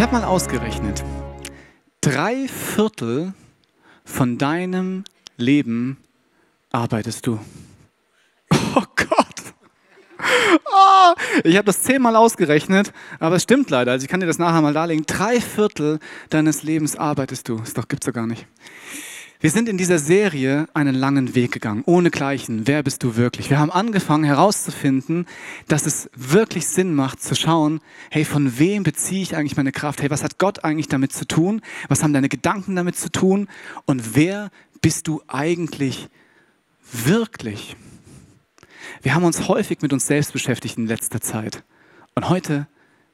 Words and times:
Ich 0.00 0.02
habe 0.02 0.14
mal 0.14 0.24
ausgerechnet, 0.24 1.04
drei 2.00 2.48
Viertel 2.48 3.34
von 4.02 4.38
deinem 4.38 5.04
Leben 5.36 5.98
arbeitest 6.70 7.26
du. 7.26 7.38
Oh 8.74 8.82
Gott. 8.96 9.54
Oh, 10.64 11.12
ich 11.44 11.54
habe 11.54 11.66
das 11.66 11.82
zehnmal 11.82 12.16
ausgerechnet, 12.16 12.94
aber 13.18 13.36
es 13.36 13.42
stimmt 13.42 13.68
leider. 13.68 13.92
Also 13.92 14.04
ich 14.04 14.10
kann 14.10 14.20
dir 14.20 14.26
das 14.26 14.38
nachher 14.38 14.62
mal 14.62 14.72
darlegen. 14.72 15.04
Drei 15.04 15.38
Viertel 15.38 15.98
deines 16.30 16.62
Lebens 16.62 16.96
arbeitest 16.96 17.50
du. 17.50 17.58
Das 17.58 17.86
gibt 17.86 18.02
es 18.02 18.06
doch 18.06 18.14
gar 18.14 18.26
nicht. 18.26 18.46
Wir 19.42 19.50
sind 19.50 19.70
in 19.70 19.78
dieser 19.78 19.98
Serie 19.98 20.68
einen 20.74 20.94
langen 20.94 21.34
Weg 21.34 21.52
gegangen, 21.52 21.82
ohne 21.86 22.10
Gleichen. 22.10 22.66
Wer 22.66 22.82
bist 22.82 23.02
du 23.02 23.16
wirklich? 23.16 23.48
Wir 23.48 23.58
haben 23.58 23.70
angefangen 23.70 24.24
herauszufinden, 24.24 25.26
dass 25.66 25.86
es 25.86 26.10
wirklich 26.14 26.66
Sinn 26.66 26.94
macht 26.94 27.22
zu 27.22 27.34
schauen, 27.34 27.80
hey, 28.10 28.26
von 28.26 28.58
wem 28.58 28.82
beziehe 28.82 29.22
ich 29.22 29.34
eigentlich 29.34 29.56
meine 29.56 29.72
Kraft? 29.72 30.02
Hey, 30.02 30.10
was 30.10 30.22
hat 30.22 30.36
Gott 30.36 30.62
eigentlich 30.62 30.88
damit 30.88 31.14
zu 31.14 31.26
tun? 31.26 31.62
Was 31.88 32.02
haben 32.02 32.12
deine 32.12 32.28
Gedanken 32.28 32.76
damit 32.76 32.96
zu 32.96 33.10
tun? 33.10 33.48
Und 33.86 34.14
wer 34.14 34.50
bist 34.82 35.08
du 35.08 35.22
eigentlich 35.26 36.10
wirklich? 36.92 37.76
Wir 39.00 39.14
haben 39.14 39.24
uns 39.24 39.48
häufig 39.48 39.80
mit 39.80 39.94
uns 39.94 40.06
selbst 40.06 40.34
beschäftigt 40.34 40.76
in 40.76 40.86
letzter 40.86 41.22
Zeit. 41.22 41.64
Und 42.14 42.28
heute 42.28 42.66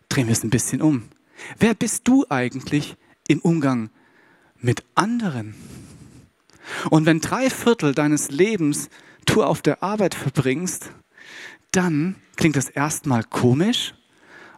drehen 0.09 0.27
wir 0.27 0.33
es 0.33 0.43
ein 0.43 0.51
bisschen 0.51 0.83
um. 0.83 1.05
Wer 1.61 1.75
bist 1.75 2.09
du 2.09 2.27
eigentlich 2.29 2.97
im 3.29 3.39
Umgang 3.39 3.91
mit 4.59 4.83
anderen? 4.97 5.55
Und 6.91 7.07
wenn 7.07 7.21
drei 7.21 7.51
Viertel 7.51 7.95
deines 7.95 8.31
Lebens 8.31 8.89
du 9.25 9.43
auf 9.43 9.63
der 9.63 9.83
Arbeit 9.83 10.15
verbringst, 10.15 10.91
dann 11.73 12.17
klingt 12.37 12.57
das 12.57 12.69
erstmal 12.69 13.25
komisch. 13.25 13.95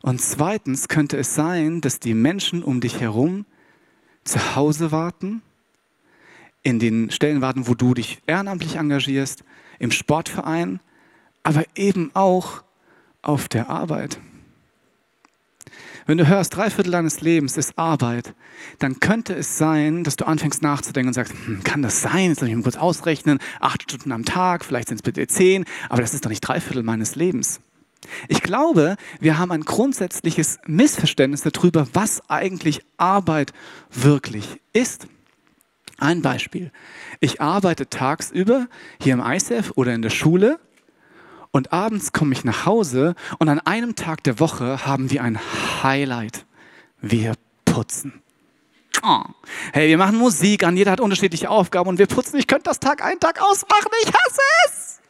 Und 0.02 0.20
zweitens 0.20 0.88
könnte 0.88 1.16
es 1.16 1.34
sein, 1.34 1.80
dass 1.80 2.00
die 2.00 2.14
Menschen 2.14 2.62
um 2.62 2.80
dich 2.80 3.00
herum 3.00 3.46
zu 4.24 4.54
Hause 4.54 4.92
warten, 4.92 5.42
in 6.62 6.78
den 6.78 7.10
Stellen 7.10 7.40
warten, 7.40 7.66
wo 7.66 7.74
du 7.74 7.94
dich 7.94 8.20
ehrenamtlich 8.26 8.76
engagierst, 8.76 9.42
im 9.78 9.90
Sportverein, 9.90 10.80
aber 11.42 11.64
eben 11.74 12.10
auch 12.14 12.62
auf 13.22 13.48
der 13.48 13.70
Arbeit. 13.70 14.18
Wenn 16.08 16.16
du 16.16 16.26
hörst, 16.26 16.56
drei 16.56 16.70
Viertel 16.70 16.92
deines 16.92 17.20
Lebens 17.20 17.58
ist 17.58 17.76
Arbeit, 17.76 18.32
dann 18.78 18.98
könnte 18.98 19.34
es 19.34 19.58
sein, 19.58 20.04
dass 20.04 20.16
du 20.16 20.26
anfängst 20.26 20.62
nachzudenken 20.62 21.08
und 21.08 21.12
sagst, 21.12 21.34
hm, 21.34 21.62
kann 21.64 21.82
das 21.82 22.00
sein? 22.00 22.30
Jetzt 22.30 22.40
soll 22.40 22.48
ich 22.48 22.54
mal 22.54 22.62
kurz 22.62 22.78
ausrechnen, 22.78 23.38
acht 23.60 23.82
Stunden 23.82 24.12
am 24.12 24.24
Tag, 24.24 24.64
vielleicht 24.64 24.88
sind 24.88 24.96
es 24.96 25.02
bitte 25.02 25.26
zehn, 25.26 25.66
aber 25.90 26.00
das 26.00 26.14
ist 26.14 26.24
doch 26.24 26.30
nicht 26.30 26.40
drei 26.40 26.60
Viertel 26.60 26.82
meines 26.82 27.14
Lebens. 27.14 27.60
Ich 28.26 28.42
glaube, 28.42 28.96
wir 29.20 29.36
haben 29.36 29.52
ein 29.52 29.60
grundsätzliches 29.66 30.58
Missverständnis 30.66 31.42
darüber, 31.42 31.86
was 31.92 32.22
eigentlich 32.30 32.80
Arbeit 32.96 33.52
wirklich 33.90 34.62
ist. 34.72 35.08
Ein 35.98 36.22
Beispiel. 36.22 36.72
Ich 37.20 37.42
arbeite 37.42 37.90
tagsüber 37.90 38.68
hier 38.98 39.12
im 39.12 39.20
ICF 39.20 39.72
oder 39.74 39.92
in 39.92 40.00
der 40.00 40.08
Schule 40.08 40.58
und 41.50 41.72
abends 41.72 42.12
komme 42.12 42.32
ich 42.32 42.44
nach 42.44 42.66
Hause 42.66 43.14
und 43.38 43.48
an 43.48 43.60
einem 43.60 43.94
Tag 43.94 44.22
der 44.24 44.40
Woche 44.40 44.86
haben 44.86 45.10
wir 45.10 45.22
ein 45.22 45.38
Highlight. 45.82 46.46
Wir 47.00 47.34
putzen. 47.64 48.22
Oh. 49.02 49.22
Hey, 49.72 49.88
wir 49.88 49.98
machen 49.98 50.16
Musik 50.16 50.64
an, 50.64 50.76
jeder 50.76 50.90
hat 50.90 51.00
unterschiedliche 51.00 51.50
Aufgaben 51.50 51.88
und 51.88 51.98
wir 51.98 52.06
putzen. 52.06 52.36
Ich 52.38 52.46
könnte 52.46 52.64
das 52.64 52.80
Tag 52.80 53.04
ein, 53.04 53.20
Tag 53.20 53.40
ausmachen. 53.40 53.90
Ich 54.02 54.08
hasse 54.08 54.40
es. 54.66 55.00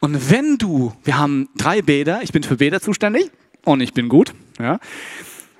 Und 0.00 0.30
wenn 0.30 0.58
du, 0.58 0.92
wir 1.04 1.18
haben 1.18 1.48
drei 1.56 1.82
Bäder, 1.82 2.22
ich 2.22 2.32
bin 2.32 2.42
für 2.42 2.56
Bäder 2.56 2.80
zuständig 2.80 3.30
und 3.64 3.80
ich 3.80 3.94
bin 3.94 4.08
gut. 4.08 4.34
Ja. 4.58 4.78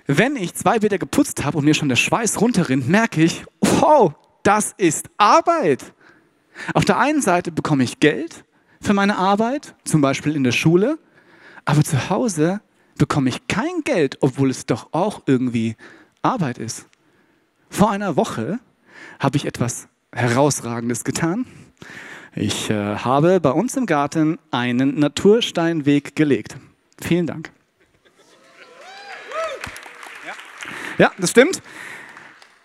Wenn 0.06 0.36
ich 0.36 0.54
zwei 0.54 0.80
Bäder 0.80 0.98
geputzt 0.98 1.44
habe 1.44 1.58
und 1.58 1.64
mir 1.64 1.74
schon 1.74 1.88
der 1.88 1.96
Schweiß 1.96 2.40
runterrinnt, 2.40 2.88
merke 2.88 3.22
ich, 3.22 3.44
wow, 3.60 4.14
das 4.42 4.74
ist 4.76 5.08
Arbeit. 5.16 5.92
Auf 6.74 6.84
der 6.84 6.98
einen 6.98 7.22
Seite 7.22 7.52
bekomme 7.52 7.84
ich 7.84 8.00
Geld 8.00 8.44
für 8.82 8.94
meine 8.94 9.16
Arbeit, 9.16 9.74
zum 9.84 10.00
Beispiel 10.00 10.36
in 10.36 10.44
der 10.44 10.52
Schule, 10.52 10.98
aber 11.64 11.82
zu 11.82 12.10
Hause 12.10 12.60
bekomme 12.98 13.28
ich 13.30 13.46
kein 13.46 13.82
Geld, 13.84 14.18
obwohl 14.20 14.50
es 14.50 14.66
doch 14.66 14.88
auch 14.92 15.22
irgendwie 15.26 15.76
Arbeit 16.20 16.58
ist. 16.58 16.86
Vor 17.70 17.90
einer 17.90 18.16
Woche 18.16 18.58
habe 19.18 19.36
ich 19.36 19.46
etwas 19.46 19.88
Herausragendes 20.12 21.04
getan. 21.04 21.46
Ich 22.34 22.70
äh, 22.70 22.96
habe 22.96 23.40
bei 23.40 23.50
uns 23.50 23.76
im 23.76 23.86
Garten 23.86 24.38
einen 24.50 24.98
Natursteinweg 24.98 26.16
gelegt. 26.16 26.56
Vielen 27.00 27.26
Dank. 27.26 27.50
Ja, 30.98 31.10
das 31.18 31.30
stimmt. 31.30 31.62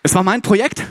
Es 0.02 0.14
war 0.14 0.22
mein 0.22 0.42
Projekt. 0.42 0.86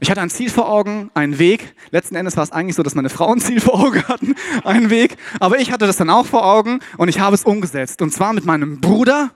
Ich 0.00 0.10
hatte 0.10 0.20
ein 0.20 0.30
Ziel 0.30 0.50
vor 0.50 0.68
Augen, 0.68 1.10
einen 1.14 1.38
Weg. 1.38 1.74
Letzten 1.90 2.16
Endes 2.16 2.36
war 2.36 2.44
es 2.44 2.52
eigentlich 2.52 2.76
so, 2.76 2.82
dass 2.82 2.94
meine 2.94 3.08
Frau 3.08 3.32
ein 3.32 3.40
Ziel 3.40 3.60
vor 3.60 3.74
Augen 3.74 4.02
hatten, 4.06 4.34
einen 4.64 4.90
Weg. 4.90 5.16
Aber 5.40 5.58
ich 5.58 5.72
hatte 5.72 5.86
das 5.86 5.96
dann 5.96 6.10
auch 6.10 6.26
vor 6.26 6.44
Augen 6.44 6.80
und 6.98 7.08
ich 7.08 7.20
habe 7.20 7.34
es 7.34 7.44
umgesetzt. 7.44 8.02
Und 8.02 8.12
zwar 8.12 8.32
mit 8.32 8.44
meinem 8.44 8.80
Bruder 8.80 9.30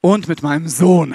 und 0.00 0.28
mit 0.28 0.42
meinem 0.42 0.68
Sohn. 0.68 1.12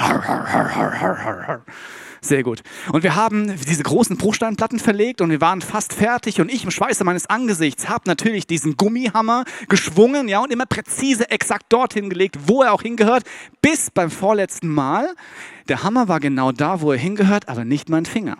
Sehr 2.22 2.44
gut. 2.44 2.64
Und 2.92 3.04
wir 3.04 3.16
haben 3.16 3.56
diese 3.66 3.84
großen 3.84 4.18
Bruchsteinplatten 4.18 4.80
verlegt 4.80 5.22
und 5.22 5.30
wir 5.30 5.40
waren 5.40 5.62
fast 5.62 5.94
fertig 5.94 6.42
und 6.42 6.52
ich 6.52 6.66
im 6.66 6.72
Schweiße 6.72 7.04
meines 7.06 7.28
Angesichts 7.30 7.88
habe 7.88 8.04
natürlich 8.08 8.46
diesen 8.46 8.76
Gummihammer 8.76 9.46
geschwungen, 9.70 10.28
ja, 10.28 10.40
und 10.40 10.52
immer 10.52 10.66
präzise 10.66 11.30
exakt 11.32 11.68
dorthin 11.70 12.10
gelegt, 12.10 12.38
wo 12.48 12.62
er 12.62 12.74
auch 12.74 12.82
hingehört, 12.82 13.24
bis 13.62 13.90
beim 13.90 14.12
vorletzten 14.12 14.68
Mal. 14.68 15.16
Der 15.70 15.84
Hammer 15.84 16.10
war 16.10 16.20
genau 16.20 16.52
da, 16.52 16.82
wo 16.82 16.92
er 16.92 16.98
hingehört, 16.98 17.48
aber 17.48 17.64
nicht 17.64 17.88
mein 17.88 18.06
Finger. 18.06 18.38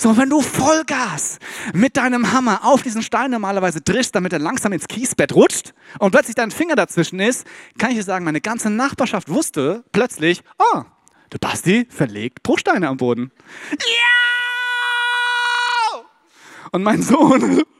So, 0.00 0.16
wenn 0.16 0.30
du 0.30 0.40
Vollgas 0.40 1.38
mit 1.74 1.98
deinem 1.98 2.32
Hammer 2.32 2.64
auf 2.64 2.80
diesen 2.80 3.02
Stein 3.02 3.32
normalerweise 3.32 3.84
triffst, 3.84 4.14
damit 4.14 4.32
er 4.32 4.38
langsam 4.38 4.72
ins 4.72 4.88
Kiesbett 4.88 5.34
rutscht 5.34 5.74
und 5.98 6.12
plötzlich 6.12 6.34
dein 6.34 6.50
Finger 6.50 6.74
dazwischen 6.74 7.20
ist, 7.20 7.46
kann 7.76 7.90
ich 7.90 7.98
dir 7.98 8.04
sagen, 8.04 8.24
meine 8.24 8.40
ganze 8.40 8.70
Nachbarschaft 8.70 9.28
wusste 9.28 9.84
plötzlich, 9.92 10.42
oh, 10.58 10.84
der 11.30 11.36
Basti 11.36 11.86
verlegt 11.90 12.42
Bruchsteine 12.42 12.88
am 12.88 12.96
Boden. 12.96 13.30
Ja! 13.72 13.76
Und 16.72 16.82
mein 16.82 17.02
Sohn. 17.02 17.62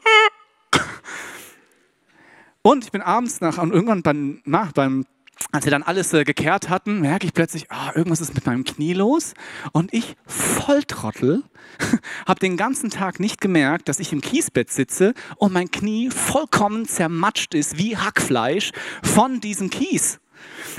Und 2.61 2.83
ich 2.83 2.91
bin 2.91 3.01
abends 3.01 3.41
nach, 3.41 3.57
und 3.57 3.73
irgendwann 3.73 4.03
beim, 4.03 4.41
nach, 4.45 4.73
beim 4.73 5.07
als 5.51 5.65
wir 5.65 5.71
dann 5.71 5.83
alles 5.83 6.13
äh, 6.13 6.23
gekehrt 6.23 6.69
hatten, 6.69 7.01
merke 7.01 7.25
ich 7.25 7.33
plötzlich, 7.33 7.71
ah, 7.71 7.91
irgendwas 7.95 8.21
ist 8.21 8.33
mit 8.33 8.45
meinem 8.45 8.63
Knie 8.63 8.93
los. 8.93 9.33
Und 9.71 9.93
ich, 9.93 10.15
Volltrottel, 10.25 11.43
habe 12.27 12.39
den 12.39 12.57
ganzen 12.57 12.89
Tag 12.89 13.19
nicht 13.19 13.41
gemerkt, 13.41 13.89
dass 13.89 13.99
ich 13.99 14.13
im 14.13 14.21
Kiesbett 14.21 14.71
sitze 14.71 15.13
und 15.37 15.53
mein 15.53 15.71
Knie 15.71 16.09
vollkommen 16.09 16.85
zermatscht 16.85 17.53
ist 17.53 17.77
wie 17.77 17.97
Hackfleisch 17.97 18.71
von 19.03 19.39
diesem 19.39 19.69
Kies. 19.69 20.19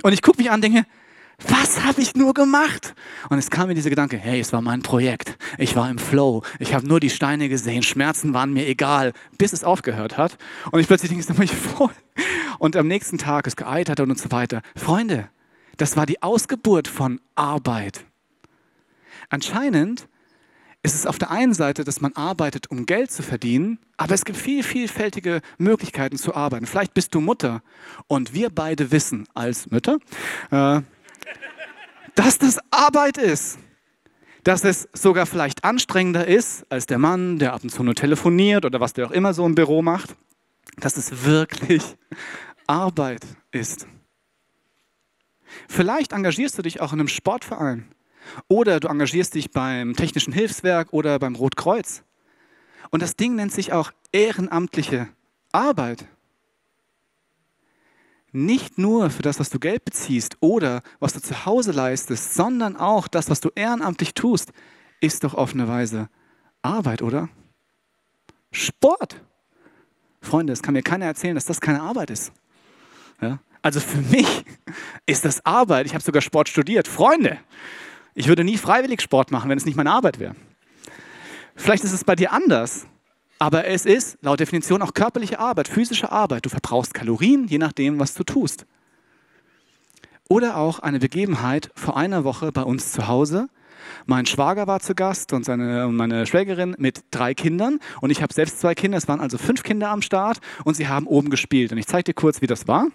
Und 0.02 0.12
ich 0.12 0.22
gucke 0.22 0.38
mich 0.38 0.50
an 0.50 0.56
und 0.56 0.64
denke, 0.64 0.86
was 1.48 1.84
habe 1.84 2.00
ich 2.00 2.15
nur 2.15 2.34
gemacht? 2.34 2.94
Und 3.28 3.38
es 3.38 3.50
kam 3.50 3.69
mir 3.69 3.75
dieser 3.75 3.91
Gedanke, 3.91 4.16
hey, 4.16 4.41
es 4.41 4.53
war 4.53 4.62
mein 4.62 4.82
Projekt. 4.82 5.37
Ich 5.59 5.75
war 5.76 5.91
im 5.91 5.98
Flow. 5.98 6.43
Ich 6.59 6.75
habe 6.75 6.87
nur 6.87 7.00
die 7.00 7.10
Steine 7.10 7.48
gesehen. 7.48 7.82
Schmerzen 7.82 8.34
waren 8.34 8.53
mir 8.53 8.66
egal, 8.66 9.12
bis 9.38 9.53
es 9.53 9.65
aufgehört 9.65 10.16
hat. 10.16 10.38
Und 10.70 10.81
ich 10.81 10.87
plötzlich 10.87 11.10
denke, 11.10 11.44
ich 11.44 11.53
voll. 11.53 11.91
Und 12.59 12.76
am 12.76 12.87
nächsten 12.87 13.19
Tag 13.19 13.47
ist 13.47 13.56
geeitert 13.56 14.00
und 14.00 14.19
so 14.19 14.31
weiter. 14.31 14.62
Freunde, 14.76 15.29
das 15.76 15.96
war 15.96 16.06
die 16.06 16.23
Ausgeburt 16.23 16.87
von 16.88 17.20
Arbeit. 17.35 18.05
Anscheinend 19.31 20.06
ist 20.82 20.94
es 20.94 21.06
auf 21.06 21.19
der 21.19 21.31
einen 21.31 21.55
Seite, 21.55 21.85
dass 21.85 22.00
man 22.00 22.12
arbeitet, 22.14 22.70
um 22.70 22.87
Geld 22.87 23.11
zu 23.12 23.23
verdienen, 23.23 23.78
aber 23.96 24.14
es 24.14 24.25
gibt 24.25 24.37
viel 24.37 24.62
vielfältige 24.62 25.40
Möglichkeiten 25.56 26.19
zu 26.19 26.35
arbeiten. 26.35 26.67
Vielleicht 26.67 26.93
bist 26.93 27.14
du 27.14 27.20
Mutter 27.20 27.62
und 28.08 28.35
wir 28.35 28.50
beide 28.50 28.90
wissen 28.90 29.28
als 29.32 29.70
Mütter, 29.70 29.99
äh, 30.50 30.82
dass 32.14 32.38
das 32.38 32.58
Arbeit 32.70 33.19
ist. 33.19 33.58
Dass 34.44 34.64
es 34.64 34.88
sogar 34.92 35.26
vielleicht 35.26 35.64
anstrengender 35.64 36.26
ist 36.26 36.66
als 36.69 36.86
der 36.86 36.98
Mann, 36.98 37.38
der 37.38 37.52
ab 37.52 37.62
und 37.62 37.70
zu 37.70 37.82
nur 37.84 37.94
telefoniert 37.94 38.64
oder 38.64 38.80
was 38.80 38.92
der 38.92 39.06
auch 39.06 39.12
immer 39.12 39.34
so 39.34 39.46
im 39.46 39.54
Büro 39.54 39.82
macht. 39.82 40.16
Dass 40.78 40.96
es 40.96 41.24
wirklich 41.24 41.82
Arbeit 42.66 43.24
ist. 43.52 43.86
Vielleicht 45.69 46.12
engagierst 46.12 46.58
du 46.58 46.62
dich 46.62 46.80
auch 46.80 46.92
in 46.92 47.00
einem 47.00 47.08
Sportverein 47.08 47.86
oder 48.48 48.80
du 48.80 48.88
engagierst 48.88 49.34
dich 49.34 49.50
beim 49.50 49.94
Technischen 49.94 50.32
Hilfswerk 50.32 50.92
oder 50.92 51.18
beim 51.18 51.34
Rotkreuz. 51.34 52.02
Und 52.90 53.02
das 53.02 53.16
Ding 53.16 53.34
nennt 53.36 53.52
sich 53.52 53.72
auch 53.72 53.92
ehrenamtliche 54.12 55.08
Arbeit 55.52 56.06
nicht 58.32 58.79
nur 58.79 59.11
für 59.11 59.23
das, 59.23 59.38
was 59.38 59.50
du 59.50 59.58
Geld 59.58 59.84
beziehst 59.84 60.38
oder 60.40 60.82
was 60.99 61.12
du 61.12 61.20
zu 61.20 61.44
Hause 61.44 61.73
leistest, 61.73 62.34
sondern 62.34 62.76
auch 62.76 63.06
das, 63.06 63.29
was 63.29 63.40
du 63.40 63.50
ehrenamtlich 63.55 64.14
tust, 64.14 64.52
ist 65.00 65.25
doch 65.25 65.34
auf 65.34 65.52
eine 65.52 65.69
Weise 65.69 66.08
Arbeit, 66.62 67.02
oder? 67.02 67.29
Sport. 68.50 69.20
Freunde, 70.20 70.52
es 70.52 70.62
kann 70.62 70.75
mir 70.75 70.82
keiner 70.82 71.06
erzählen, 71.06 71.34
dass 71.34 71.46
das 71.46 71.61
keine 71.61 71.82
Arbeit 71.82 72.11
ist. 72.11 72.32
Ja? 73.20 73.40
Also 73.61 73.81
für 73.81 74.00
mich 74.00 74.44
ist 75.06 75.25
das 75.25 75.44
Arbeit. 75.44 75.87
Ich 75.87 75.94
habe 75.94 76.05
sogar 76.05 76.23
Sport 76.23 76.49
studiert. 76.49 76.88
Freunde, 76.88 77.38
ich 78.14 78.28
würde 78.28 78.44
nie 78.44 78.56
freiwillig 78.56 79.02
Sport 79.02 79.31
machen, 79.31 79.50
wenn 79.50 79.58
es 79.58 79.67
nicht 79.67 79.76
meine 79.76 79.90
Arbeit 79.90 80.19
wäre. 80.19 80.35
Vielleicht 81.56 81.85
ist 81.85 81.93
es 81.93 82.05
bei 82.05 82.14
dir 82.14 82.32
anders, 82.32 82.87
aber 83.42 83.66
es 83.66 83.86
ist 83.86 84.18
laut 84.22 84.38
Definition 84.38 84.82
auch 84.82 84.94
körperliche 84.94 85.40
Arbeit, 85.40 85.66
physische 85.66 86.12
Arbeit. 86.12 86.46
Du 86.46 86.48
verbrauchst 86.48 86.94
Kalorien, 86.94 87.48
je 87.48 87.58
nachdem, 87.58 87.98
was 87.98 88.14
du 88.14 88.22
tust. 88.22 88.66
Oder 90.28 90.56
auch 90.56 90.78
eine 90.78 91.00
Begebenheit 91.00 91.68
vor 91.74 91.96
einer 91.96 92.22
Woche 92.22 92.52
bei 92.52 92.62
uns 92.62 92.92
zu 92.92 93.08
Hause. 93.08 93.48
Mein 94.06 94.26
Schwager 94.26 94.68
war 94.68 94.78
zu 94.78 94.94
Gast 94.94 95.32
und 95.32 95.44
seine, 95.44 95.88
meine 95.88 96.24
Schwägerin 96.24 96.76
mit 96.78 97.02
drei 97.10 97.34
Kindern. 97.34 97.80
Und 98.00 98.10
ich 98.10 98.22
habe 98.22 98.32
selbst 98.32 98.60
zwei 98.60 98.76
Kinder. 98.76 98.96
Es 98.96 99.08
waren 99.08 99.18
also 99.18 99.38
fünf 99.38 99.64
Kinder 99.64 99.88
am 99.88 100.02
Start 100.02 100.38
und 100.64 100.74
sie 100.74 100.86
haben 100.86 101.08
oben 101.08 101.28
gespielt. 101.28 101.72
Und 101.72 101.78
ich 101.78 101.88
zeige 101.88 102.04
dir 102.04 102.14
kurz, 102.14 102.42
wie 102.42 102.46
das 102.46 102.68
war. 102.68 102.86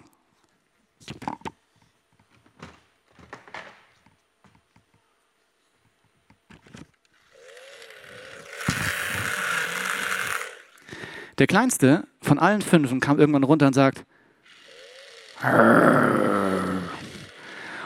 Der 11.38 11.46
kleinste 11.46 12.04
von 12.20 12.38
allen 12.38 12.62
fünf 12.62 12.98
kam 13.00 13.18
irgendwann 13.18 13.44
runter 13.44 13.68
und 13.68 13.74
sagt, 13.74 14.04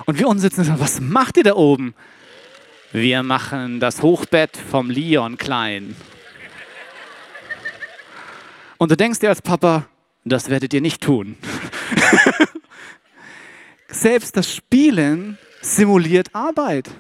und 0.07 0.19
wir 0.19 0.27
unten 0.27 0.41
sitzen 0.41 0.61
und 0.61 0.67
sagen, 0.67 0.81
was 0.81 1.01
macht 1.01 1.37
ihr 1.37 1.45
da 1.45 1.55
oben? 1.55 1.95
Wir 2.93 3.23
machen 3.23 3.79
das 3.79 4.03
Hochbett 4.03 4.57
vom 4.57 4.91
Leon 4.91 5.37
klein. 5.37 5.95
Und 8.79 8.91
du 8.91 8.97
denkst 8.97 9.21
dir 9.21 9.29
als 9.29 9.43
Papa, 9.43 9.87
das 10.25 10.49
werdet 10.49 10.73
ihr 10.73 10.81
nicht 10.81 11.03
tun. 11.03 11.37
Selbst 13.89 14.37
das 14.37 14.55
Spielen 14.55 15.39
simuliert 15.61 16.35
Arbeit. 16.35 16.91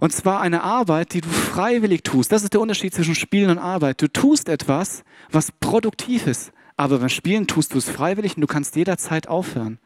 Und 0.00 0.12
zwar 0.12 0.40
eine 0.40 0.62
Arbeit, 0.62 1.12
die 1.12 1.20
du 1.20 1.28
freiwillig 1.28 2.02
tust. 2.04 2.30
Das 2.30 2.42
ist 2.42 2.52
der 2.52 2.60
Unterschied 2.60 2.94
zwischen 2.94 3.14
Spielen 3.14 3.50
und 3.50 3.58
Arbeit. 3.58 4.00
Du 4.00 4.08
tust 4.08 4.48
etwas, 4.48 5.02
was 5.30 5.52
produktiv 5.52 6.26
ist. 6.26 6.52
Aber 6.76 6.98
beim 6.98 7.08
Spielen 7.08 7.46
tust 7.46 7.74
du 7.74 7.78
es 7.78 7.90
freiwillig 7.90 8.36
und 8.36 8.42
du 8.42 8.46
kannst 8.46 8.76
jederzeit 8.76 9.28
aufhören. 9.28 9.78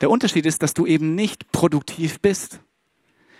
Der 0.00 0.10
Unterschied 0.10 0.46
ist, 0.46 0.62
dass 0.62 0.74
du 0.74 0.86
eben 0.86 1.14
nicht 1.14 1.50
produktiv 1.50 2.20
bist. 2.20 2.60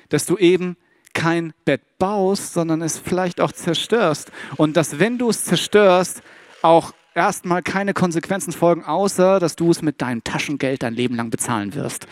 Dass 0.09 0.27
du 0.27 0.37
eben 0.37 0.77
kein 1.13 1.53
Bett 1.65 1.83
baust, 1.99 2.53
sondern 2.53 2.83
es 2.83 2.99
vielleicht 2.99 3.41
auch 3.41 3.53
zerstörst. 3.53 4.33
Und 4.57 4.77
dass, 4.77 4.99
wenn 4.99 5.19
du 5.19 5.31
es 5.31 5.45
zerstörst, 5.45 6.23
auch 6.63 6.93
erstmal 7.15 7.63
keine 7.63 7.95
Konsequenzen 7.95 8.53
folgen, 8.53 8.85
außer 8.85 9.39
dass 9.39 9.55
du 9.55 9.71
es 9.71 9.83
mit 9.83 10.03
deinem 10.03 10.25
Taschengeld 10.25 10.83
dein 10.83 10.95
Leben 10.95 11.15
lang 11.15 11.31
bezahlen 11.31 11.75
wirst. 11.75 12.09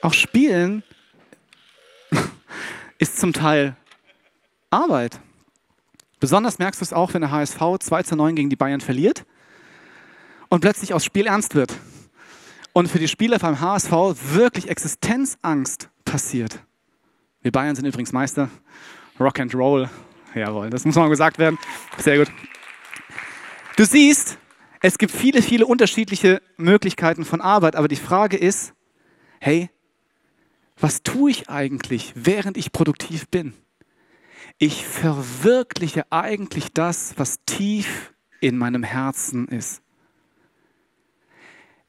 Auch 0.00 0.14
Spielen 0.14 0.82
ist 2.98 3.18
zum 3.18 3.32
Teil 3.32 3.76
Arbeit. 4.70 5.18
Besonders 6.20 6.58
merkst 6.58 6.80
du 6.80 6.84
es 6.84 6.92
auch, 6.92 7.14
wenn 7.14 7.22
der 7.22 7.30
HSV 7.30 7.58
2 7.80 8.02
zu 8.02 8.16
9 8.16 8.36
gegen 8.36 8.50
die 8.50 8.56
Bayern 8.56 8.80
verliert 8.80 9.24
und 10.48 10.60
plötzlich 10.60 10.94
aufs 10.94 11.04
Spiel 11.04 11.26
ernst 11.26 11.54
wird. 11.54 11.74
Und 12.72 12.88
für 12.88 12.98
die 12.98 13.08
Spieler 13.08 13.38
beim 13.38 13.60
HSV 13.60 13.92
wirklich 14.34 14.68
Existenzangst 14.68 15.88
passiert. 16.04 16.60
Wir 17.42 17.52
Bayern 17.52 17.74
sind 17.74 17.86
übrigens 17.86 18.12
Meister. 18.12 18.50
Rock 19.18 19.40
and 19.40 19.54
Roll. 19.54 19.88
Jawohl, 20.34 20.70
das 20.70 20.84
muss 20.84 20.94
mal 20.94 21.08
gesagt 21.08 21.38
werden. 21.38 21.58
Sehr 21.98 22.18
gut. 22.18 22.30
Du 23.76 23.84
siehst, 23.84 24.38
es 24.80 24.98
gibt 24.98 25.12
viele, 25.12 25.42
viele 25.42 25.66
unterschiedliche 25.66 26.42
Möglichkeiten 26.56 27.24
von 27.24 27.40
Arbeit, 27.40 27.74
aber 27.74 27.88
die 27.88 27.96
Frage 27.96 28.36
ist, 28.36 28.74
hey, 29.40 29.70
was 30.80 31.02
tue 31.02 31.30
ich 31.30 31.48
eigentlich, 31.48 32.12
während 32.14 32.56
ich 32.56 32.72
produktiv 32.72 33.28
bin? 33.28 33.54
Ich 34.58 34.84
verwirkliche 34.84 36.10
eigentlich 36.10 36.72
das, 36.72 37.14
was 37.16 37.44
tief 37.46 38.12
in 38.40 38.56
meinem 38.56 38.82
Herzen 38.82 39.48
ist. 39.48 39.82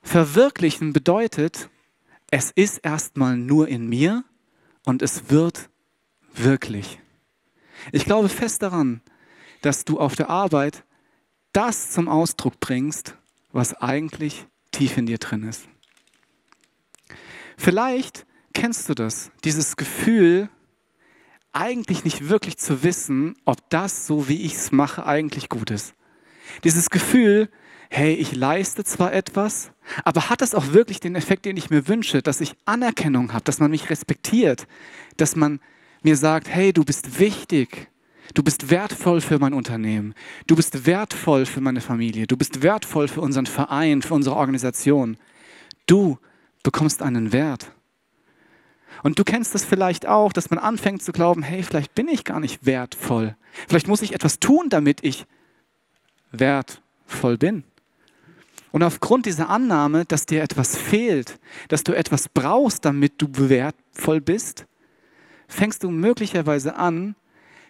Verwirklichen 0.02 0.94
bedeutet, 0.94 1.70
es 2.32 2.52
ist 2.52 2.80
erstmal 2.80 3.38
nur 3.38 3.68
in 3.68 3.88
mir 3.88 4.24
und 4.86 5.02
es 5.02 5.30
wird 5.30 5.70
wirklich. 6.34 7.00
Ich 7.92 8.06
glaube 8.06 8.30
fest 8.30 8.62
daran, 8.62 9.02
dass 9.62 9.86
du 9.86 10.00
auf 10.00 10.16
der 10.16 10.30
Arbeit 10.30 10.84
das 11.54 11.92
zum 11.92 12.08
Ausdruck 12.08 12.60
bringst, 12.60 13.16
was 13.52 13.74
eigentlich 13.74 14.46
tief 14.72 14.98
in 14.98 15.06
dir 15.06 15.18
drin 15.18 15.44
ist. 15.44 15.68
Vielleicht 17.58 18.26
kennst 18.54 18.90
du 18.90 18.94
das, 18.94 19.32
dieses 19.44 19.78
Gefühl, 19.78 20.50
eigentlich 21.52 22.04
nicht 22.04 22.30
wirklich 22.30 22.58
zu 22.58 22.84
wissen, 22.84 23.36
ob 23.46 23.70
das, 23.70 24.06
so 24.06 24.28
wie 24.30 24.44
ich 24.44 24.56
es 24.56 24.72
mache, 24.72 25.06
eigentlich 25.06 25.50
gut 25.50 25.72
ist. 25.72 25.94
Dieses 26.64 26.90
Gefühl, 26.90 27.50
hey, 27.90 28.14
ich 28.14 28.36
leiste 28.36 28.84
zwar 28.84 29.14
etwas, 29.14 29.72
aber 30.04 30.30
hat 30.30 30.42
das 30.42 30.54
auch 30.54 30.74
wirklich 30.74 31.00
den 31.00 31.16
Effekt, 31.16 31.46
den 31.46 31.58
ich 31.58 31.70
mir 31.70 31.88
wünsche, 31.88 32.22
dass 32.22 32.42
ich 32.42 32.56
Anerkennung 32.66 33.34
habe, 33.34 33.44
dass 33.44 33.60
man 33.60 33.72
mich 33.72 33.90
respektiert, 33.90 34.68
dass 35.18 35.36
man 35.36 35.60
mir 36.04 36.16
sagt, 36.16 36.48
hey, 36.48 36.72
du 36.72 36.84
bist 36.84 37.20
wichtig, 37.20 37.90
du 38.36 38.44
bist 38.44 38.70
wertvoll 38.70 39.22
für 39.22 39.40
mein 39.40 39.54
Unternehmen, 39.54 40.14
du 40.46 40.56
bist 40.56 40.86
wertvoll 40.86 41.46
für 41.46 41.62
meine 41.62 41.82
Familie, 41.82 42.28
du 42.28 42.38
bist 42.38 42.62
wertvoll 42.62 43.08
für 43.08 43.22
unseren 43.22 43.48
Verein, 43.48 44.02
für 44.04 44.14
unsere 44.14 44.36
Organisation. 44.36 45.18
Du 45.88 46.20
bekommst 46.62 47.02
einen 47.02 47.34
Wert. 47.34 47.72
Und 49.04 49.20
du 49.20 49.24
kennst 49.24 49.56
das 49.56 49.64
vielleicht 49.64 50.08
auch, 50.08 50.34
dass 50.34 50.50
man 50.50 50.60
anfängt 50.60 51.02
zu 51.02 51.12
glauben, 51.12 51.44
hey, 51.44 51.64
vielleicht 51.64 51.96
bin 51.96 52.08
ich 52.08 52.24
gar 52.24 52.40
nicht 52.40 52.66
wertvoll. 52.66 53.36
Vielleicht 53.68 53.88
muss 53.88 54.02
ich 54.02 54.14
etwas 54.14 54.40
tun, 54.40 54.70
damit 54.70 55.04
ich 55.04 55.26
wertvoll 56.32 57.38
bin. 57.38 57.64
Und 58.72 58.84
aufgrund 58.84 59.26
dieser 59.26 59.50
Annahme, 59.50 60.06
dass 60.06 60.26
dir 60.26 60.44
etwas 60.44 60.78
fehlt, 60.78 61.40
dass 61.70 61.84
du 61.84 61.94
etwas 61.94 62.30
brauchst, 62.30 62.86
damit 62.86 63.14
du 63.18 63.28
wertvoll 63.50 64.22
bist, 64.22 64.66
fängst 65.48 65.84
du 65.84 65.90
möglicherweise 65.90 66.76
an, 66.76 67.16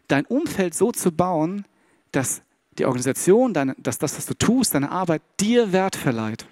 dein 0.07 0.25
Umfeld 0.25 0.74
so 0.74 0.91
zu 0.91 1.12
bauen, 1.12 1.65
dass 2.12 2.41
die 2.77 2.86
Organisation, 2.86 3.53
deine, 3.53 3.75
dass 3.77 3.98
das, 3.98 4.17
was 4.17 4.25
du 4.25 4.33
tust, 4.33 4.74
deine 4.74 4.91
Arbeit 4.91 5.21
dir 5.39 5.71
Wert 5.71 5.95
verleiht. 5.95 6.48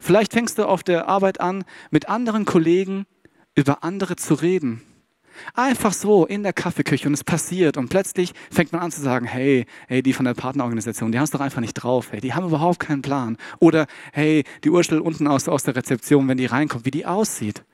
Vielleicht 0.00 0.32
fängst 0.32 0.58
du 0.58 0.64
auf 0.64 0.82
der 0.82 1.08
Arbeit 1.08 1.40
an, 1.40 1.64
mit 1.90 2.08
anderen 2.08 2.44
Kollegen 2.44 3.06
über 3.54 3.84
andere 3.84 4.16
zu 4.16 4.34
reden. 4.34 4.82
Einfach 5.54 5.92
so 5.92 6.26
in 6.26 6.42
der 6.44 6.52
Kaffeeküche 6.52 7.08
und 7.08 7.14
es 7.14 7.24
passiert 7.24 7.76
und 7.76 7.88
plötzlich 7.88 8.32
fängt 8.50 8.72
man 8.72 8.82
an 8.82 8.92
zu 8.92 9.00
sagen, 9.00 9.26
hey, 9.26 9.66
hey, 9.88 10.02
die 10.02 10.12
von 10.12 10.24
der 10.24 10.34
Partnerorganisation, 10.34 11.10
die 11.10 11.18
haben 11.18 11.24
es 11.24 11.32
doch 11.32 11.40
einfach 11.40 11.60
nicht 11.60 11.74
drauf, 11.74 12.12
hey, 12.12 12.20
die 12.20 12.34
haben 12.34 12.46
überhaupt 12.46 12.78
keinen 12.78 13.02
Plan. 13.02 13.36
Oder 13.58 13.86
hey, 14.12 14.44
die 14.62 14.70
Urstel 14.70 15.00
unten 15.00 15.26
aus, 15.26 15.48
aus 15.48 15.64
der 15.64 15.74
Rezeption, 15.74 16.28
wenn 16.28 16.38
die 16.38 16.46
reinkommt, 16.46 16.84
wie 16.84 16.92
die 16.92 17.06
aussieht. 17.06 17.64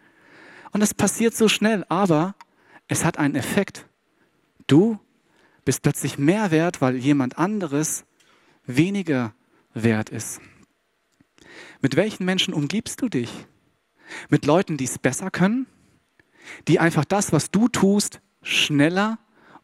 Und 0.72 0.82
es 0.82 0.94
passiert 0.94 1.36
so 1.36 1.48
schnell, 1.48 1.84
aber 1.88 2.34
es 2.88 3.04
hat 3.04 3.18
einen 3.18 3.34
Effekt. 3.34 3.86
Du 4.66 4.98
bist 5.64 5.82
plötzlich 5.82 6.18
mehr 6.18 6.50
wert, 6.50 6.80
weil 6.80 6.96
jemand 6.96 7.38
anderes 7.38 8.04
weniger 8.64 9.34
wert 9.74 10.10
ist. 10.10 10.40
Mit 11.82 11.96
welchen 11.96 12.24
Menschen 12.24 12.54
umgibst 12.54 13.02
du 13.02 13.08
dich? 13.08 13.30
Mit 14.28 14.46
Leuten, 14.46 14.76
die 14.76 14.84
es 14.84 14.98
besser 14.98 15.30
können, 15.30 15.66
die 16.68 16.78
einfach 16.78 17.04
das, 17.04 17.32
was 17.32 17.50
du 17.50 17.68
tust, 17.68 18.20
schneller 18.42 19.18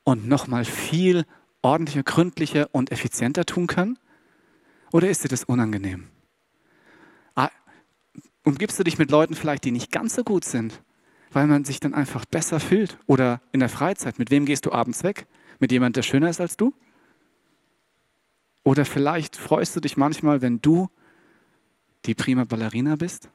und 0.05 0.29
nochmal 0.29 0.65
viel 0.65 1.25
ordentlicher, 1.63 2.03
gründlicher 2.03 2.69
und 2.73 2.93
effizienter 2.93 3.45
tun 3.45 3.67
können? 3.67 3.99
Oder 4.93 5.11
ist 5.11 5.25
dir 5.25 5.29
das 5.29 5.45
unangenehm? 5.45 6.09
Ah, 7.35 7.51
umgibst 8.45 8.79
du 8.79 8.85
dich 8.85 8.99
mit 8.99 9.11
Leuten 9.11 9.35
vielleicht, 9.35 9.65
die 9.65 9.73
nicht 9.73 9.91
ganz 9.91 10.15
so 10.15 10.23
gut 10.23 10.45
sind, 10.45 10.83
weil 11.33 11.47
man 11.47 11.65
sich 11.65 11.81
dann 11.81 11.95
einfach 11.95 12.25
besser 12.25 12.61
fühlt? 12.61 12.99
Oder 13.07 13.41
in 13.53 13.61
der 13.61 13.69
Freizeit, 13.69 14.19
mit 14.19 14.31
wem 14.31 14.47
gehst 14.47 14.67
du 14.67 14.73
abends 14.73 15.03
weg? 15.03 15.27
Mit 15.59 15.73
jemandem, 15.73 15.95
der 15.95 16.03
schöner 16.03 16.31
ist 16.31 16.41
als 16.41 16.57
du? 16.57 16.73
Oder 18.63 18.85
vielleicht 18.85 19.37
freust 19.37 19.75
du 19.77 19.81
dich 19.81 19.97
manchmal, 19.97 20.43
wenn 20.43 20.61
du 20.61 20.89
die 22.05 22.15
prima 22.15 22.45
Ballerina 22.45 22.97
bist? 22.97 23.29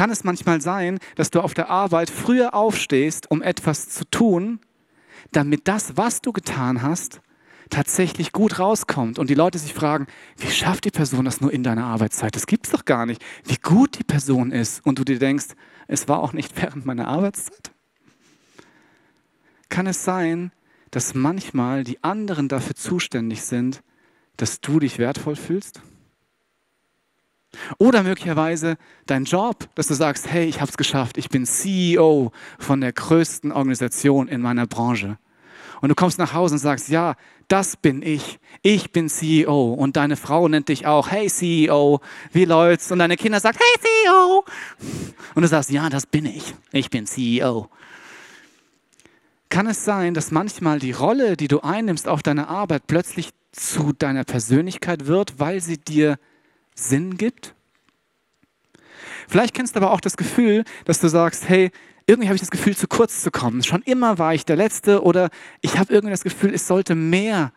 Kann 0.00 0.08
es 0.08 0.24
manchmal 0.24 0.62
sein, 0.62 0.98
dass 1.16 1.28
du 1.28 1.42
auf 1.42 1.52
der 1.52 1.68
Arbeit 1.68 2.08
früher 2.08 2.54
aufstehst, 2.54 3.30
um 3.30 3.42
etwas 3.42 3.90
zu 3.90 4.06
tun, 4.06 4.58
damit 5.30 5.68
das, 5.68 5.98
was 5.98 6.22
du 6.22 6.32
getan 6.32 6.80
hast, 6.80 7.20
tatsächlich 7.68 8.32
gut 8.32 8.58
rauskommt 8.58 9.18
und 9.18 9.28
die 9.28 9.34
Leute 9.34 9.58
sich 9.58 9.74
fragen, 9.74 10.06
wie 10.38 10.50
schafft 10.50 10.86
die 10.86 10.90
Person 10.90 11.26
das 11.26 11.42
nur 11.42 11.52
in 11.52 11.62
deiner 11.62 11.84
Arbeitszeit? 11.84 12.34
Das 12.34 12.46
gibt 12.46 12.64
es 12.64 12.72
doch 12.72 12.86
gar 12.86 13.04
nicht. 13.04 13.22
Wie 13.44 13.58
gut 13.58 13.98
die 13.98 14.04
Person 14.04 14.52
ist 14.52 14.80
und 14.86 14.98
du 14.98 15.04
dir 15.04 15.18
denkst, 15.18 15.48
es 15.86 16.08
war 16.08 16.20
auch 16.20 16.32
nicht 16.32 16.56
während 16.62 16.86
meiner 16.86 17.06
Arbeitszeit. 17.06 17.70
Kann 19.68 19.86
es 19.86 20.02
sein, 20.02 20.50
dass 20.92 21.12
manchmal 21.12 21.84
die 21.84 22.02
anderen 22.02 22.48
dafür 22.48 22.74
zuständig 22.74 23.42
sind, 23.42 23.82
dass 24.38 24.62
du 24.62 24.80
dich 24.80 24.96
wertvoll 24.98 25.36
fühlst? 25.36 25.82
Oder 27.78 28.02
möglicherweise 28.02 28.76
dein 29.06 29.24
Job, 29.24 29.68
dass 29.74 29.88
du 29.88 29.94
sagst, 29.94 30.30
hey, 30.30 30.46
ich 30.46 30.60
habe 30.60 30.70
es 30.70 30.76
geschafft, 30.76 31.18
ich 31.18 31.28
bin 31.28 31.46
CEO 31.46 32.32
von 32.58 32.80
der 32.80 32.92
größten 32.92 33.52
Organisation 33.52 34.28
in 34.28 34.40
meiner 34.40 34.66
Branche. 34.66 35.18
Und 35.80 35.88
du 35.88 35.94
kommst 35.94 36.18
nach 36.18 36.34
Hause 36.34 36.54
und 36.54 36.58
sagst, 36.58 36.88
ja, 36.88 37.16
das 37.48 37.76
bin 37.76 38.02
ich. 38.02 38.38
Ich 38.62 38.92
bin 38.92 39.08
CEO. 39.08 39.72
Und 39.72 39.96
deine 39.96 40.16
Frau 40.16 40.46
nennt 40.46 40.68
dich 40.68 40.86
auch, 40.86 41.10
hey 41.10 41.28
CEO, 41.28 42.00
wie 42.32 42.44
läuft's? 42.44 42.92
Und 42.92 42.98
deine 42.98 43.16
Kinder 43.16 43.40
sagen, 43.40 43.58
hey 43.58 44.06
CEO. 44.06 44.44
Und 45.34 45.42
du 45.42 45.48
sagst, 45.48 45.70
ja, 45.70 45.88
das 45.88 46.06
bin 46.06 46.26
ich. 46.26 46.54
Ich 46.70 46.90
bin 46.90 47.06
CEO. 47.06 47.68
Kann 49.48 49.66
es 49.66 49.84
sein, 49.84 50.14
dass 50.14 50.30
manchmal 50.30 50.78
die 50.78 50.92
Rolle, 50.92 51.36
die 51.36 51.48
du 51.48 51.60
einnimmst 51.60 52.06
auf 52.06 52.22
deiner 52.22 52.48
Arbeit, 52.48 52.86
plötzlich 52.86 53.30
zu 53.50 53.92
deiner 53.92 54.22
Persönlichkeit 54.22 55.06
wird, 55.06 55.40
weil 55.40 55.60
sie 55.60 55.78
dir 55.78 56.18
Sinn 56.88 57.16
gibt? 57.16 57.54
Vielleicht 59.28 59.54
kennst 59.54 59.76
du 59.76 59.80
aber 59.80 59.92
auch 59.92 60.00
das 60.00 60.16
Gefühl, 60.16 60.64
dass 60.84 61.00
du 61.00 61.08
sagst, 61.08 61.48
hey, 61.48 61.70
irgendwie 62.06 62.28
habe 62.28 62.34
ich 62.34 62.40
das 62.42 62.50
Gefühl, 62.50 62.76
zu 62.76 62.88
kurz 62.88 63.22
zu 63.22 63.30
kommen. 63.30 63.62
Schon 63.62 63.82
immer 63.82 64.18
war 64.18 64.34
ich 64.34 64.44
der 64.44 64.56
Letzte 64.56 65.02
oder 65.02 65.30
ich 65.60 65.78
habe 65.78 65.92
irgendwie 65.92 66.10
das 66.10 66.24
Gefühl, 66.24 66.52
es 66.52 66.66
sollte 66.66 66.94
mehr 66.96 67.52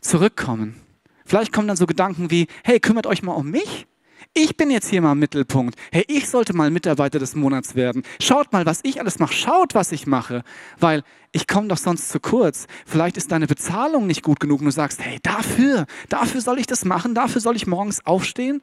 zurückkommen. 0.00 0.80
Vielleicht 1.26 1.52
kommen 1.52 1.68
dann 1.68 1.76
so 1.76 1.86
Gedanken 1.86 2.30
wie, 2.30 2.46
hey, 2.64 2.80
kümmert 2.80 3.06
euch 3.06 3.22
mal 3.22 3.34
um 3.34 3.50
mich. 3.50 3.86
Ich 4.34 4.56
bin 4.56 4.70
jetzt 4.70 4.88
hier 4.88 5.02
mal 5.02 5.12
im 5.12 5.18
Mittelpunkt. 5.18 5.78
Hey, 5.90 6.04
ich 6.08 6.28
sollte 6.28 6.52
mal 6.54 6.70
Mitarbeiter 6.70 7.18
des 7.18 7.34
Monats 7.34 7.74
werden. 7.74 8.02
Schaut 8.20 8.52
mal, 8.52 8.66
was 8.66 8.80
ich 8.82 9.00
alles 9.00 9.18
mache. 9.18 9.34
Schaut, 9.34 9.74
was 9.74 9.92
ich 9.92 10.06
mache. 10.06 10.42
Weil 10.78 11.02
ich 11.32 11.46
komme 11.46 11.68
doch 11.68 11.78
sonst 11.78 12.08
zu 12.10 12.20
kurz. 12.20 12.66
Vielleicht 12.86 13.16
ist 13.16 13.32
deine 13.32 13.46
Bezahlung 13.46 14.06
nicht 14.06 14.22
gut 14.22 14.40
genug 14.40 14.60
und 14.60 14.66
du 14.66 14.72
sagst, 14.72 15.00
hey, 15.00 15.18
dafür, 15.22 15.86
dafür 16.08 16.40
soll 16.40 16.58
ich 16.58 16.66
das 16.66 16.84
machen. 16.84 17.14
Dafür 17.14 17.40
soll 17.40 17.56
ich 17.56 17.66
morgens 17.66 18.04
aufstehen. 18.06 18.62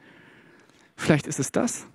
Vielleicht 0.95 1.27
ist 1.27 1.39
es 1.39 1.51
das. 1.51 1.85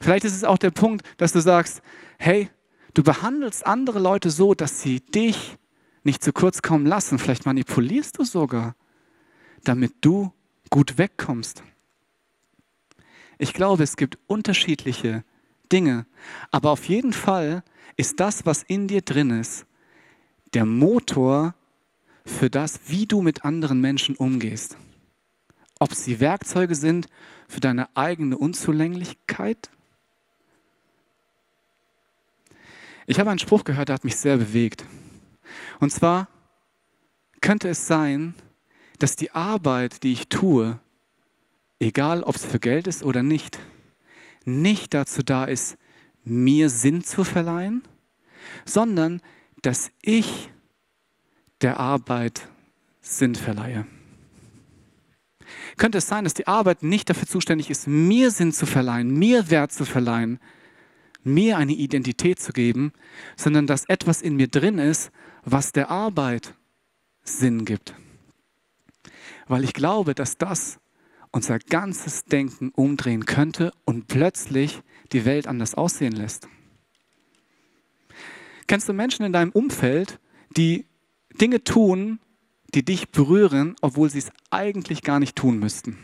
Vielleicht 0.00 0.24
ist 0.24 0.34
es 0.34 0.44
auch 0.44 0.58
der 0.58 0.70
Punkt, 0.70 1.06
dass 1.16 1.32
du 1.32 1.40
sagst, 1.40 1.82
hey, 2.18 2.50
du 2.94 3.02
behandelst 3.02 3.66
andere 3.66 3.98
Leute 3.98 4.30
so, 4.30 4.54
dass 4.54 4.82
sie 4.82 5.00
dich 5.00 5.56
nicht 6.04 6.22
zu 6.22 6.32
kurz 6.32 6.62
kommen 6.62 6.86
lassen. 6.86 7.18
Vielleicht 7.18 7.46
manipulierst 7.46 8.18
du 8.18 8.24
sogar, 8.24 8.76
damit 9.64 9.94
du 10.00 10.32
gut 10.70 10.98
wegkommst. 10.98 11.62
Ich 13.38 13.52
glaube, 13.52 13.82
es 13.82 13.96
gibt 13.96 14.18
unterschiedliche 14.26 15.24
Dinge, 15.70 16.06
aber 16.50 16.70
auf 16.70 16.86
jeden 16.86 17.12
Fall 17.12 17.62
ist 17.96 18.20
das, 18.20 18.46
was 18.46 18.62
in 18.62 18.88
dir 18.88 19.02
drin 19.02 19.30
ist, 19.30 19.66
der 20.54 20.64
Motor 20.64 21.54
für 22.24 22.50
das, 22.50 22.80
wie 22.86 23.06
du 23.06 23.22
mit 23.22 23.44
anderen 23.44 23.80
Menschen 23.80 24.16
umgehst. 24.16 24.76
Ob 25.78 25.94
sie 25.94 26.20
Werkzeuge 26.20 26.74
sind 26.74 27.08
für 27.48 27.60
deine 27.60 27.94
eigene 27.94 28.38
Unzulänglichkeit 28.38 29.70
Ich 33.08 33.20
habe 33.20 33.30
einen 33.30 33.38
Spruch 33.38 33.62
gehört, 33.62 33.88
der 33.88 33.94
hat 33.94 34.04
mich 34.04 34.16
sehr 34.16 34.36
bewegt. 34.36 34.84
Und 35.78 35.92
zwar 35.92 36.28
könnte 37.40 37.68
es 37.68 37.86
sein, 37.86 38.34
dass 38.98 39.14
die 39.14 39.30
Arbeit, 39.30 40.02
die 40.02 40.12
ich 40.12 40.28
tue, 40.28 40.80
egal 41.78 42.22
ob 42.22 42.36
es 42.36 42.44
für 42.44 42.58
Geld 42.58 42.86
ist 42.86 43.02
oder 43.02 43.22
nicht, 43.22 43.58
nicht 44.44 44.94
dazu 44.94 45.22
da 45.22 45.44
ist, 45.44 45.76
mir 46.24 46.70
Sinn 46.70 47.04
zu 47.04 47.24
verleihen, 47.24 47.82
sondern 48.64 49.20
dass 49.62 49.90
ich 50.02 50.50
der 51.60 51.78
Arbeit 51.80 52.48
Sinn 53.00 53.34
verleihe. 53.34 53.86
Könnte 55.76 55.98
es 55.98 56.08
sein, 56.08 56.24
dass 56.24 56.34
die 56.34 56.46
Arbeit 56.46 56.82
nicht 56.82 57.08
dafür 57.08 57.28
zuständig 57.28 57.70
ist, 57.70 57.86
mir 57.86 58.30
Sinn 58.30 58.52
zu 58.52 58.66
verleihen, 58.66 59.10
mir 59.10 59.50
Wert 59.50 59.72
zu 59.72 59.84
verleihen, 59.84 60.40
mir 61.22 61.58
eine 61.58 61.72
Identität 61.72 62.40
zu 62.40 62.52
geben, 62.52 62.92
sondern 63.36 63.66
dass 63.66 63.84
etwas 63.84 64.22
in 64.22 64.36
mir 64.36 64.48
drin 64.48 64.78
ist, 64.78 65.10
was 65.44 65.72
der 65.72 65.90
Arbeit 65.90 66.54
Sinn 67.22 67.64
gibt. 67.64 67.94
Weil 69.46 69.64
ich 69.64 69.72
glaube, 69.72 70.14
dass 70.14 70.38
das 70.38 70.78
unser 71.36 71.58
ganzes 71.58 72.24
Denken 72.24 72.70
umdrehen 72.74 73.26
könnte 73.26 73.70
und 73.84 74.08
plötzlich 74.08 74.80
die 75.12 75.26
Welt 75.26 75.46
anders 75.46 75.74
aussehen 75.74 76.14
lässt. 76.14 76.48
Kennst 78.66 78.88
du 78.88 78.94
Menschen 78.94 79.26
in 79.26 79.34
deinem 79.34 79.50
Umfeld, 79.50 80.18
die 80.56 80.86
Dinge 81.38 81.62
tun, 81.62 82.20
die 82.74 82.86
dich 82.86 83.10
berühren, 83.10 83.76
obwohl 83.82 84.08
sie 84.08 84.20
es 84.20 84.32
eigentlich 84.50 85.02
gar 85.02 85.20
nicht 85.20 85.36
tun 85.36 85.58
müssten? 85.58 85.98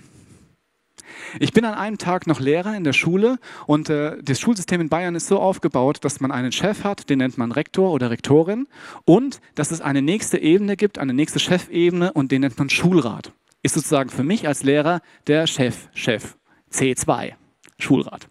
Ich 1.40 1.54
bin 1.54 1.64
an 1.64 1.74
einem 1.74 1.96
Tag 1.96 2.26
noch 2.26 2.38
Lehrer 2.38 2.76
in 2.76 2.84
der 2.84 2.92
Schule 2.92 3.38
und 3.66 3.88
äh, 3.88 4.22
das 4.22 4.38
Schulsystem 4.38 4.82
in 4.82 4.90
Bayern 4.90 5.14
ist 5.14 5.28
so 5.28 5.40
aufgebaut, 5.40 6.04
dass 6.04 6.20
man 6.20 6.30
einen 6.30 6.52
Chef 6.52 6.84
hat, 6.84 7.08
den 7.08 7.18
nennt 7.18 7.38
man 7.38 7.52
Rektor 7.52 7.90
oder 7.92 8.10
Rektorin 8.10 8.68
und 9.06 9.40
dass 9.54 9.70
es 9.70 9.80
eine 9.80 10.02
nächste 10.02 10.36
Ebene 10.36 10.76
gibt, 10.76 10.98
eine 10.98 11.14
nächste 11.14 11.38
Chefebene 11.38 12.12
und 12.12 12.32
den 12.32 12.42
nennt 12.42 12.58
man 12.58 12.68
Schulrat. 12.68 13.32
Ist 13.62 13.74
sozusagen 13.74 14.10
für 14.10 14.24
mich 14.24 14.48
als 14.48 14.62
Lehrer 14.62 15.00
der 15.26 15.46
Chef, 15.46 15.88
Chef, 15.94 16.36
C2, 16.72 17.34
Schulrat. 17.78 18.28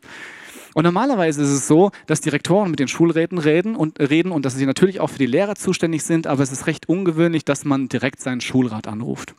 Und 0.73 0.83
normalerweise 0.83 1.41
ist 1.41 1.49
es 1.49 1.67
so, 1.67 1.91
dass 2.07 2.21
die 2.21 2.29
Rektoren 2.29 2.69
mit 2.69 2.79
den 2.79 2.87
Schulräten 2.87 3.37
reden 3.37 3.75
und, 3.75 3.99
reden 3.99 4.31
und 4.31 4.45
dass 4.45 4.55
sie 4.55 4.65
natürlich 4.65 4.99
auch 4.99 5.09
für 5.09 5.17
die 5.17 5.25
Lehrer 5.25 5.55
zuständig 5.55 6.03
sind, 6.03 6.27
aber 6.27 6.43
es 6.43 6.51
ist 6.51 6.67
recht 6.67 6.87
ungewöhnlich, 6.87 7.43
dass 7.43 7.65
man 7.65 7.89
direkt 7.89 8.21
seinen 8.21 8.41
Schulrat 8.41 8.87
anruft. 8.87 9.35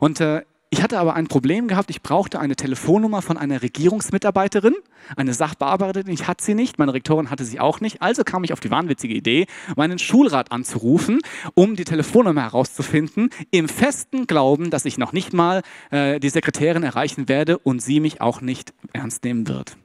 Und 0.00 0.20
äh, 0.20 0.42
ich 0.76 0.82
hatte 0.82 0.98
aber 0.98 1.14
ein 1.14 1.26
Problem 1.26 1.68
gehabt. 1.68 1.88
Ich 1.88 2.02
brauchte 2.02 2.38
eine 2.38 2.54
Telefonnummer 2.54 3.22
von 3.22 3.38
einer 3.38 3.62
Regierungsmitarbeiterin, 3.62 4.74
eine 5.16 5.32
Sachbearbeiterin. 5.32 6.12
Ich 6.12 6.28
hatte 6.28 6.44
sie 6.44 6.54
nicht, 6.54 6.78
meine 6.78 6.92
Rektorin 6.92 7.30
hatte 7.30 7.46
sie 7.46 7.60
auch 7.60 7.80
nicht. 7.80 8.02
Also 8.02 8.24
kam 8.24 8.44
ich 8.44 8.52
auf 8.52 8.60
die 8.60 8.70
wahnwitzige 8.70 9.14
Idee, 9.14 9.46
meinen 9.74 9.98
Schulrat 9.98 10.52
anzurufen, 10.52 11.20
um 11.54 11.76
die 11.76 11.84
Telefonnummer 11.84 12.42
herauszufinden, 12.42 13.30
im 13.50 13.70
festen 13.70 14.26
Glauben, 14.26 14.68
dass 14.68 14.84
ich 14.84 14.98
noch 14.98 15.14
nicht 15.14 15.32
mal 15.32 15.62
äh, 15.90 16.20
die 16.20 16.28
Sekretärin 16.28 16.82
erreichen 16.82 17.26
werde 17.26 17.56
und 17.56 17.80
sie 17.80 17.98
mich 17.98 18.20
auch 18.20 18.42
nicht 18.42 18.74
ernst 18.92 19.24
nehmen 19.24 19.48
wird. 19.48 19.78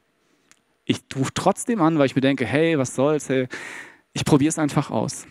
Ich 0.84 1.00
rufe 1.16 1.32
trotzdem 1.34 1.82
an, 1.82 2.00
weil 2.00 2.08
ich 2.08 2.16
mir 2.16 2.22
denke, 2.22 2.46
hey, 2.46 2.78
was 2.78 2.96
soll's, 2.96 3.30
hey, 3.30 3.48
ich 4.12 4.26
probiere 4.26 4.50
es 4.50 4.60
einfach 4.60 4.92
aus. 4.92 5.26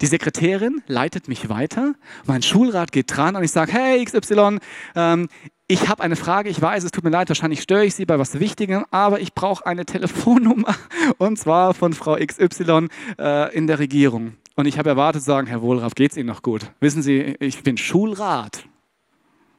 Die 0.00 0.06
Sekretärin 0.06 0.82
leitet 0.86 1.28
mich 1.28 1.48
weiter, 1.48 1.94
mein 2.26 2.42
Schulrat 2.42 2.92
geht 2.92 3.16
dran 3.16 3.36
und 3.36 3.44
ich 3.44 3.52
sage, 3.52 3.72
hey 3.72 4.04
XY, 4.04 4.58
ähm, 4.94 5.28
ich 5.66 5.88
habe 5.88 6.02
eine 6.02 6.16
Frage, 6.16 6.48
ich 6.48 6.60
weiß, 6.60 6.84
es 6.84 6.92
tut 6.92 7.04
mir 7.04 7.10
leid, 7.10 7.28
wahrscheinlich 7.28 7.60
störe 7.60 7.84
ich 7.84 7.94
Sie 7.94 8.06
bei 8.06 8.18
was 8.18 8.40
Wichtigem, 8.40 8.86
aber 8.90 9.20
ich 9.20 9.34
brauche 9.34 9.66
eine 9.66 9.84
Telefonnummer 9.84 10.74
und 11.18 11.38
zwar 11.38 11.74
von 11.74 11.92
Frau 11.92 12.16
XY 12.16 12.88
äh, 13.18 13.54
in 13.54 13.66
der 13.66 13.78
Regierung. 13.78 14.34
Und 14.56 14.66
ich 14.66 14.78
habe 14.78 14.88
erwartet 14.88 15.22
sagen, 15.22 15.46
Herr 15.46 15.62
Wohlraff, 15.62 15.94
geht 15.94 16.12
es 16.12 16.16
Ihnen 16.16 16.26
noch 16.28 16.42
gut? 16.42 16.72
Wissen 16.80 17.02
Sie, 17.02 17.36
ich 17.38 17.62
bin 17.62 17.76
Schulrat. 17.76 18.64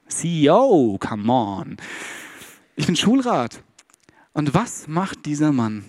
CEO, 0.08 0.98
come 1.00 1.32
on. 1.32 1.78
Ich 2.76 2.88
bin 2.88 2.96
Schulrat. 2.96 3.62
Und 4.34 4.54
was 4.54 4.88
macht 4.88 5.26
dieser 5.26 5.52
Mann? 5.52 5.86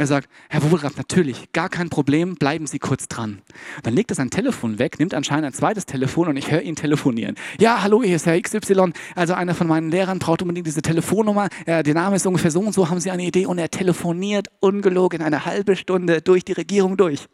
Er 0.00 0.06
sagt, 0.06 0.30
Herr 0.48 0.62
Wohlraff, 0.62 0.96
natürlich, 0.96 1.52
gar 1.52 1.68
kein 1.68 1.90
Problem, 1.90 2.36
bleiben 2.36 2.66
Sie 2.66 2.78
kurz 2.78 3.06
dran. 3.06 3.42
Dann 3.82 3.92
legt 3.92 4.10
er 4.10 4.14
sein 4.14 4.30
Telefon 4.30 4.78
weg, 4.78 4.98
nimmt 4.98 5.12
anscheinend 5.12 5.44
ein 5.44 5.52
zweites 5.52 5.84
Telefon 5.84 6.28
und 6.28 6.38
ich 6.38 6.50
höre 6.50 6.62
ihn 6.62 6.74
telefonieren. 6.74 7.34
Ja, 7.60 7.82
hallo, 7.82 8.02
hier 8.02 8.16
ist 8.16 8.24
Herr 8.24 8.40
XY, 8.40 8.94
also 9.14 9.34
einer 9.34 9.54
von 9.54 9.66
meinen 9.66 9.90
Lehrern 9.90 10.18
braucht 10.18 10.40
unbedingt 10.40 10.66
diese 10.66 10.80
Telefonnummer. 10.80 11.50
Äh, 11.66 11.82
der 11.82 11.92
Name 11.92 12.16
ist 12.16 12.26
ungefähr 12.26 12.50
so 12.50 12.60
und 12.60 12.72
so, 12.72 12.88
haben 12.88 12.98
Sie 12.98 13.10
eine 13.10 13.24
Idee? 13.24 13.44
Und 13.44 13.58
er 13.58 13.68
telefoniert 13.68 14.46
ungelogen 14.60 15.20
eine 15.20 15.44
halbe 15.44 15.76
Stunde 15.76 16.22
durch 16.22 16.46
die 16.46 16.52
Regierung 16.52 16.96
durch. 16.96 17.26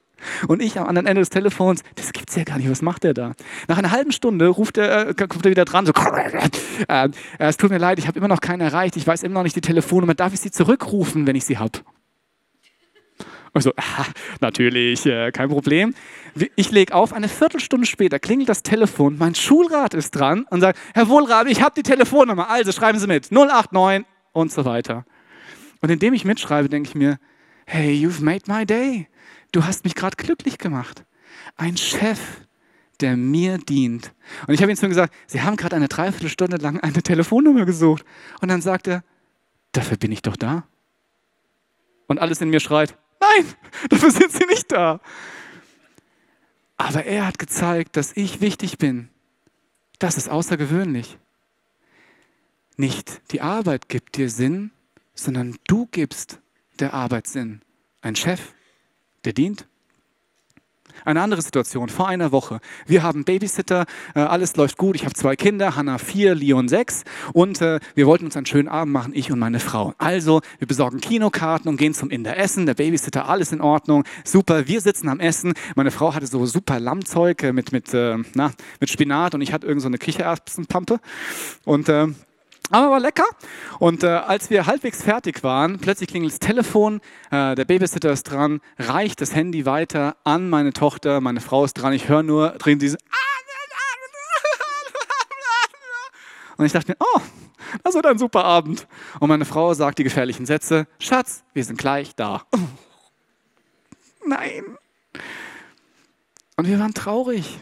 Und 0.49 0.61
ich 0.61 0.77
am 0.77 0.89
anderen 0.89 1.07
Ende 1.07 1.21
des 1.21 1.31
Telefons, 1.31 1.85
das 1.95 2.13
gibt's 2.13 2.35
ja 2.35 2.43
gar 2.43 2.59
nicht, 2.59 2.69
was 2.69 2.83
macht 2.83 3.05
er 3.05 3.15
da? 3.15 3.35
Nach 3.69 3.79
einer 3.79 3.93
halben 3.93 4.11
Stunde 4.11 4.49
ruft 4.49 4.77
er, 4.77 5.11
äh, 5.11 5.15
kommt 5.15 5.45
er 5.45 5.53
wieder 5.53 5.67
dran, 5.67 5.87
so, 5.87 5.93
äh, 6.89 7.09
es 7.39 7.59
tut 7.59 7.71
mir 7.71 7.79
leid, 7.79 8.01
ich 8.01 8.09
habe 8.09 8.19
immer 8.19 8.27
noch 8.27 8.41
keinen 8.41 8.63
erreicht, 8.63 8.97
ich 8.97 9.07
weiß 9.07 9.23
immer 9.23 9.35
noch 9.35 9.45
nicht 9.45 9.55
die 9.55 9.61
Telefonnummer, 9.61 10.15
darf 10.15 10.35
ich 10.35 10.41
sie 10.41 10.51
zurückrufen, 10.51 11.29
wenn 11.29 11.37
ich 11.37 11.45
sie 11.45 11.59
habe? 11.59 11.79
Und 13.57 13.63
so, 13.63 13.73
ah, 13.79 14.05
natürlich, 14.43 15.07
äh, 15.07 15.33
kein 15.33 15.49
Problem. 15.49 15.95
Ich 16.57 16.71
lege 16.73 16.95
auf, 16.95 17.15
eine 17.15 17.27
Viertelstunde 17.27 17.87
später 17.87 18.19
klingelt 18.19 18.51
das 18.51 18.63
Telefon, 18.63 19.17
mein 19.17 19.35
Schulrat 19.35 19.95
ist 19.95 20.11
dran 20.11 20.45
und 20.51 20.61
sagt, 20.61 20.79
Herr 20.93 21.09
Wohlrat, 21.09 21.47
ich 21.47 21.63
habe 21.63 21.73
die 21.75 21.83
Telefonnummer, 21.83 22.51
also 22.51 22.71
schreiben 22.71 22.99
Sie 22.99 23.07
mit, 23.07 23.33
089 23.33 24.07
und 24.35 24.53
so 24.53 24.67
weiter. 24.67 25.07
Und 25.81 25.91
indem 25.91 26.13
ich 26.13 26.27
mitschreibe, 26.27 26.69
denke 26.69 26.91
ich 26.91 26.95
mir, 26.95 27.19
hey, 27.65 27.95
you've 27.95 28.23
made 28.23 28.43
my 28.47 28.67
day. 28.67 29.09
Du 29.53 29.65
hast 29.65 29.85
mich 29.85 29.95
gerade 29.95 30.17
glücklich 30.17 30.59
gemacht. 30.59 31.07
Ein 31.57 31.79
Chef, 31.79 32.21
der 33.01 33.17
mir 33.17 33.57
dient. 33.57 34.13
Und 34.47 34.53
ich 34.53 34.61
habe 34.61 34.71
ihm 34.71 34.77
zu 34.77 34.85
ihm 34.85 34.91
gesagt, 34.91 35.15
Sie 35.27 35.41
haben 35.41 35.57
gerade 35.57 35.77
eine 35.77 35.89
Dreiviertelstunde 35.89 36.59
lang 36.59 36.79
eine 36.81 37.03
Telefonnummer 37.03 37.65
gesucht. 37.65 38.05
Und 38.43 38.51
dann 38.51 38.61
sagt 38.61 38.87
er, 38.87 39.03
dafür 39.73 39.97
bin 39.97 40.13
ich 40.13 40.21
doch 40.21 40.37
da. 40.37 40.65
Und 42.07 42.19
alles 42.19 42.43
in 42.43 42.51
mir 42.51 42.61
schreit, 42.61 42.99
Nein, 43.21 43.55
dafür 43.89 44.11
sind 44.11 44.33
sie 44.33 44.47
nicht 44.47 44.71
da. 44.71 45.01
Aber 46.77 47.05
er 47.05 47.27
hat 47.27 47.39
gezeigt, 47.39 47.97
dass 47.97 48.17
ich 48.17 48.41
wichtig 48.41 48.79
bin. 48.79 49.09
Das 49.99 50.17
ist 50.17 50.29
außergewöhnlich. 50.29 51.19
Nicht 52.77 53.23
die 53.33 53.41
Arbeit 53.41 53.89
gibt 53.89 54.17
dir 54.17 54.29
Sinn, 54.29 54.71
sondern 55.15 55.57
du 55.67 55.87
gibst 55.87 56.41
der 56.79 56.93
Arbeit 56.93 57.27
Sinn. 57.27 57.63
Ein 58.03 58.17
Chef, 58.17 58.55
der 59.25 59.33
dient. 59.33 59.67
Eine 61.05 61.23
andere 61.23 61.43
Situation, 61.43 61.89
vor 61.89 62.09
einer 62.09 62.33
Woche. 62.33 62.61
Wir 62.87 63.03
haben 63.03 63.25
Babysitter, 63.25 63.87
äh, 64.15 64.21
alles 64.21 64.57
läuft 64.57 64.79
gut. 64.79 64.97
Ich 64.97 65.05
habe 65.05 65.15
zwei 65.15 65.37
Kinder, 65.37 65.77
Hannah 65.77 65.99
vier, 65.99 66.35
Leon 66.35 66.69
sechs. 66.69 67.05
Und 67.33 67.61
äh, 67.61 67.81
wir 67.95 68.07
wollten 68.07 68.25
uns 68.25 68.37
einen 68.37 68.47
schönen 68.47 68.69
Abend 68.69 68.93
machen, 68.93 69.13
ich 69.15 69.31
und 69.31 69.39
meine 69.39 69.61
Frau. 69.61 69.95
Also, 69.99 70.41
wir 70.59 70.67
besorgen 70.67 71.01
Kinokarten 71.01 71.69
und 71.69 71.77
gehen 71.77 71.95
zum 71.95 72.11
Inder 72.11 72.37
essen. 72.37 72.67
Der 72.67 72.75
Babysitter, 72.75 73.29
alles 73.29 73.53
in 73.53 73.61
Ordnung. 73.61 74.05
Super, 74.25 74.67
wir 74.67 74.81
sitzen 74.81 75.09
am 75.09 75.21
Essen. 75.21 75.55
Meine 75.75 75.91
Frau 75.91 76.15
hatte 76.15 76.27
so 76.27 76.47
super 76.47 76.81
Lammzeug 76.81 77.43
äh, 77.43 77.53
mit, 77.53 77.73
mit, 77.73 77.93
na, 78.35 78.53
mit 78.81 78.91
Spinat 78.91 79.35
und 79.35 79.41
ich 79.41 79.53
hatte 79.53 79.67
irgend 79.67 79.83
so 79.83 79.89
eine 79.89 79.99
Kichererbsenpampe. 79.99 81.01
Und 81.65 81.89
äh, 81.89 82.09
aber 82.71 82.91
war 82.91 83.01
lecker. 83.01 83.27
Und 83.79 84.03
äh, 84.03 84.09
als 84.09 84.51
wir 84.51 84.67
halbwegs 84.67 85.03
fertig 85.03 85.43
waren, 85.45 85.79
plötzlich 85.79 86.09
klingelt 86.09 86.33
das 86.33 86.41
Telefon, 86.41 87.01
äh, 87.31 87.55
der 87.55 87.65
Babysitter 87.65 88.11
ist 88.11 88.25
dran, 88.25 88.61
reicht 88.79 89.21
das 89.21 89.35
Handy 89.35 89.67
weiter 89.67 90.17
an 90.25 90.51
meine 90.51 90.73
Tochter, 90.73 91.21
meine 91.21 91.41
Frau 91.41 91.65
ist 91.65 91.75
dran, 91.75 91.93
ich 91.93 92.09
höre 92.09 92.23
nur 92.23 92.51
drin 92.51 92.79
diese. 92.79 92.99
Und 96.57 96.65
ich 96.65 96.73
dachte 96.73 96.93
mir, 96.93 96.97
oh, 96.99 97.21
das 97.85 97.95
wird 97.95 98.07
ein 98.07 98.19
super 98.19 98.45
Abend. 98.45 98.87
Und 99.21 99.29
meine 99.29 99.45
Frau 99.45 99.75
sagt 99.75 99.99
die 99.99 100.05
gefährlichen 100.05 100.47
Sätze, 100.47 100.87
Schatz, 100.99 101.45
wir 101.53 101.65
sind 101.65 101.79
gleich 101.79 102.15
da. 102.15 102.47
Nein. 104.27 104.79
Und 106.57 106.67
wir 106.67 106.79
waren 106.79 106.95
traurig 106.95 107.61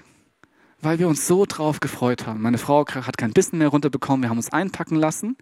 weil 0.85 0.99
wir 0.99 1.09
uns 1.09 1.27
so 1.27 1.45
drauf 1.47 1.81
gefreut 1.81 2.27
haben. 2.27 2.43
Meine 2.43 2.59
Frau 2.59 2.87
hat 2.87 3.19
kein 3.19 3.33
Bissen 3.33 3.59
mehr 3.59 3.69
runterbekommen, 3.69 4.23
wir 4.23 4.31
haben 4.31 4.37
uns 4.37 4.53
einpacken 4.53 4.97
lassen 4.97 5.37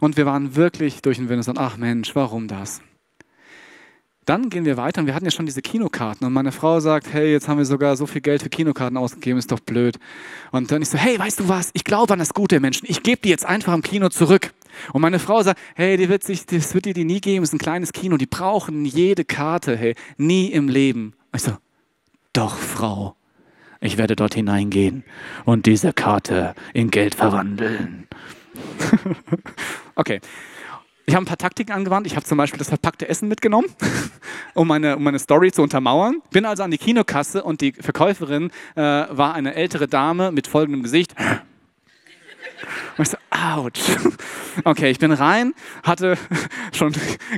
und 0.00 0.16
wir 0.16 0.26
waren 0.26 0.56
wirklich 0.56 1.02
durch 1.02 1.18
den 1.18 1.28
Wind 1.28 1.46
und 1.48 1.58
ach 1.58 1.76
Mensch, 1.76 2.14
warum 2.14 2.48
das? 2.48 2.80
Dann 4.24 4.48
gehen 4.48 4.64
wir 4.64 4.78
weiter 4.78 5.02
und 5.02 5.06
wir 5.06 5.14
hatten 5.14 5.26
ja 5.26 5.30
schon 5.30 5.44
diese 5.44 5.60
Kinokarten 5.60 6.26
und 6.26 6.32
meine 6.32 6.50
Frau 6.50 6.80
sagt, 6.80 7.12
hey, 7.12 7.30
jetzt 7.30 7.46
haben 7.46 7.58
wir 7.58 7.66
sogar 7.66 7.94
so 7.96 8.06
viel 8.06 8.22
Geld 8.22 8.42
für 8.42 8.48
Kinokarten 8.48 8.96
ausgegeben, 8.96 9.38
ist 9.38 9.52
doch 9.52 9.60
blöd. 9.60 9.98
Und 10.50 10.70
dann 10.70 10.80
ich 10.80 10.88
so, 10.88 10.96
hey, 10.96 11.18
weißt 11.18 11.40
du 11.40 11.48
was, 11.48 11.70
ich 11.74 11.84
glaube 11.84 12.14
an 12.14 12.18
das 12.18 12.32
Gute 12.32 12.58
Menschen, 12.58 12.86
ich 12.88 13.02
gebe 13.02 13.20
die 13.22 13.28
jetzt 13.28 13.44
einfach 13.44 13.74
im 13.74 13.82
Kino 13.82 14.08
zurück. 14.08 14.54
Und 14.92 15.02
meine 15.02 15.18
Frau 15.18 15.42
sagt, 15.42 15.60
hey, 15.74 15.98
die 15.98 16.08
wird 16.08 16.24
sich, 16.24 16.46
das 16.46 16.74
wird 16.74 16.86
dir 16.86 16.94
die 16.94 17.04
nie 17.04 17.20
geben, 17.20 17.44
ist 17.44 17.52
ein 17.52 17.58
kleines 17.58 17.92
Kino, 17.92 18.16
die 18.16 18.26
brauchen 18.26 18.86
jede 18.86 19.26
Karte, 19.26 19.76
hey, 19.76 19.94
nie 20.16 20.46
im 20.46 20.68
Leben. 20.68 21.12
Ich 21.34 21.42
so, 21.42 21.58
doch, 22.32 22.56
Frau, 22.56 23.16
ich 23.84 23.98
werde 23.98 24.16
dort 24.16 24.34
hineingehen 24.34 25.04
und 25.44 25.66
diese 25.66 25.92
Karte 25.92 26.54
in 26.72 26.90
Geld 26.90 27.14
verwandeln. 27.14 28.08
okay. 29.94 30.20
Ich 31.06 31.14
habe 31.14 31.24
ein 31.24 31.26
paar 31.26 31.36
Taktiken 31.36 31.72
angewandt. 31.72 32.06
Ich 32.06 32.16
habe 32.16 32.24
zum 32.24 32.38
Beispiel 32.38 32.56
das 32.56 32.68
verpackte 32.68 33.06
Essen 33.06 33.28
mitgenommen, 33.28 33.66
um 34.54 34.66
meine, 34.66 34.96
um 34.96 35.02
meine 35.02 35.18
Story 35.18 35.52
zu 35.52 35.60
untermauern. 35.60 36.22
Bin 36.30 36.46
also 36.46 36.62
an 36.62 36.70
die 36.70 36.78
Kinokasse 36.78 37.44
und 37.44 37.60
die 37.60 37.72
Verkäuferin 37.72 38.50
äh, 38.74 38.80
war 38.80 39.34
eine 39.34 39.54
ältere 39.54 39.86
Dame 39.86 40.32
mit 40.32 40.46
folgendem 40.46 40.82
Gesicht. 40.82 41.14
Ouch. 43.44 43.70
Okay, 44.62 44.88
ich 44.88 45.00
bin 45.00 45.10
rein, 45.10 45.52
hatte 45.82 46.16
schon 46.72 46.92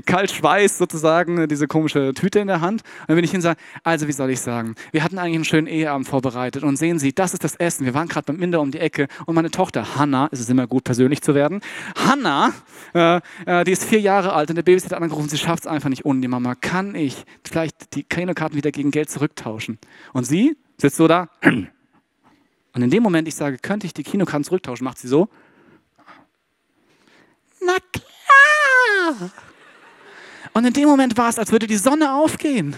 kalt 0.04 0.30
Schweiß 0.30 0.76
sozusagen, 0.76 1.48
diese 1.48 1.66
komische 1.66 2.12
Tüte 2.12 2.40
in 2.40 2.46
der 2.46 2.60
Hand. 2.60 2.82
Und 2.82 3.08
dann 3.08 3.16
bin 3.16 3.24
ich 3.24 3.30
hin 3.30 3.38
und 3.38 3.42
sage, 3.42 3.58
also 3.84 4.06
wie 4.06 4.12
soll 4.12 4.28
ich 4.28 4.42
sagen, 4.42 4.74
wir 4.92 5.02
hatten 5.02 5.18
eigentlich 5.18 5.36
einen 5.36 5.44
schönen 5.46 5.66
Eheabend 5.66 6.06
vorbereitet 6.06 6.62
und 6.62 6.76
sehen 6.76 6.98
Sie, 6.98 7.14
das 7.14 7.32
ist 7.32 7.42
das 7.42 7.56
Essen. 7.56 7.86
Wir 7.86 7.94
waren 7.94 8.08
gerade 8.08 8.26
beim 8.26 8.42
Inder 8.42 8.60
um 8.60 8.70
die 8.70 8.80
Ecke 8.80 9.08
und 9.24 9.34
meine 9.34 9.50
Tochter 9.50 9.96
Hannah, 9.96 10.28
es 10.30 10.40
ist 10.40 10.50
immer 10.50 10.66
gut 10.66 10.84
persönlich 10.84 11.22
zu 11.22 11.34
werden, 11.34 11.62
Hannah, 11.96 12.52
äh, 12.92 13.20
äh, 13.46 13.64
die 13.64 13.72
ist 13.72 13.84
vier 13.84 14.00
Jahre 14.00 14.34
alt 14.34 14.50
und 14.50 14.56
der 14.56 14.62
Babysitter 14.62 14.96
hat 14.96 15.02
angerufen, 15.02 15.30
sie 15.30 15.38
schafft 15.38 15.62
es 15.62 15.66
einfach 15.66 15.88
nicht 15.88 16.04
ohne 16.04 16.20
die 16.20 16.28
Mama. 16.28 16.54
Kann 16.54 16.94
ich 16.94 17.24
vielleicht 17.46 17.94
die 17.94 18.02
Kinokarten 18.02 18.58
wieder 18.58 18.72
gegen 18.72 18.90
Geld 18.90 19.08
zurücktauschen? 19.08 19.78
Und 20.12 20.24
sie 20.24 20.54
sitzt 20.76 20.96
so 20.96 21.08
da, 21.08 21.30
und 21.42 22.82
in 22.82 22.90
dem 22.90 23.02
Moment, 23.02 23.26
ich 23.26 23.36
sage, 23.36 23.56
könnte 23.56 23.86
ich 23.86 23.94
die 23.94 24.02
Kinokarten 24.02 24.44
zurücktauschen, 24.44 24.84
macht 24.84 24.98
sie 24.98 25.08
so. 25.08 25.30
Na 27.66 27.76
klar! 27.92 29.30
Und 30.52 30.64
in 30.64 30.72
dem 30.72 30.88
Moment 30.88 31.18
war 31.18 31.28
es, 31.28 31.38
als 31.38 31.52
würde 31.52 31.66
die 31.66 31.76
Sonne 31.76 32.14
aufgehen. 32.14 32.76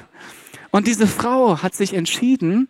Und 0.70 0.87
diese 0.87 1.07
Frau 1.07 1.62
hat 1.62 1.74
sich 1.74 1.94
entschieden, 1.94 2.68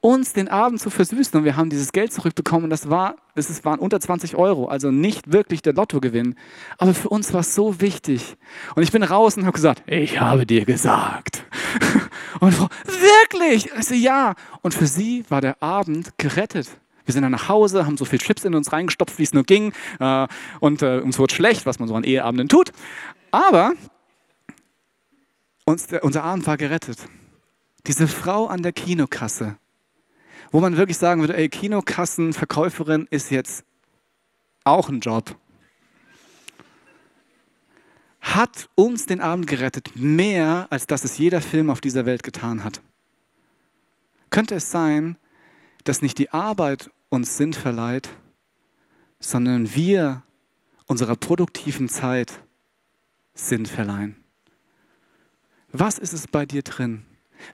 uns 0.00 0.32
den 0.32 0.48
Abend 0.48 0.80
zu 0.80 0.90
versüßen. 0.90 1.38
Und 1.38 1.44
wir 1.44 1.56
haben 1.56 1.70
dieses 1.70 1.92
Geld 1.92 2.12
zurückbekommen. 2.12 2.64
Und 2.64 2.70
das, 2.70 2.88
war, 2.88 3.16
das 3.34 3.64
waren 3.64 3.78
unter 3.78 4.00
20 4.00 4.36
Euro, 4.36 4.66
also 4.66 4.90
nicht 4.90 5.32
wirklich 5.32 5.62
der 5.62 5.74
Lottogewinn. 5.74 6.36
Aber 6.78 6.94
für 6.94 7.08
uns 7.08 7.32
war 7.32 7.40
es 7.40 7.54
so 7.54 7.80
wichtig. 7.80 8.36
Und 8.74 8.82
ich 8.82 8.92
bin 8.92 9.02
raus 9.02 9.36
und 9.36 9.44
habe 9.44 9.54
gesagt, 9.54 9.82
ich 9.86 10.20
habe 10.20 10.46
dir 10.46 10.64
gesagt. 10.64 11.44
Und 12.40 12.54
Frau, 12.54 12.68
wirklich? 12.84 13.70
Ich 13.76 13.84
so, 13.86 13.94
ja. 13.94 14.34
Und 14.62 14.72
für 14.72 14.86
sie 14.86 15.24
war 15.28 15.40
der 15.40 15.60
Abend 15.60 16.16
gerettet. 16.18 16.68
Wir 17.08 17.14
sind 17.14 17.22
dann 17.22 17.32
nach 17.32 17.48
Hause, 17.48 17.86
haben 17.86 17.96
so 17.96 18.04
viel 18.04 18.18
Chips 18.18 18.44
in 18.44 18.54
uns 18.54 18.70
reingestopft, 18.70 19.18
wie 19.18 19.22
es 19.22 19.32
nur 19.32 19.44
ging. 19.44 19.72
Äh, 19.98 20.26
und 20.60 20.82
äh, 20.82 20.98
uns 20.98 21.18
wurde 21.18 21.34
schlecht, 21.34 21.64
was 21.64 21.78
man 21.78 21.88
so 21.88 21.94
an 21.94 22.04
Eheabenden 22.04 22.50
tut. 22.50 22.70
Aber 23.30 23.72
uns, 25.64 25.86
unser 26.02 26.22
Abend 26.22 26.46
war 26.46 26.58
gerettet. 26.58 26.98
Diese 27.86 28.06
Frau 28.08 28.46
an 28.46 28.62
der 28.62 28.72
Kinokasse, 28.72 29.56
wo 30.50 30.60
man 30.60 30.76
wirklich 30.76 30.98
sagen 30.98 31.22
würde, 31.22 31.34
ey, 31.34 31.48
Kinokassenverkäuferin 31.48 33.06
ist 33.10 33.30
jetzt 33.30 33.64
auch 34.64 34.90
ein 34.90 35.00
Job 35.00 35.34
hat 38.20 38.68
uns 38.74 39.06
den 39.06 39.20
Abend 39.20 39.46
gerettet, 39.46 39.92
mehr 39.94 40.66
als 40.68 40.86
dass 40.86 41.04
es 41.04 41.16
jeder 41.16 41.40
Film 41.40 41.70
auf 41.70 41.80
dieser 41.80 42.04
Welt 42.04 42.22
getan 42.22 42.62
hat. 42.62 42.82
Könnte 44.28 44.56
es 44.56 44.70
sein, 44.70 45.16
dass 45.84 46.02
nicht 46.02 46.18
die 46.18 46.30
Arbeit 46.30 46.90
uns 47.08 47.36
Sinn 47.36 47.52
verleiht, 47.52 48.08
sondern 49.20 49.74
wir 49.74 50.22
unserer 50.86 51.16
produktiven 51.16 51.88
Zeit 51.88 52.42
Sinn 53.34 53.66
verleihen? 53.66 54.16
Was 55.70 55.98
ist 55.98 56.12
es 56.12 56.26
bei 56.26 56.46
dir 56.46 56.62
drin? 56.62 57.04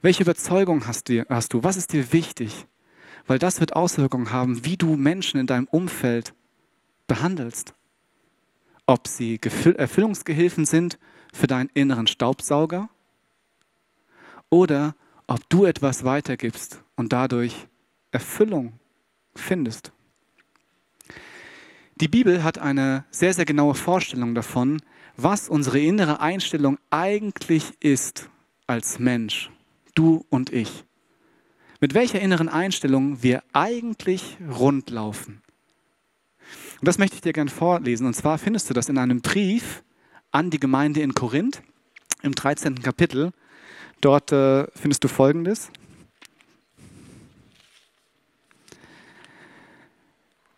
Welche 0.02 0.22
Überzeugung 0.22 0.86
hast 0.86 1.08
du, 1.08 1.24
hast 1.28 1.52
du? 1.52 1.62
Was 1.62 1.76
ist 1.76 1.92
dir 1.92 2.12
wichtig? 2.12 2.66
Weil 3.26 3.38
das 3.38 3.60
wird 3.60 3.74
Auswirkungen 3.74 4.30
haben, 4.30 4.64
wie 4.64 4.76
du 4.76 4.96
Menschen 4.96 5.40
in 5.40 5.46
deinem 5.46 5.66
Umfeld 5.66 6.34
behandelst 7.06 7.74
ob 8.86 9.08
sie 9.08 9.40
Erfüllungsgehilfen 9.40 10.64
sind 10.64 10.98
für 11.32 11.46
deinen 11.46 11.70
inneren 11.74 12.06
Staubsauger 12.06 12.88
oder 14.50 14.94
ob 15.26 15.48
du 15.48 15.64
etwas 15.64 16.04
weitergibst 16.04 16.82
und 16.96 17.12
dadurch 17.12 17.66
Erfüllung 18.10 18.78
findest. 19.36 19.92
Die 21.96 22.08
Bibel 22.08 22.42
hat 22.42 22.58
eine 22.58 23.04
sehr, 23.10 23.34
sehr 23.34 23.44
genaue 23.44 23.74
Vorstellung 23.74 24.34
davon, 24.34 24.82
was 25.16 25.48
unsere 25.48 25.78
innere 25.78 26.20
Einstellung 26.20 26.78
eigentlich 26.90 27.72
ist 27.80 28.28
als 28.66 28.98
Mensch, 28.98 29.50
du 29.94 30.24
und 30.28 30.52
ich. 30.52 30.84
Mit 31.80 31.94
welcher 31.94 32.20
inneren 32.20 32.48
Einstellung 32.48 33.22
wir 33.22 33.42
eigentlich 33.52 34.38
rundlaufen. 34.50 35.42
Und 36.80 36.88
das 36.88 36.98
möchte 36.98 37.16
ich 37.16 37.22
dir 37.22 37.32
gerne 37.32 37.50
vorlesen. 37.50 38.06
Und 38.06 38.14
zwar 38.14 38.38
findest 38.38 38.68
du 38.70 38.74
das 38.74 38.88
in 38.88 38.98
einem 38.98 39.20
Brief 39.20 39.82
an 40.32 40.50
die 40.50 40.58
Gemeinde 40.58 41.00
in 41.00 41.14
Korinth 41.14 41.62
im 42.22 42.34
13. 42.34 42.82
Kapitel. 42.82 43.32
Dort 44.00 44.32
äh, 44.32 44.66
findest 44.74 45.04
du 45.04 45.08
Folgendes. 45.08 45.70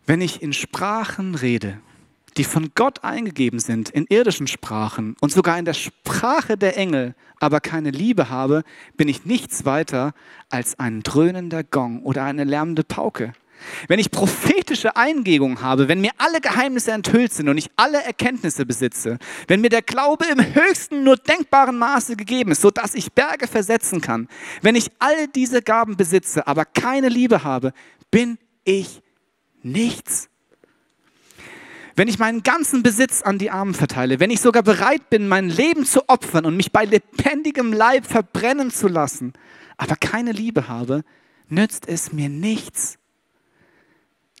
Wenn 0.09 0.21
ich 0.21 0.41
in 0.41 0.53
Sprachen 0.53 1.35
rede, 1.35 1.81
die 2.37 2.45
von 2.45 2.71
Gott 2.75 3.03
eingegeben 3.03 3.59
sind, 3.59 3.89
in 3.89 4.05
irdischen 4.07 4.47
Sprachen 4.47 5.17
und 5.19 5.33
sogar 5.33 5.59
in 5.59 5.65
der 5.65 5.73
Sprache 5.73 6.55
der 6.57 6.77
Engel, 6.77 7.13
aber 7.41 7.59
keine 7.59 7.91
Liebe 7.91 8.29
habe, 8.29 8.63
bin 8.95 9.09
ich 9.09 9.25
nichts 9.25 9.65
weiter 9.65 10.13
als 10.49 10.79
ein 10.79 11.03
dröhnender 11.03 11.65
Gong 11.65 12.03
oder 12.03 12.23
eine 12.23 12.45
lärmende 12.45 12.85
Pauke. 12.85 13.33
Wenn 13.89 13.99
ich 13.99 14.09
prophetische 14.09 14.95
Eingebung 14.95 15.61
habe, 15.61 15.89
wenn 15.89 15.99
mir 15.99 16.11
alle 16.19 16.39
Geheimnisse 16.39 16.93
enthüllt 16.93 17.33
sind 17.33 17.49
und 17.49 17.57
ich 17.57 17.69
alle 17.75 18.01
Erkenntnisse 18.01 18.65
besitze, 18.65 19.17
wenn 19.49 19.59
mir 19.59 19.69
der 19.69 19.81
Glaube 19.81 20.23
im 20.27 20.39
höchsten 20.55 21.03
nur 21.03 21.17
denkbaren 21.17 21.77
Maße 21.77 22.15
gegeben 22.15 22.51
ist, 22.51 22.61
sodass 22.61 22.95
ich 22.95 23.11
Berge 23.11 23.47
versetzen 23.47 23.99
kann, 23.99 24.29
wenn 24.61 24.75
ich 24.75 24.89
all 24.99 25.27
diese 25.27 25.61
Gaben 25.61 25.97
besitze, 25.97 26.47
aber 26.47 26.63
keine 26.63 27.09
Liebe 27.09 27.43
habe, 27.43 27.73
bin 28.09 28.37
ich 28.63 29.01
nichts. 29.63 30.29
Wenn 31.95 32.07
ich 32.07 32.19
meinen 32.19 32.43
ganzen 32.43 32.83
Besitz 32.83 33.23
an 33.23 33.39
die 33.39 33.49
Armen 33.49 33.73
verteile, 33.73 34.19
wenn 34.19 34.29
ich 34.29 34.39
sogar 34.39 34.61
bereit 34.61 35.09
bin, 35.09 35.27
mein 35.27 35.49
Leben 35.49 35.85
zu 35.85 36.07
opfern 36.09 36.45
und 36.45 36.55
mich 36.55 36.71
bei 36.71 36.85
lebendigem 36.85 37.73
Leib 37.73 38.05
verbrennen 38.05 38.69
zu 38.69 38.87
lassen, 38.87 39.33
aber 39.77 39.95
keine 39.95 40.31
Liebe 40.31 40.67
habe, 40.67 41.03
nützt 41.49 41.87
es 41.87 42.13
mir 42.13 42.29
nichts. 42.29 42.99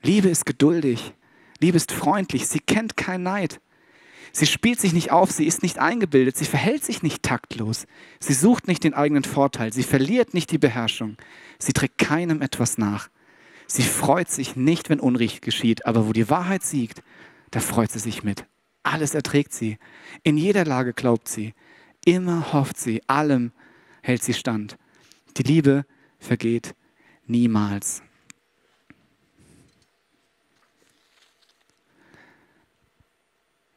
Liebe 0.03 0.29
ist 0.29 0.45
geduldig. 0.45 1.13
Liebe 1.59 1.77
ist 1.77 1.91
freundlich. 1.91 2.47
Sie 2.47 2.59
kennt 2.59 2.95
kein 2.95 3.23
Neid. 3.23 3.59
Sie 4.31 4.45
spielt 4.45 4.79
sich 4.79 4.93
nicht 4.93 5.11
auf, 5.11 5.31
sie 5.31 5.47
ist 5.47 5.63
nicht 5.63 5.79
eingebildet, 5.79 6.37
sie 6.37 6.45
verhält 6.45 6.83
sich 6.83 7.01
nicht 7.01 7.23
taktlos, 7.23 7.87
sie 8.19 8.33
sucht 8.33 8.67
nicht 8.67 8.83
den 8.83 8.93
eigenen 8.93 9.23
Vorteil, 9.23 9.73
sie 9.73 9.83
verliert 9.83 10.33
nicht 10.33 10.51
die 10.51 10.57
Beherrschung, 10.57 11.17
sie 11.57 11.73
trägt 11.73 11.97
keinem 11.97 12.41
etwas 12.41 12.77
nach. 12.77 13.09
Sie 13.67 13.83
freut 13.83 14.29
sich 14.29 14.55
nicht, 14.55 14.89
wenn 14.89 14.99
Unrecht 14.99 15.41
geschieht, 15.41 15.85
aber 15.85 16.07
wo 16.07 16.13
die 16.13 16.29
Wahrheit 16.29 16.63
siegt, 16.63 17.03
da 17.51 17.59
freut 17.59 17.91
sie 17.91 17.99
sich 17.99 18.23
mit. 18.23 18.45
Alles 18.83 19.13
erträgt 19.13 19.53
sie. 19.53 19.77
In 20.23 20.37
jeder 20.37 20.63
Lage 20.63 20.93
glaubt 20.93 21.27
sie. 21.27 21.53
Immer 22.05 22.53
hofft 22.53 22.77
sie. 22.77 23.01
Allem 23.07 23.51
hält 24.01 24.23
sie 24.23 24.33
stand. 24.33 24.77
Die 25.35 25.43
Liebe 25.43 25.85
vergeht 26.19 26.73
niemals. 27.25 28.01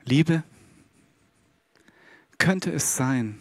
Liebe, 0.05 0.44
könnte 2.38 2.72
es 2.72 2.96
sein, 2.96 3.38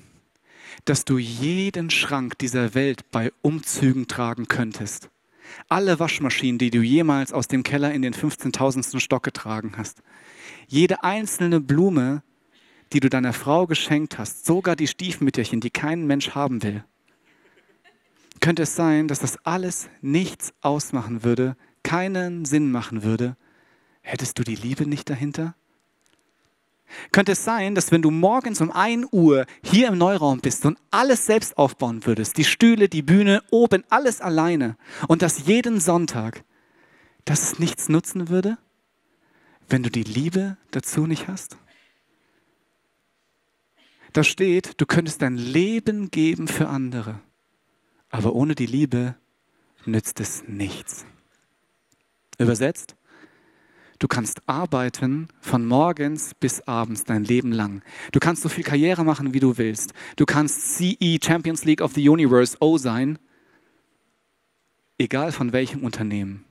dass 0.85 1.05
du 1.05 1.17
jeden 1.17 1.89
Schrank 1.89 2.37
dieser 2.39 2.73
Welt 2.73 3.09
bei 3.11 3.31
Umzügen 3.41 4.07
tragen 4.07 4.47
könntest? 4.47 5.09
Alle 5.67 5.99
Waschmaschinen, 5.99 6.57
die 6.57 6.69
du 6.69 6.81
jemals 6.81 7.33
aus 7.33 7.47
dem 7.47 7.63
Keller 7.63 7.91
in 7.91 8.01
den 8.01 8.13
15.000. 8.13 8.99
Stock 8.99 9.23
getragen 9.23 9.73
hast. 9.77 10.01
Jede 10.67 11.03
einzelne 11.03 11.59
Blume, 11.59 12.23
die 12.93 12.99
du 12.99 13.09
deiner 13.09 13.33
Frau 13.33 13.67
geschenkt 13.67 14.17
hast, 14.17 14.45
sogar 14.45 14.75
die 14.75 14.87
Stiefmütterchen, 14.87 15.61
die 15.61 15.69
kein 15.69 16.07
Mensch 16.07 16.31
haben 16.31 16.63
will. 16.63 16.83
Könnte 18.39 18.63
es 18.63 18.75
sein, 18.75 19.07
dass 19.07 19.19
das 19.19 19.37
alles 19.45 19.89
nichts 20.01 20.53
ausmachen 20.61 21.23
würde, 21.23 21.55
keinen 21.83 22.45
Sinn 22.45 22.71
machen 22.71 23.03
würde, 23.03 23.35
hättest 24.01 24.39
du 24.39 24.43
die 24.43 24.55
Liebe 24.55 24.87
nicht 24.87 25.09
dahinter? 25.09 25.55
Könnte 27.11 27.33
es 27.33 27.43
sein, 27.43 27.75
dass 27.75 27.91
wenn 27.91 28.01
du 28.01 28.11
morgens 28.11 28.61
um 28.61 28.71
1 28.71 29.07
Uhr 29.11 29.45
hier 29.63 29.87
im 29.87 29.97
Neuraum 29.97 30.39
bist 30.39 30.65
und 30.65 30.77
alles 30.91 31.25
selbst 31.25 31.57
aufbauen 31.57 32.05
würdest, 32.05 32.37
die 32.37 32.43
Stühle, 32.43 32.89
die 32.89 33.01
Bühne, 33.01 33.43
oben, 33.51 33.83
alles 33.89 34.21
alleine, 34.21 34.77
und 35.07 35.21
das 35.21 35.45
jeden 35.45 35.79
Sonntag, 35.79 36.43
dass 37.25 37.43
es 37.43 37.59
nichts 37.59 37.89
nutzen 37.89 38.29
würde, 38.29 38.57
wenn 39.67 39.83
du 39.83 39.91
die 39.91 40.03
Liebe 40.03 40.57
dazu 40.71 41.05
nicht 41.05 41.27
hast? 41.27 41.57
Da 44.13 44.23
steht, 44.23 44.81
du 44.81 44.85
könntest 44.85 45.21
dein 45.21 45.37
Leben 45.37 46.09
geben 46.09 46.47
für 46.47 46.67
andere, 46.67 47.19
aber 48.09 48.33
ohne 48.33 48.55
die 48.55 48.65
Liebe 48.65 49.15
nützt 49.85 50.19
es 50.19 50.43
nichts. 50.47 51.05
Übersetzt, 52.39 52.95
Du 53.99 54.07
kannst 54.07 54.41
arbeiten 54.47 55.27
von 55.41 55.65
morgens 55.65 56.33
bis 56.33 56.61
abends 56.61 57.03
dein 57.03 57.25
Leben 57.25 57.51
lang. 57.51 57.81
Du 58.13 58.19
kannst 58.19 58.41
so 58.41 58.49
viel 58.49 58.63
Karriere 58.63 59.03
machen, 59.03 59.33
wie 59.33 59.41
du 59.41 59.57
willst. 59.57 59.93
Du 60.15 60.25
kannst 60.25 60.77
CE 60.77 61.19
Champions 61.21 61.65
League 61.65 61.81
of 61.81 61.93
the 61.93 62.07
Universe 62.07 62.55
O 62.61 62.77
sein, 62.77 63.19
egal 64.97 65.33
von 65.33 65.51
welchem 65.51 65.83
Unternehmen. 65.83 66.45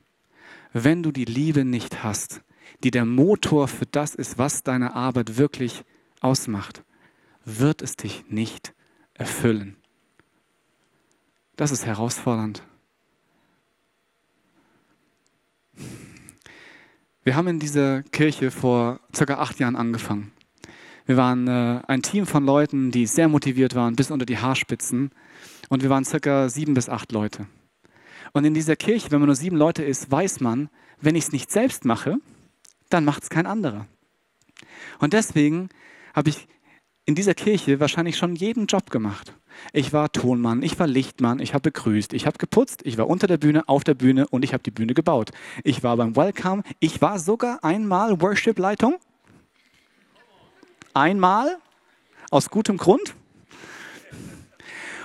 Wenn 0.73 1.01
du 1.01 1.11
die 1.11 1.25
Liebe 1.25 1.65
nicht 1.65 2.03
hast, 2.03 2.41
die 2.83 2.91
der 2.91 3.05
Motor 3.05 3.67
für 3.67 3.87
das 3.87 4.13
ist, 4.13 4.37
was 4.37 4.61
deine 4.61 4.95
Arbeit 4.95 5.37
wirklich 5.37 5.83
ausmacht, 6.21 6.83
wird 7.45 7.81
es 7.81 7.95
dich 7.95 8.25
nicht 8.29 8.75
erfüllen. 9.15 9.75
Das 11.55 11.71
ist 11.71 11.87
herausfordernd. 11.87 12.63
Wir 17.29 17.35
haben 17.35 17.47
in 17.47 17.59
dieser 17.59 18.01
Kirche 18.01 18.49
vor 18.49 19.01
circa 19.15 19.35
acht 19.35 19.59
Jahren 19.59 19.75
angefangen. 19.75 20.31
Wir 21.05 21.15
waren 21.15 21.47
äh, 21.47 21.79
ein 21.87 22.01
Team 22.01 22.25
von 22.25 22.43
Leuten, 22.43 22.89
die 22.89 23.05
sehr 23.05 23.27
motiviert 23.27 23.75
waren, 23.75 23.95
bis 23.95 24.09
unter 24.09 24.25
die 24.25 24.39
Haarspitzen. 24.39 25.11
Und 25.69 25.83
wir 25.83 25.91
waren 25.91 26.05
circa 26.05 26.49
sieben 26.49 26.73
bis 26.73 26.89
acht 26.89 27.11
Leute. 27.11 27.45
Und 28.33 28.45
in 28.45 28.55
dieser 28.55 28.75
Kirche, 28.75 29.11
wenn 29.11 29.19
man 29.19 29.27
nur 29.27 29.35
sieben 29.35 29.57
Leute 29.57 29.83
ist, 29.83 30.09
weiß 30.09 30.39
man, 30.39 30.69
wenn 31.01 31.13
ich 31.13 31.25
es 31.25 31.31
nicht 31.31 31.51
selbst 31.51 31.85
mache, 31.85 32.17
dann 32.89 33.05
macht 33.05 33.21
es 33.21 33.29
kein 33.29 33.45
anderer. 33.45 33.85
Und 34.97 35.13
deswegen 35.13 35.69
habe 36.15 36.29
ich 36.29 36.47
in 37.05 37.13
dieser 37.13 37.35
Kirche 37.35 37.79
wahrscheinlich 37.79 38.17
schon 38.17 38.35
jeden 38.35 38.65
Job 38.65 38.89
gemacht. 38.89 39.35
Ich 39.73 39.93
war 39.93 40.11
Tonmann, 40.11 40.61
ich 40.63 40.79
war 40.79 40.87
Lichtmann, 40.87 41.39
ich 41.39 41.53
habe 41.53 41.71
begrüßt, 41.71 42.13
ich 42.13 42.25
habe 42.25 42.37
geputzt, 42.37 42.81
ich 42.83 42.97
war 42.97 43.07
unter 43.07 43.27
der 43.27 43.37
Bühne, 43.37 43.67
auf 43.67 43.83
der 43.83 43.93
Bühne 43.93 44.27
und 44.29 44.43
ich 44.43 44.53
habe 44.53 44.63
die 44.63 44.71
Bühne 44.71 44.93
gebaut. 44.93 45.31
Ich 45.63 45.83
war 45.83 45.97
beim 45.97 46.15
Welcome, 46.15 46.63
ich 46.79 47.01
war 47.01 47.19
sogar 47.19 47.63
einmal 47.63 48.21
Worship-Leitung. 48.21 48.97
Einmal, 50.93 51.57
aus 52.31 52.49
gutem 52.49 52.77
Grund. 52.77 53.15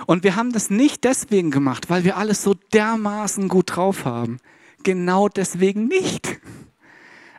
Und 0.05 0.23
wir 0.23 0.35
haben 0.35 0.51
das 0.51 0.69
nicht 0.69 1.03
deswegen 1.03 1.51
gemacht, 1.51 1.89
weil 1.89 2.03
wir 2.03 2.17
alles 2.17 2.43
so 2.43 2.53
dermaßen 2.73 3.47
gut 3.47 3.75
drauf 3.75 4.05
haben. 4.05 4.39
Genau 4.83 5.29
deswegen 5.29 5.87
nicht. 5.87 6.39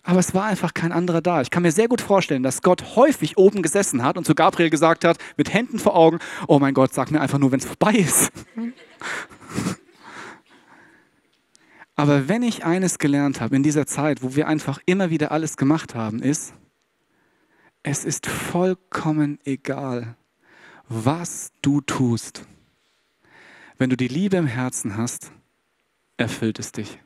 Aber 0.07 0.21
es 0.21 0.33
war 0.35 0.45
einfach 0.45 0.73
kein 0.73 0.93
anderer 0.93 1.21
da. 1.21 1.41
Ich 1.41 1.51
kann 1.51 1.65
mir 1.65 1.73
sehr 1.73 1.89
gut 1.89 2.01
vorstellen, 2.01 2.45
dass 2.45 2.63
Gott 2.63 2.95
häufig 2.95 3.37
oben 3.39 3.61
gesessen 3.61 4.05
hat 4.05 4.17
und 4.17 4.25
zu 4.25 4.37
Gabriel 4.37 4.71
gesagt 4.71 5.05
hat, 5.05 5.19
mit 5.37 5.53
Händen 5.53 5.81
vor 5.81 5.97
Augen, 5.97 6.21
oh 6.47 6.61
mein 6.61 6.75
Gott, 6.75 6.95
sag 6.95 7.11
mir 7.11 7.21
einfach 7.21 7.39
nur, 7.39 7.51
wenn 7.51 7.59
es 7.59 7.67
vorbei 7.67 7.95
ist. 7.95 8.31
Aber 11.97 12.29
wenn 12.29 12.45
ich 12.45 12.65
eines 12.65 12.99
gelernt 12.99 13.41
habe 13.41 13.57
in 13.57 13.65
dieser 13.65 13.87
Zeit, 13.87 14.23
wo 14.23 14.37
wir 14.37 14.47
einfach 14.47 14.79
immer 14.87 15.11
wieder 15.11 15.33
alles 15.33 15.57
gemacht 15.57 15.97
haben, 15.97 16.21
ist, 16.21 16.55
es 17.83 18.05
ist 18.05 18.29
vollkommen 18.29 19.41
egal, 19.45 20.15
was 20.89 21.51
du 21.63 21.81
tust. 21.81 22.47
Wenn 23.77 23.91
du 23.91 23.97
die 23.97 24.07
Liebe 24.09 24.37
im 24.37 24.47
Herzen 24.47 24.97
hast, 24.97 25.33
erfüllt 26.17 26.61
es 26.61 26.71
dich. 26.71 27.01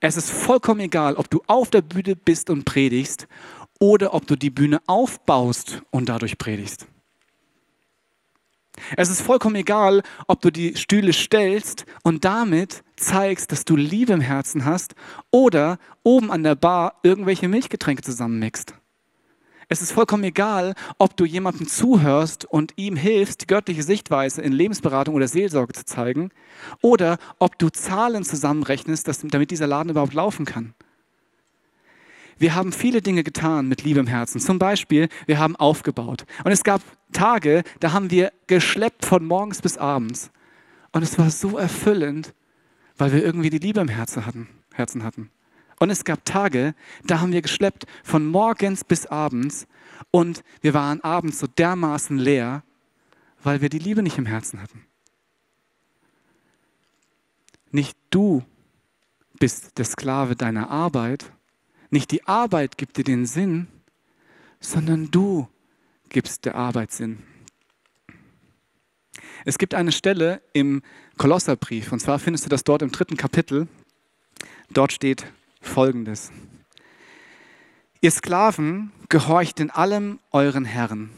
Es 0.00 0.16
ist 0.16 0.30
vollkommen 0.30 0.80
egal, 0.80 1.16
ob 1.16 1.30
du 1.30 1.42
auf 1.46 1.70
der 1.70 1.82
Bühne 1.82 2.16
bist 2.16 2.50
und 2.50 2.64
predigst 2.64 3.26
oder 3.78 4.14
ob 4.14 4.26
du 4.26 4.36
die 4.36 4.50
Bühne 4.50 4.80
aufbaust 4.86 5.82
und 5.90 6.08
dadurch 6.08 6.38
predigst. 6.38 6.86
Es 8.96 9.08
ist 9.08 9.22
vollkommen 9.22 9.56
egal, 9.56 10.02
ob 10.26 10.42
du 10.42 10.50
die 10.50 10.76
Stühle 10.76 11.12
stellst 11.12 11.86
und 12.02 12.24
damit 12.24 12.84
zeigst, 12.96 13.50
dass 13.52 13.64
du 13.64 13.74
Liebe 13.74 14.12
im 14.12 14.20
Herzen 14.20 14.64
hast 14.64 14.94
oder 15.30 15.78
oben 16.02 16.30
an 16.30 16.42
der 16.42 16.56
Bar 16.56 17.00
irgendwelche 17.02 17.48
Milchgetränke 17.48 18.02
zusammenmixt. 18.02 18.74
Es 19.68 19.82
ist 19.82 19.90
vollkommen 19.90 20.22
egal, 20.22 20.74
ob 20.98 21.16
du 21.16 21.24
jemandem 21.24 21.66
zuhörst 21.66 22.44
und 22.44 22.72
ihm 22.76 22.94
hilfst, 22.94 23.42
die 23.42 23.46
göttliche 23.48 23.82
Sichtweise 23.82 24.40
in 24.40 24.52
Lebensberatung 24.52 25.16
oder 25.16 25.26
Seelsorge 25.26 25.72
zu 25.72 25.84
zeigen, 25.84 26.30
oder 26.82 27.18
ob 27.40 27.58
du 27.58 27.68
Zahlen 27.70 28.22
zusammenrechnest, 28.22 29.08
damit 29.24 29.50
dieser 29.50 29.66
Laden 29.66 29.90
überhaupt 29.90 30.14
laufen 30.14 30.46
kann. 30.46 30.74
Wir 32.38 32.54
haben 32.54 32.72
viele 32.72 33.02
Dinge 33.02 33.24
getan 33.24 33.66
mit 33.66 33.82
Liebe 33.82 33.98
im 33.98 34.06
Herzen. 34.06 34.40
Zum 34.40 34.58
Beispiel, 34.58 35.08
wir 35.26 35.38
haben 35.38 35.56
aufgebaut. 35.56 36.26
Und 36.44 36.52
es 36.52 36.64
gab 36.64 36.82
Tage, 37.12 37.64
da 37.80 37.92
haben 37.92 38.10
wir 38.10 38.32
geschleppt 38.46 39.04
von 39.06 39.24
morgens 39.24 39.62
bis 39.62 39.78
abends. 39.78 40.30
Und 40.92 41.02
es 41.02 41.18
war 41.18 41.30
so 41.30 41.56
erfüllend, 41.56 42.34
weil 42.98 43.12
wir 43.12 43.24
irgendwie 43.24 43.50
die 43.50 43.58
Liebe 43.58 43.80
im. 43.80 43.88
Herzen 43.88 44.26
hatten. 44.26 45.30
Und 45.78 45.90
es 45.90 46.04
gab 46.04 46.24
Tage, 46.24 46.74
da 47.04 47.20
haben 47.20 47.32
wir 47.32 47.42
geschleppt 47.42 47.86
von 48.02 48.26
morgens 48.26 48.84
bis 48.84 49.06
abends 49.06 49.66
und 50.10 50.42
wir 50.62 50.74
waren 50.74 51.02
abends 51.02 51.38
so 51.38 51.46
dermaßen 51.46 52.18
leer, 52.18 52.62
weil 53.42 53.60
wir 53.60 53.68
die 53.68 53.78
Liebe 53.78 54.02
nicht 54.02 54.18
im 54.18 54.26
Herzen 54.26 54.60
hatten. 54.62 54.84
Nicht 57.70 57.96
du 58.10 58.42
bist 59.38 59.76
der 59.76 59.84
Sklave 59.84 60.34
deiner 60.34 60.70
Arbeit, 60.70 61.30
nicht 61.90 62.10
die 62.10 62.26
Arbeit 62.26 62.78
gibt 62.78 62.96
dir 62.96 63.04
den 63.04 63.26
Sinn, 63.26 63.68
sondern 64.60 65.10
du 65.10 65.48
gibst 66.08 66.44
der 66.46 66.54
Arbeit 66.54 66.92
Sinn. 66.92 67.22
Es 69.44 69.58
gibt 69.58 69.74
eine 69.74 69.92
Stelle 69.92 70.42
im 70.52 70.82
Kolosserbrief, 71.18 71.92
und 71.92 72.00
zwar 72.00 72.18
findest 72.18 72.46
du 72.46 72.48
das 72.48 72.64
dort 72.64 72.82
im 72.82 72.90
dritten 72.90 73.16
Kapitel. 73.16 73.68
Dort 74.70 74.92
steht, 74.92 75.26
folgendes. 75.68 76.30
Ihr 78.00 78.10
Sklaven, 78.10 78.92
gehorcht 79.08 79.60
in 79.60 79.70
allem 79.70 80.18
euren 80.30 80.64
Herren. 80.64 81.10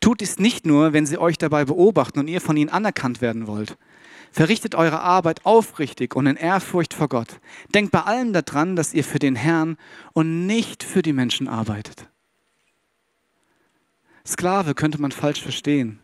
Tut 0.00 0.20
dies 0.20 0.38
nicht 0.38 0.66
nur, 0.66 0.92
wenn 0.92 1.06
sie 1.06 1.18
euch 1.18 1.38
dabei 1.38 1.64
beobachten 1.64 2.18
und 2.18 2.28
ihr 2.28 2.40
von 2.40 2.56
ihnen 2.56 2.70
anerkannt 2.70 3.20
werden 3.20 3.46
wollt. 3.46 3.76
Verrichtet 4.30 4.74
eure 4.74 5.00
Arbeit 5.00 5.44
aufrichtig 5.46 6.14
und 6.14 6.26
in 6.26 6.36
Ehrfurcht 6.36 6.94
vor 6.94 7.08
Gott. 7.08 7.40
Denkt 7.74 7.92
bei 7.92 8.02
allem 8.02 8.32
daran, 8.32 8.76
dass 8.76 8.94
ihr 8.94 9.04
für 9.04 9.18
den 9.18 9.36
Herrn 9.36 9.76
und 10.12 10.46
nicht 10.46 10.84
für 10.84 11.02
die 11.02 11.12
Menschen 11.12 11.48
arbeitet. 11.48 12.08
Sklave 14.26 14.74
könnte 14.74 15.00
man 15.00 15.12
falsch 15.12 15.42
verstehen. 15.42 16.00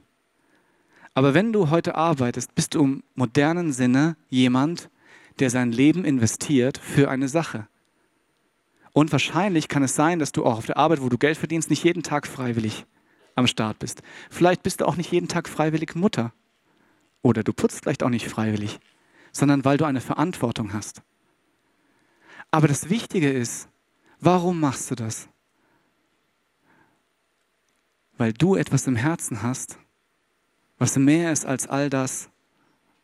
Aber 1.13 1.35
wenn 1.35 1.53
du 1.53 1.71
heute 1.71 1.95
arbeitest, 1.95 2.55
bist 2.55 2.75
du 2.75 2.83
im 2.83 3.03
modernen 3.15 3.73
Sinne 3.73 4.17
jemand, 4.31 4.91
der 5.40 5.51
sein 5.51 5.73
Leben 5.73 6.05
investiert 6.05 6.79
für 6.79 7.11
eine 7.11 7.29
Sache. 7.29 7.68
Und 8.92 9.11
wahrscheinlich 9.11 9.68
kann 9.68 9.83
es 9.83 9.97
sein, 9.97 10.20
dass 10.20 10.33
du 10.33 10.44
auch 10.44 10.59
auf 10.59 10.66
der 10.66 10.77
Arbeit, 10.77 11.03
wo 11.03 11.09
du 11.09 11.18
Geld 11.18 11.37
verdienst, 11.37 11.68
nicht 11.68 11.83
jeden 11.83 12.03
Tag 12.03 12.27
freiwillig 12.27 12.87
am 13.35 13.49
Start 13.49 13.81
bist. 13.81 14.03
Vielleicht 14.31 14.62
bist 14.62 14.81
du 14.81 14.87
auch 14.87 14.97
nicht 14.97 15.11
jeden 15.11 15.29
Tag 15.29 15.49
freiwillig 15.49 15.97
Mutter. 15.97 16.33
Oder 17.20 17.42
du 17.42 17.53
putzt 17.53 17.83
vielleicht 17.83 18.05
auch 18.05 18.11
nicht 18.11 18.29
freiwillig, 18.29 18.79
sondern 19.33 19.64
weil 19.64 19.79
du 19.79 19.85
eine 19.85 20.01
Verantwortung 20.01 20.73
hast. 20.73 21.03
Aber 22.51 22.68
das 22.68 22.88
Wichtige 22.88 23.33
ist, 23.33 23.68
warum 24.20 24.61
machst 24.61 24.90
du 24.90 24.94
das? 24.94 25.29
Weil 28.16 28.33
du 28.33 28.55
etwas 28.55 28.87
im 28.87 28.94
Herzen 28.94 29.42
hast, 29.42 29.79
was 30.79 30.97
mehr 30.97 31.33
ist 31.33 31.47
als 31.47 31.66
all 31.66 31.90
das, 31.90 32.31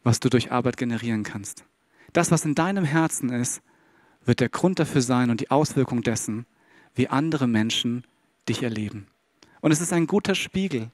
was 0.05 0.21
du 0.21 0.29
durch 0.29 0.53
Arbeit 0.53 0.77
generieren 0.77 1.25
kannst. 1.25 1.65
Das, 2.13 2.31
was 2.31 2.45
in 2.45 2.55
deinem 2.55 2.85
Herzen 2.85 3.31
ist, 3.31 3.63
wird 4.25 4.41
der 4.41 4.49
Grund 4.49 4.79
dafür 4.79 5.03
sein 5.03 5.31
und 5.31 5.41
die 5.41 5.51
Auswirkung 5.51 6.03
dessen, 6.03 6.47
wie 6.95 7.09
andere 7.09 7.47
Menschen 7.47 8.05
dich 8.49 8.63
erleben. 8.63 9.07
Und 9.61 9.73
es 9.73 9.81
ist 9.81 9.93
ein 9.93 10.07
guter 10.07 10.35
Spiegel. 10.35 10.91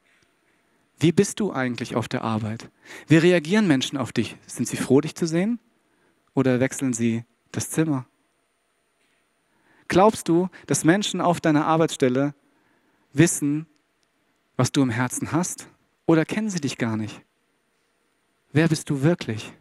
Wie 0.99 1.13
bist 1.13 1.41
du 1.41 1.53
eigentlich 1.53 1.95
auf 1.95 2.09
der 2.09 2.23
Arbeit? 2.23 2.71
Wie 3.07 3.17
reagieren 3.17 3.67
Menschen 3.67 3.99
auf 3.99 4.13
dich? 4.13 4.37
Sind 4.47 4.69
sie 4.69 4.77
froh, 4.77 5.01
dich 5.01 5.15
zu 5.15 5.27
sehen? 5.27 5.59
Oder 6.35 6.61
wechseln 6.61 6.93
sie 6.93 7.25
das 7.53 7.71
Zimmer? 7.71 8.07
Glaubst 9.89 10.29
du, 10.29 10.49
dass 10.67 10.85
Menschen 10.85 11.21
auf 11.21 11.41
deiner 11.41 11.67
Arbeitsstelle 11.67 12.35
wissen, 13.13 13.67
was 14.57 14.73
du 14.73 14.83
im 14.83 14.91
Herzen 14.91 15.33
hast? 15.33 15.69
Oder 16.07 16.25
kennen 16.25 16.51
sie 16.51 16.61
dich 16.61 16.79
gar 16.79 16.97
nicht? 16.97 17.23
Wer 18.53 18.69
bist 18.69 18.91
du 18.91 19.03
wirklich 19.03 19.53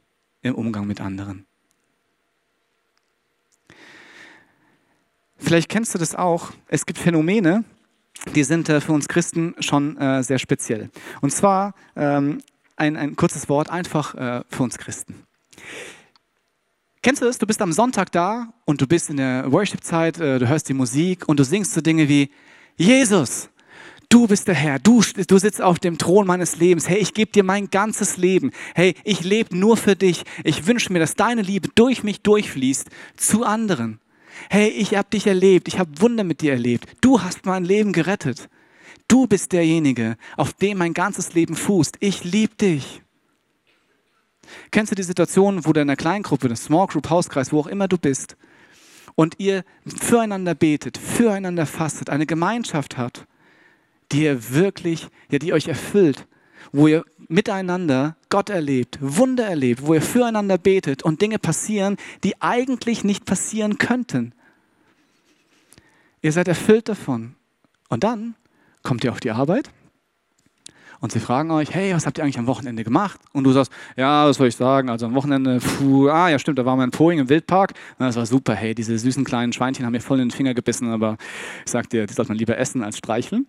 im 0.45 0.55
Umgang 0.55 0.85
mit 0.85 1.01
anderen? 1.01 1.45
Vielleicht 5.37 5.69
kennst 5.69 5.93
du 5.93 5.97
das 5.97 6.15
auch. 6.15 6.51
Es 6.67 6.85
gibt 6.85 6.99
Phänomene, 6.99 7.63
die 8.33 8.43
sind 8.43 8.69
äh, 8.69 8.79
für 8.79 8.93
uns 8.93 9.07
Christen 9.07 9.55
schon 9.59 9.97
äh, 9.97 10.23
sehr 10.23 10.39
speziell. 10.39 10.89
Und 11.21 11.31
zwar 11.31 11.73
ähm, 11.95 12.41
ein, 12.75 12.95
ein 12.95 13.15
kurzes 13.15 13.49
Wort 13.49 13.69
einfach 13.69 14.15
äh, 14.15 14.43
für 14.49 14.63
uns 14.63 14.77
Christen. 14.77 15.23
Kennst 17.01 17.21
du 17.21 17.25
das? 17.25 17.37
Du 17.37 17.45
bist 17.45 17.61
am 17.61 17.71
Sonntag 17.71 18.11
da 18.11 18.53
und 18.65 18.81
du 18.81 18.87
bist 18.87 19.09
in 19.09 19.17
der 19.17 19.51
Worship-Zeit, 19.51 20.17
du 20.17 20.47
hörst 20.47 20.67
die 20.69 20.73
Musik 20.73 21.29
und 21.29 21.39
du 21.39 21.43
singst 21.43 21.73
so 21.73 21.81
Dinge 21.81 22.09
wie 22.09 22.31
Jesus, 22.77 23.49
du 24.15 24.27
bist 24.27 24.47
der 24.47 24.55
Herr, 24.55 24.79
du, 24.79 25.03
du 25.27 25.37
sitzt 25.37 25.61
auf 25.61 25.77
dem 25.77 25.97
Thron 25.97 26.25
meines 26.25 26.55
Lebens. 26.55 26.87
Hey, 26.87 26.99
ich 26.99 27.13
gebe 27.13 27.33
dir 27.33 27.43
mein 27.43 27.69
ganzes 27.69 28.15
Leben. 28.15 28.51
Hey, 28.73 28.95
ich 29.03 29.25
lebe 29.25 29.57
nur 29.57 29.75
für 29.75 29.97
dich. 29.97 30.23
Ich 30.45 30.67
wünsche 30.67 30.93
mir, 30.93 30.99
dass 30.99 31.15
deine 31.15 31.41
Liebe 31.41 31.67
durch 31.75 32.01
mich 32.01 32.21
durchfließt 32.21 32.87
zu 33.17 33.43
anderen. 33.43 33.99
Hey, 34.49 34.69
ich 34.69 34.95
habe 34.95 35.09
dich 35.09 35.27
erlebt, 35.27 35.67
ich 35.67 35.79
habe 35.79 35.99
Wunder 35.99 36.23
mit 36.23 36.39
dir 36.39 36.53
erlebt. 36.53 36.87
Du 37.01 37.21
hast 37.21 37.45
mein 37.45 37.65
Leben 37.65 37.91
gerettet. 37.91 38.47
Du 39.09 39.27
bist 39.27 39.51
derjenige, 39.51 40.15
auf 40.37 40.53
dem 40.53 40.77
mein 40.77 40.93
ganzes 40.93 41.33
Leben 41.33 41.57
fußt. 41.57 41.97
Ich 41.99 42.23
liebe 42.23 42.55
dich. 42.55 43.01
Kennst 44.71 44.93
du 44.93 44.95
die 44.95 45.03
Situation, 45.03 45.65
wo 45.65 45.73
du 45.73 45.81
in 45.81 45.89
einer 45.89 45.97
Kleingruppe, 45.97 46.45
einer 46.45 46.55
Small 46.55 46.87
Group, 46.87 47.09
Hauskreis, 47.09 47.51
wo 47.51 47.59
auch 47.59 47.67
immer 47.67 47.89
du 47.89 47.97
bist, 47.97 48.37
und 49.15 49.39
ihr 49.39 49.65
füreinander 49.85 50.55
betet, 50.55 50.97
füreinander 50.97 51.65
fastet, 51.65 52.09
eine 52.09 52.25
Gemeinschaft 52.25 52.97
habt, 52.97 53.25
die 54.11 54.23
ihr 54.23 54.53
wirklich, 54.53 55.07
ja, 55.31 55.39
die 55.39 55.53
euch 55.53 55.67
erfüllt, 55.67 56.27
wo 56.71 56.87
ihr 56.87 57.03
miteinander 57.27 58.17
Gott 58.29 58.49
erlebt, 58.49 58.97
Wunder 59.01 59.45
erlebt, 59.45 59.85
wo 59.85 59.93
ihr 59.93 60.01
füreinander 60.01 60.57
betet 60.57 61.03
und 61.03 61.21
Dinge 61.21 61.39
passieren, 61.39 61.97
die 62.23 62.41
eigentlich 62.41 63.03
nicht 63.03 63.25
passieren 63.25 63.77
könnten. 63.77 64.33
Ihr 66.21 66.31
seid 66.31 66.47
erfüllt 66.47 66.89
davon. 66.89 67.35
Und 67.89 68.03
dann 68.03 68.35
kommt 68.83 69.03
ihr 69.03 69.11
auf 69.11 69.19
die 69.19 69.31
Arbeit 69.31 69.69
und 70.99 71.11
sie 71.11 71.19
fragen 71.19 71.51
euch, 71.51 71.73
hey, 71.73 71.93
was 71.93 72.05
habt 72.05 72.17
ihr 72.17 72.23
eigentlich 72.23 72.39
am 72.39 72.47
Wochenende 72.47 72.83
gemacht? 72.83 73.19
Und 73.31 73.43
du 73.43 73.51
sagst, 73.51 73.71
ja, 73.95 74.27
was 74.27 74.37
soll 74.37 74.47
ich 74.47 74.55
sagen? 74.55 74.89
Also 74.89 75.05
am 75.05 75.13
Wochenende, 75.13 75.59
puh, 75.59 76.09
ah, 76.09 76.29
ja, 76.29 76.39
stimmt, 76.39 76.57
da 76.57 76.65
waren 76.65 76.79
wir 76.79 76.83
in 76.83 76.91
Poing 76.91 77.19
im 77.19 77.29
Wildpark. 77.29 77.73
das 77.99 78.15
war 78.15 78.25
super, 78.25 78.55
hey, 78.55 78.73
diese 78.73 78.97
süßen 78.97 79.23
kleinen 79.23 79.53
Schweinchen 79.53 79.85
haben 79.85 79.91
mir 79.91 80.01
voll 80.01 80.19
in 80.19 80.29
den 80.29 80.35
Finger 80.35 80.53
gebissen, 80.53 80.89
aber 80.89 81.17
ich 81.63 81.71
sag 81.71 81.89
dir, 81.89 82.07
die 82.07 82.13
sollte 82.13 82.31
man 82.31 82.37
lieber 82.37 82.57
essen 82.57 82.83
als 82.83 82.97
streicheln. 82.97 83.47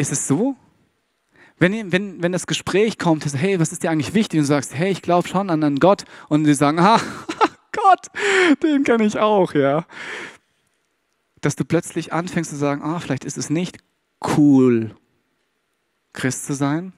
Ist 0.00 0.12
es 0.12 0.26
so? 0.26 0.56
Wenn, 1.58 1.92
wenn, 1.92 2.22
wenn 2.22 2.32
das 2.32 2.46
Gespräch 2.46 2.96
kommt, 2.96 3.22
hey, 3.34 3.60
was 3.60 3.70
ist 3.70 3.82
dir 3.82 3.90
eigentlich 3.90 4.14
wichtig? 4.14 4.38
Und 4.38 4.44
du 4.44 4.48
sagst, 4.48 4.74
hey, 4.74 4.90
ich 4.90 5.02
glaube 5.02 5.28
schon 5.28 5.50
an 5.50 5.62
einen 5.62 5.78
Gott. 5.78 6.04
Und 6.30 6.46
sie 6.46 6.54
sagen, 6.54 6.78
ah, 6.80 6.98
Gott, 7.70 8.06
den 8.62 8.82
kenne 8.82 9.04
ich 9.04 9.18
auch, 9.18 9.52
ja. 9.52 9.84
Dass 11.42 11.54
du 11.54 11.66
plötzlich 11.66 12.14
anfängst 12.14 12.48
zu 12.48 12.56
sagen, 12.56 12.80
ah, 12.82 12.98
vielleicht 12.98 13.26
ist 13.26 13.36
es 13.36 13.50
nicht 13.50 13.76
cool, 14.38 14.96
Christ 16.14 16.46
zu 16.46 16.54
sein. 16.54 16.94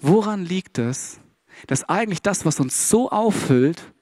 Woran 0.00 0.44
liegt 0.44 0.78
es, 0.78 1.20
dass 1.68 1.84
eigentlich 1.84 2.22
das, 2.22 2.44
was 2.44 2.58
uns 2.58 2.88
so 2.88 3.08
auffüllt, 3.08 3.92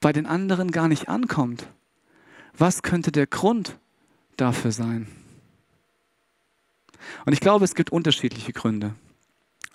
bei 0.00 0.14
den 0.14 0.24
anderen 0.24 0.70
gar 0.70 0.88
nicht 0.88 1.10
ankommt? 1.10 1.68
Was 2.56 2.80
könnte 2.80 3.12
der 3.12 3.26
Grund 3.26 3.78
dafür 4.38 4.72
sein? 4.72 5.06
Und 7.24 7.32
ich 7.32 7.40
glaube, 7.40 7.64
es 7.64 7.74
gibt 7.74 7.90
unterschiedliche 7.90 8.52
Gründe. 8.52 8.94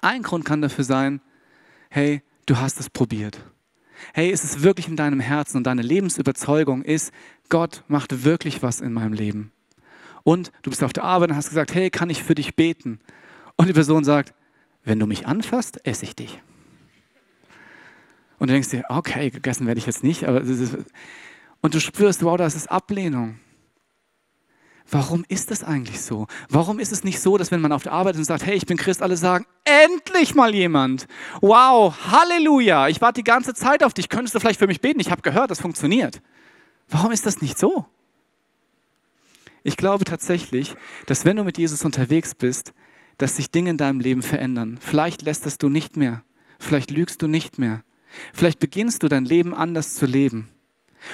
Ein 0.01 0.23
Grund 0.23 0.45
kann 0.45 0.61
dafür 0.61 0.83
sein, 0.83 1.21
hey, 1.89 2.21
du 2.45 2.57
hast 2.57 2.79
es 2.79 2.89
probiert. 2.89 3.43
Hey, 4.13 4.31
ist 4.31 4.43
es 4.43 4.63
wirklich 4.63 4.87
in 4.87 4.95
deinem 4.95 5.19
Herzen 5.19 5.57
und 5.57 5.63
deine 5.65 5.81
Lebensüberzeugung 5.83 6.83
ist, 6.83 7.13
Gott 7.49 7.83
macht 7.87 8.23
wirklich 8.23 8.63
was 8.63 8.81
in 8.81 8.93
meinem 8.93 9.13
Leben. 9.13 9.51
Und 10.23 10.51
du 10.63 10.69
bist 10.69 10.83
auf 10.83 10.93
der 10.93 11.03
Arbeit 11.03 11.29
und 11.29 11.35
hast 11.35 11.49
gesagt, 11.49 11.73
hey, 11.73 11.89
kann 11.89 12.09
ich 12.09 12.23
für 12.23 12.35
dich 12.35 12.55
beten? 12.55 12.99
Und 13.57 13.67
die 13.67 13.73
Person 13.73 14.03
sagt, 14.03 14.33
wenn 14.83 14.99
du 14.99 15.05
mich 15.05 15.27
anfasst, 15.27 15.85
esse 15.85 16.05
ich 16.05 16.15
dich. 16.15 16.41
Und 18.39 18.49
du 18.49 18.53
denkst 18.53 18.69
dir, 18.69 18.83
okay, 18.89 19.29
gegessen 19.29 19.67
werde 19.67 19.77
ich 19.77 19.85
jetzt 19.85 20.03
nicht. 20.03 20.27
Aber 20.27 20.41
und 21.61 21.75
du 21.75 21.79
spürst, 21.79 22.23
wow, 22.23 22.37
das 22.37 22.55
ist 22.55 22.71
Ablehnung. 22.71 23.39
Warum 24.91 25.23
ist 25.29 25.51
das 25.51 25.63
eigentlich 25.63 26.01
so? 26.01 26.27
Warum 26.49 26.77
ist 26.77 26.91
es 26.91 27.05
nicht 27.05 27.21
so, 27.21 27.37
dass 27.37 27.49
wenn 27.49 27.61
man 27.61 27.71
auf 27.71 27.83
der 27.83 27.93
Arbeit 27.93 28.15
ist 28.15 28.19
und 28.19 28.25
sagt, 28.25 28.45
hey, 28.45 28.55
ich 28.55 28.65
bin 28.65 28.75
Christ, 28.75 29.01
alle 29.01 29.15
sagen, 29.15 29.45
endlich 29.63 30.35
mal 30.35 30.53
jemand. 30.53 31.07
Wow, 31.39 31.95
Halleluja, 32.11 32.89
ich 32.89 32.99
warte 32.99 33.21
die 33.21 33.23
ganze 33.23 33.53
Zeit 33.53 33.85
auf 33.85 33.93
dich. 33.93 34.09
Könntest 34.09 34.35
du 34.35 34.41
vielleicht 34.41 34.59
für 34.59 34.67
mich 34.67 34.81
beten? 34.81 34.99
Ich 34.99 35.09
habe 35.09 35.21
gehört, 35.21 35.49
das 35.49 35.61
funktioniert. 35.61 36.21
Warum 36.89 37.13
ist 37.13 37.25
das 37.25 37.41
nicht 37.41 37.57
so? 37.57 37.85
Ich 39.63 39.77
glaube 39.77 40.03
tatsächlich, 40.03 40.75
dass 41.05 41.23
wenn 41.23 41.37
du 41.37 41.45
mit 41.45 41.57
Jesus 41.57 41.85
unterwegs 41.85 42.35
bist, 42.35 42.73
dass 43.17 43.37
sich 43.37 43.49
Dinge 43.49 43.69
in 43.69 43.77
deinem 43.77 44.01
Leben 44.01 44.23
verändern. 44.23 44.77
Vielleicht 44.81 45.21
lässt 45.21 45.63
du 45.63 45.69
nicht 45.69 45.95
mehr. 45.95 46.23
Vielleicht 46.59 46.91
lügst 46.91 47.21
du 47.21 47.27
nicht 47.27 47.59
mehr. 47.59 47.83
Vielleicht 48.33 48.59
beginnst 48.59 49.03
du 49.03 49.07
dein 49.07 49.23
Leben 49.23 49.53
anders 49.53 49.95
zu 49.95 50.05
leben. 50.05 50.49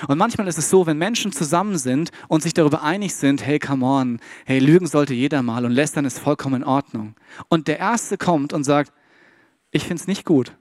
Und 0.07 0.17
manchmal 0.17 0.47
ist 0.47 0.57
es 0.57 0.69
so, 0.69 0.85
wenn 0.85 0.97
Menschen 0.97 1.31
zusammen 1.31 1.77
sind 1.77 2.11
und 2.27 2.43
sich 2.43 2.53
darüber 2.53 2.83
einig 2.83 3.15
sind, 3.15 3.45
hey, 3.45 3.59
come 3.59 3.85
on, 3.85 4.19
hey, 4.45 4.59
lügen 4.59 4.87
sollte 4.87 5.13
jeder 5.13 5.41
mal 5.41 5.65
und 5.65 5.71
lästern 5.71 6.05
ist 6.05 6.19
vollkommen 6.19 6.61
in 6.61 6.67
Ordnung. 6.67 7.15
Und 7.47 7.67
der 7.67 7.79
Erste 7.79 8.17
kommt 8.17 8.53
und 8.53 8.63
sagt, 8.63 8.91
ich 9.71 9.83
finde 9.83 10.01
es 10.01 10.07
nicht 10.07 10.25
gut. 10.25 10.55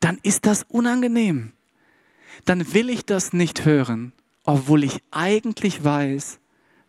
Dann 0.00 0.18
ist 0.22 0.46
das 0.46 0.64
unangenehm. 0.64 1.52
Dann 2.44 2.74
will 2.74 2.90
ich 2.90 3.04
das 3.04 3.32
nicht 3.32 3.64
hören, 3.64 4.12
obwohl 4.44 4.84
ich 4.84 5.02
eigentlich 5.10 5.84
weiß, 5.84 6.40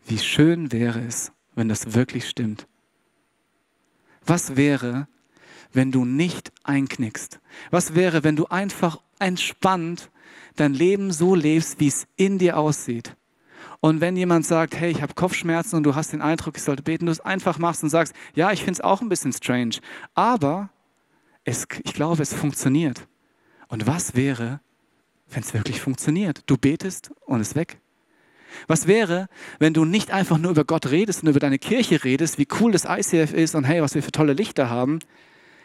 wie 0.05 0.17
schön 0.17 0.71
wäre 0.71 0.99
es, 0.99 1.31
wenn 1.55 1.69
das 1.69 1.93
wirklich 1.93 2.27
stimmt. 2.27 2.67
Was 4.25 4.55
wäre, 4.55 5.07
wenn 5.73 5.91
du 5.91 6.05
nicht 6.05 6.51
einknickst? 6.63 7.39
Was 7.71 7.95
wäre, 7.95 8.23
wenn 8.23 8.35
du 8.35 8.45
einfach 8.47 8.99
entspannt 9.19 10.09
dein 10.55 10.73
Leben 10.73 11.11
so 11.11 11.35
lebst, 11.35 11.79
wie 11.79 11.87
es 11.87 12.07
in 12.15 12.37
dir 12.37 12.57
aussieht. 12.57 13.15
Und 13.79 13.99
wenn 14.01 14.15
jemand 14.15 14.45
sagt, 14.45 14.75
hey, 14.75 14.91
ich 14.91 15.01
habe 15.01 15.13
Kopfschmerzen 15.13 15.75
und 15.75 15.83
du 15.83 15.95
hast 15.95 16.13
den 16.13 16.21
Eindruck, 16.21 16.55
ich 16.57 16.63
sollte 16.63 16.83
beten, 16.83 17.07
du 17.07 17.11
es 17.11 17.19
einfach 17.19 17.57
machst 17.59 17.83
und 17.83 17.89
sagst, 17.89 18.13
ja, 18.33 18.51
ich 18.51 18.59
finde 18.59 18.73
es 18.73 18.81
auch 18.81 19.01
ein 19.01 19.09
bisschen 19.09 19.33
strange, 19.33 19.75
aber 20.13 20.69
es, 21.43 21.67
ich 21.83 21.93
glaube, 21.93 22.23
es 22.23 22.33
funktioniert. 22.33 23.07
Und 23.67 23.85
was 23.85 24.15
wäre, 24.15 24.61
wenn 25.29 25.43
es 25.43 25.53
wirklich 25.53 25.81
funktioniert? 25.81 26.43
Du 26.45 26.55
betest 26.57 27.11
und 27.25 27.41
es 27.41 27.55
weg. 27.55 27.79
Was 28.67 28.87
wäre, 28.87 29.27
wenn 29.59 29.73
du 29.73 29.83
nicht 29.83 30.11
einfach 30.11 30.37
nur 30.37 30.51
über 30.51 30.63
Gott 30.63 30.91
redest 30.91 31.23
und 31.23 31.29
über 31.29 31.39
deine 31.39 31.59
Kirche 31.59 32.03
redest, 32.03 32.37
wie 32.37 32.47
cool 32.59 32.71
das 32.71 32.85
ICF 32.85 33.33
ist 33.33 33.55
und 33.55 33.63
hey, 33.63 33.81
was 33.81 33.95
wir 33.95 34.03
für 34.03 34.11
tolle 34.11 34.33
Lichter 34.33 34.69
haben? 34.69 34.99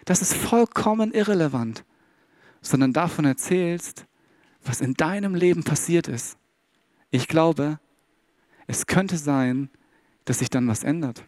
Das 0.09 0.23
ist 0.23 0.33
vollkommen 0.33 1.12
irrelevant, 1.12 1.85
sondern 2.62 2.94
davon 2.94 3.27
erzählst, 3.27 4.07
was 4.64 4.81
in 4.81 4.94
deinem 4.94 5.35
Leben 5.35 5.64
passiert 5.64 6.09
ist. 6.09 6.38
Ich 7.11 7.29
glaube, 7.29 7.79
es 8.66 8.87
könnte 8.87 9.18
sein, 9.18 9.68
dass 10.25 10.38
sich 10.38 10.49
dann 10.49 10.66
was 10.66 10.83
ändert. 10.83 11.27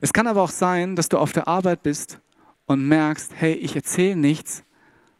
Es 0.00 0.12
kann 0.12 0.28
aber 0.28 0.40
auch 0.40 0.50
sein, 0.50 0.94
dass 0.94 1.08
du 1.08 1.18
auf 1.18 1.32
der 1.32 1.48
Arbeit 1.48 1.82
bist 1.82 2.20
und 2.66 2.86
merkst, 2.86 3.32
hey, 3.34 3.54
ich 3.54 3.74
erzähle 3.74 4.14
nichts, 4.14 4.62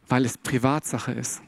weil 0.06 0.24
es 0.24 0.38
Privatsache 0.38 1.10
ist. 1.10 1.42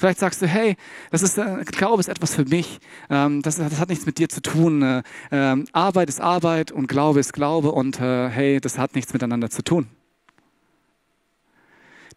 Vielleicht 0.00 0.18
sagst 0.18 0.40
du, 0.40 0.46
hey, 0.46 0.78
das 1.10 1.20
ist, 1.20 1.36
äh, 1.36 1.62
Glaube 1.66 2.00
ist 2.00 2.08
etwas 2.08 2.34
für 2.34 2.46
mich. 2.46 2.80
Ähm, 3.10 3.42
das, 3.42 3.56
das, 3.56 3.78
hat 3.78 3.90
nichts 3.90 4.06
mit 4.06 4.16
dir 4.16 4.30
zu 4.30 4.40
tun. 4.40 4.80
Äh, 4.80 5.02
ähm, 5.30 5.66
Arbeit 5.72 6.08
ist 6.08 6.22
Arbeit 6.22 6.72
und 6.72 6.86
Glaube 6.86 7.20
ist 7.20 7.34
Glaube 7.34 7.70
und 7.72 8.00
äh, 8.00 8.30
hey, 8.30 8.62
das 8.62 8.78
hat 8.78 8.94
nichts 8.94 9.12
miteinander 9.12 9.50
zu 9.50 9.62
tun. 9.62 9.88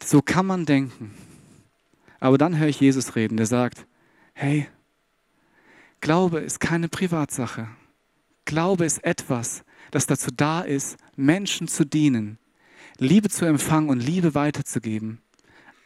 So 0.02 0.22
kann 0.22 0.46
man 0.46 0.66
denken. 0.66 1.14
Aber 2.22 2.38
dann 2.38 2.58
höre 2.58 2.70
ich 2.70 2.80
Jesus 2.80 3.18
reden, 3.18 3.36
der 3.36 3.48
sagt, 3.48 3.86
hey, 4.34 4.70
Glaube 6.00 6.40
ist 6.40 6.62
keine 6.62 6.88
Privatsache. 6.88 7.68
Glaube 8.46 8.86
ist 8.86 9.04
etwas, 9.04 9.66
das 9.92 10.06
dazu 10.06 10.30
da 10.34 10.62
ist, 10.62 10.96
Menschen 11.18 11.68
zu 11.68 11.86
dienen, 11.86 12.38
Liebe 12.98 13.28
zu 13.28 13.44
empfangen 13.44 13.90
und 13.90 14.00
Liebe 14.00 14.36
weiterzugeben, 14.36 15.22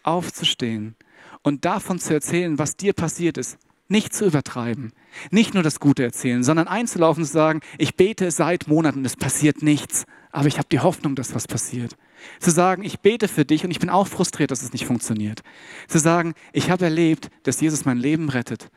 aufzustehen 0.04 0.96
und 1.44 1.66
davon 1.66 2.00
zu 2.00 2.14
erzählen, 2.14 2.60
was 2.60 2.76
dir 2.76 2.94
passiert 2.94 3.38
ist. 3.38 3.58
Nicht 3.90 4.14
zu 4.14 4.26
übertreiben, 4.26 4.92
nicht 5.32 5.54
nur 5.54 5.64
das 5.64 5.80
Gute 5.80 6.04
erzählen, 6.04 6.44
sondern 6.44 6.68
einzulaufen 6.68 7.24
und 7.24 7.28
zu 7.28 7.32
sagen, 7.34 7.62
ich 7.78 7.96
bete 7.96 8.32
seit 8.32 8.68
Monaten 8.68 9.06
es 9.06 9.16
passiert 9.16 9.62
nichts, 9.62 10.06
aber 10.32 10.48
ich 10.48 10.58
habe 10.58 10.68
die 10.70 10.82
Hoffnung, 10.82 11.16
dass 11.16 11.34
was 11.34 11.48
passiert. 11.48 11.96
Zu 12.40 12.52
sagen, 12.52 12.84
ich 12.84 13.00
bete 13.00 13.30
für 13.30 13.46
dich 13.46 13.64
und 13.64 13.72
ich 13.72 13.80
bin 13.80 13.90
auch 13.90 14.08
frustriert, 14.08 14.52
dass 14.52 14.62
es 14.62 14.74
nicht 14.74 14.86
funktioniert. 14.86 15.42
Zu 15.88 16.00
sagen, 16.00 16.34
ich 16.52 16.70
habe 16.70 16.84
erlebt, 16.84 17.30
dass 17.44 17.62
Jesus 17.62 17.86
mein 17.86 17.98
Leben 17.98 18.28
rettet. 18.30 18.70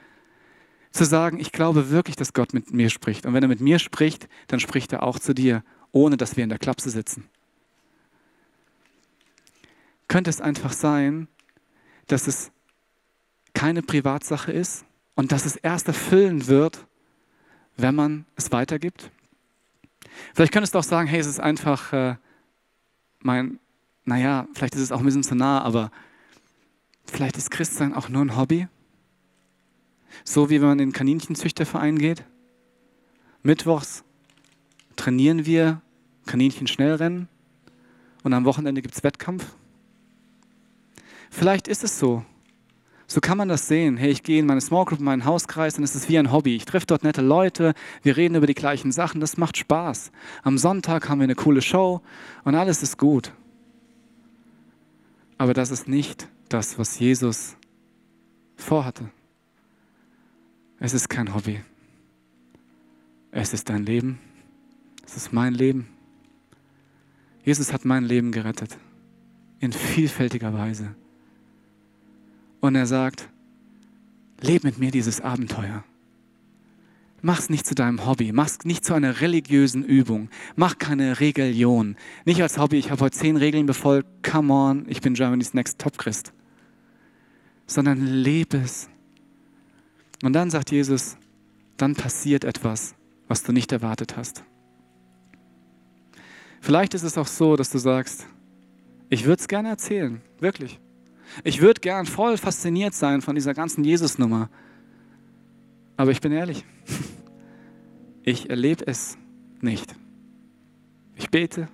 Zu 0.93 1.05
sagen, 1.05 1.41
ich 1.41 1.51
glaube 1.51 1.91
wirklich, 1.91 2.17
dass 2.17 2.33
Gott 2.33 2.55
mit 2.55 2.73
mir 2.73 2.91
spricht. 2.91 3.27
Und 3.27 3.35
wenn 3.35 3.43
er 3.43 3.49
mit 3.49 3.61
mir 3.61 3.79
spricht, 3.79 4.29
dann 4.47 4.61
spricht 4.61 4.93
er 4.93 5.03
auch 5.03 5.19
zu 5.19 5.35
dir, 5.35 5.65
ohne 5.93 6.17
dass 6.17 6.37
wir 6.37 6.45
in 6.45 6.51
der 6.51 6.59
Klapse 6.59 6.91
sitzen. 6.91 7.29
Könnte 10.09 10.31
es 10.31 10.41
einfach 10.41 10.73
sein, 10.73 11.29
dass 12.13 12.27
es 12.27 12.51
keine 13.55 13.83
Privatsache 13.83 14.53
ist 14.53 14.85
und 15.15 15.33
dass 15.33 15.45
es 15.45 15.57
erst 15.57 15.89
erfüllen 15.89 16.47
wird, 16.47 16.87
wenn 17.77 17.95
man 17.95 18.27
es 18.37 18.53
weitergibt? 18.53 19.11
Vielleicht 20.35 20.53
könntest 20.53 20.75
du 20.75 20.79
auch 20.79 20.85
sagen, 20.85 21.09
hey, 21.09 21.21
es 21.21 21.27
ist 21.27 21.41
einfach 21.41 21.93
äh, 21.93 22.17
mein, 23.21 23.59
naja, 24.05 24.47
vielleicht 24.55 24.75
ist 24.75 24.83
es 24.83 24.93
auch 24.93 25.01
ein 25.01 25.05
bisschen 25.05 25.23
zu 25.23 25.35
nah, 25.35 25.63
aber 25.63 25.91
vielleicht 27.07 27.37
ist 27.37 27.51
Christsein 27.51 27.95
auch 27.95 28.09
nur 28.09 28.23
ein 28.23 28.37
Hobby. 28.37 28.69
So 30.25 30.51
wie 30.51 30.61
wenn 30.61 30.69
man 30.69 30.79
in 30.79 30.89
den 30.89 30.93
Kaninchenzüchterverein 30.93 31.99
geht. 31.99 32.25
Mittwochs 33.43 34.05
trainieren 34.97 35.47
wir 35.47 35.81
Kaninchen 36.27 36.67
Schnellrennen 36.67 37.29
und 38.23 38.35
am 38.35 38.45
Wochenende 38.45 38.83
gibt 38.83 38.95
es 38.95 39.03
Wettkampf. 39.03 39.45
Vielleicht 41.31 41.69
ist 41.69 41.85
es 41.85 41.99
so. 41.99 42.25
So 43.07 43.21
kann 43.21 43.39
man 43.39 43.49
das 43.49 43.67
sehen. 43.67 43.97
Hey, 43.97 44.11
ich 44.11 44.23
gehe 44.23 44.39
in 44.39 44.47
meine 44.47 44.61
Small 44.61 44.85
Group, 44.85 45.01
in 45.01 45.05
meinen 45.05 45.25
Hauskreis 45.25 45.79
es 45.79 45.97
ist 45.97 46.09
wie 46.09 46.19
ein 46.19 46.31
Hobby. 46.31 46.55
Ich 46.55 46.65
treffe 46.65 46.87
dort 46.87 47.03
nette 47.03 47.23
Leute, 47.23 47.75
wir 48.03 48.17
reden 48.17 48.37
über 48.37 48.47
die 48.47 48.55
gleichen 48.55 48.93
Sachen, 48.93 49.21
das 49.21 49.37
macht 49.37 49.57
Spaß. 49.57 50.13
Am 50.43 50.59
Sonntag 50.59 51.09
haben 51.09 51.19
wir 51.19 51.25
eine 51.25 51.35
coole 51.35 51.63
Show 51.63 52.03
und 52.45 52.55
alles 52.55 52.85
ist 52.85 52.99
gut. 52.99 53.33
Aber 55.39 55.55
das 55.55 55.71
ist 55.71 55.89
nicht 55.89 56.29
das, 56.49 56.79
was 56.79 56.99
Jesus 56.99 57.57
vorhatte. 58.57 59.11
Es 60.79 60.95
ist 60.95 61.09
kein 61.09 61.35
Hobby. 61.35 61.61
Es 63.33 63.53
ist 63.53 63.69
dein 63.69 63.85
Leben. 63.87 64.19
Es 65.05 65.17
ist 65.17 65.33
mein 65.33 65.55
Leben. 65.55 65.89
Jesus 67.43 67.73
hat 67.73 67.85
mein 67.85 68.05
Leben 68.05 68.31
gerettet. 68.31 68.79
In 69.59 69.73
vielfältiger 69.73 70.55
Weise. 70.55 70.95
Und 72.61 72.75
er 72.75 72.87
sagt, 72.87 73.29
leb 74.41 74.65
mit 74.65 74.79
mir 74.79 74.91
dieses 74.91 75.21
Abenteuer. 75.21 75.85
Mach's 77.23 77.51
nicht 77.51 77.67
zu 77.67 77.75
deinem 77.75 78.07
Hobby, 78.07 78.33
mach's 78.33 78.61
nicht 78.65 78.85
zu 78.85 78.95
einer 78.95 79.21
religiösen 79.21 79.85
Übung, 79.85 80.31
mach 80.57 80.79
keine 80.79 81.21
Religion. 81.21 81.97
Nicht 82.25 82.41
als 82.41 82.57
Hobby, 82.57 82.79
ich 82.79 82.91
habe 82.91 83.03
heute 83.03 83.19
zehn 83.19 83.37
Regeln 83.37 83.67
befolgt, 83.67 84.09
come 84.23 84.53
on, 84.53 84.87
ich 84.89 85.03
bin 85.03 85.13
Germany's 85.13 85.53
Next 85.53 85.79
Top 85.79 85.99
Christ. 85.99 86.33
Sondern 87.67 88.07
lebe 88.07 88.57
es. 88.59 88.89
Und 90.23 90.33
dann 90.33 90.51
sagt 90.51 90.71
Jesus, 90.71 91.17
dann 91.77 91.95
passiert 91.95 92.45
etwas, 92.45 92.95
was 93.29 93.43
du 93.43 93.53
nicht 93.53 93.71
erwartet 93.71 94.17
hast. 94.17 94.43
Vielleicht 96.61 96.95
ist 96.95 97.03
es 97.03 97.17
auch 97.19 97.27
so, 97.27 97.57
dass 97.57 97.71
du 97.71 97.79
sagst, 97.79 98.27
ich 99.09 99.25
würde 99.25 99.41
es 99.41 99.49
gerne 99.49 99.69
erzählen, 99.69 100.21
wirklich. 100.39 100.79
Ich 101.45 101.61
würde 101.61 101.81
gern 101.81 102.07
voll 102.07 102.37
fasziniert 102.37 102.95
sein 102.95 103.23
von 103.23 103.35
dieser 103.35 103.55
ganzen 103.55 103.85
Jesus-Nummer. 103.85 104.49
Aber 105.97 106.11
ich 106.11 106.21
bin 106.21 106.33
ehrlich, 106.33 106.65
ich 108.23 108.51
erlebe 108.51 108.87
es 108.87 109.19
nicht. 109.61 109.95
Ich 111.17 111.31
bete, 111.31 111.69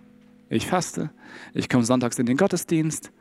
ich 0.49 0.67
faste, 0.67 1.11
ich 1.55 1.69
komme 1.69 1.85
sonntags 1.85 2.19
in 2.19 2.27
den 2.27 2.37
Gottesdienst, 2.37 3.13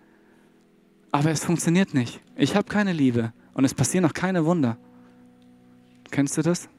aber 1.12 1.30
es 1.30 1.46
funktioniert 1.46 1.94
nicht. 1.94 2.22
Ich 2.36 2.56
habe 2.56 2.68
keine 2.68 2.94
Liebe 2.94 3.32
und 3.54 3.64
es 3.64 3.74
passieren 3.74 4.06
auch 4.06 4.14
keine 4.14 4.46
Wunder. 4.46 4.78
Kennst 6.12 6.38
du 6.38 6.42
das? 6.42 6.70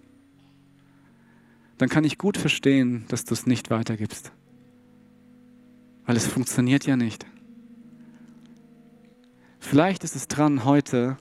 Dann 1.79 1.89
kann 1.89 2.05
ich 2.05 2.19
gut 2.19 2.37
verstehen, 2.37 3.05
dass 3.09 3.25
du 3.25 3.35
es 3.35 3.47
nicht 3.47 3.71
weitergibst. 3.71 4.33
Weil 6.07 6.17
es 6.17 6.27
funktioniert 6.27 6.87
ja 6.87 6.97
nicht. 6.97 7.27
Vielleicht 9.69 10.05
ist 10.05 10.15
es 10.15 10.29
dran, 10.29 10.65
heute 10.65 11.17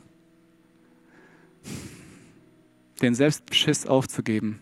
den 3.02 3.16
Selbstbeschiss 3.16 3.88
aufzugeben. 3.88 4.60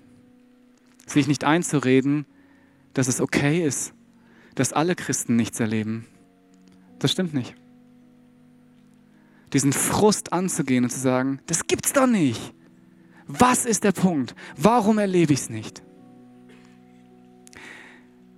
Sich 1.05 1.27
nicht 1.27 1.43
einzureden, 1.43 2.25
dass 2.93 3.09
es 3.09 3.19
okay 3.19 3.61
ist, 3.61 3.93
dass 4.55 4.71
alle 4.71 4.95
Christen 4.95 5.35
nichts 5.35 5.59
erleben. 5.59 6.05
Das 6.99 7.11
stimmt 7.11 7.33
nicht. 7.33 7.55
Diesen 9.51 9.73
Frust 9.73 10.31
anzugehen 10.31 10.85
und 10.85 10.89
zu 10.89 11.01
sagen, 11.01 11.41
das 11.47 11.67
gibt's 11.67 11.91
doch 11.91 12.07
nicht. 12.07 12.53
Was 13.27 13.65
ist 13.65 13.83
der 13.83 13.91
Punkt? 13.91 14.33
Warum 14.55 14.97
erlebe 14.97 15.33
ich 15.33 15.41
es 15.41 15.49
nicht? 15.49 15.83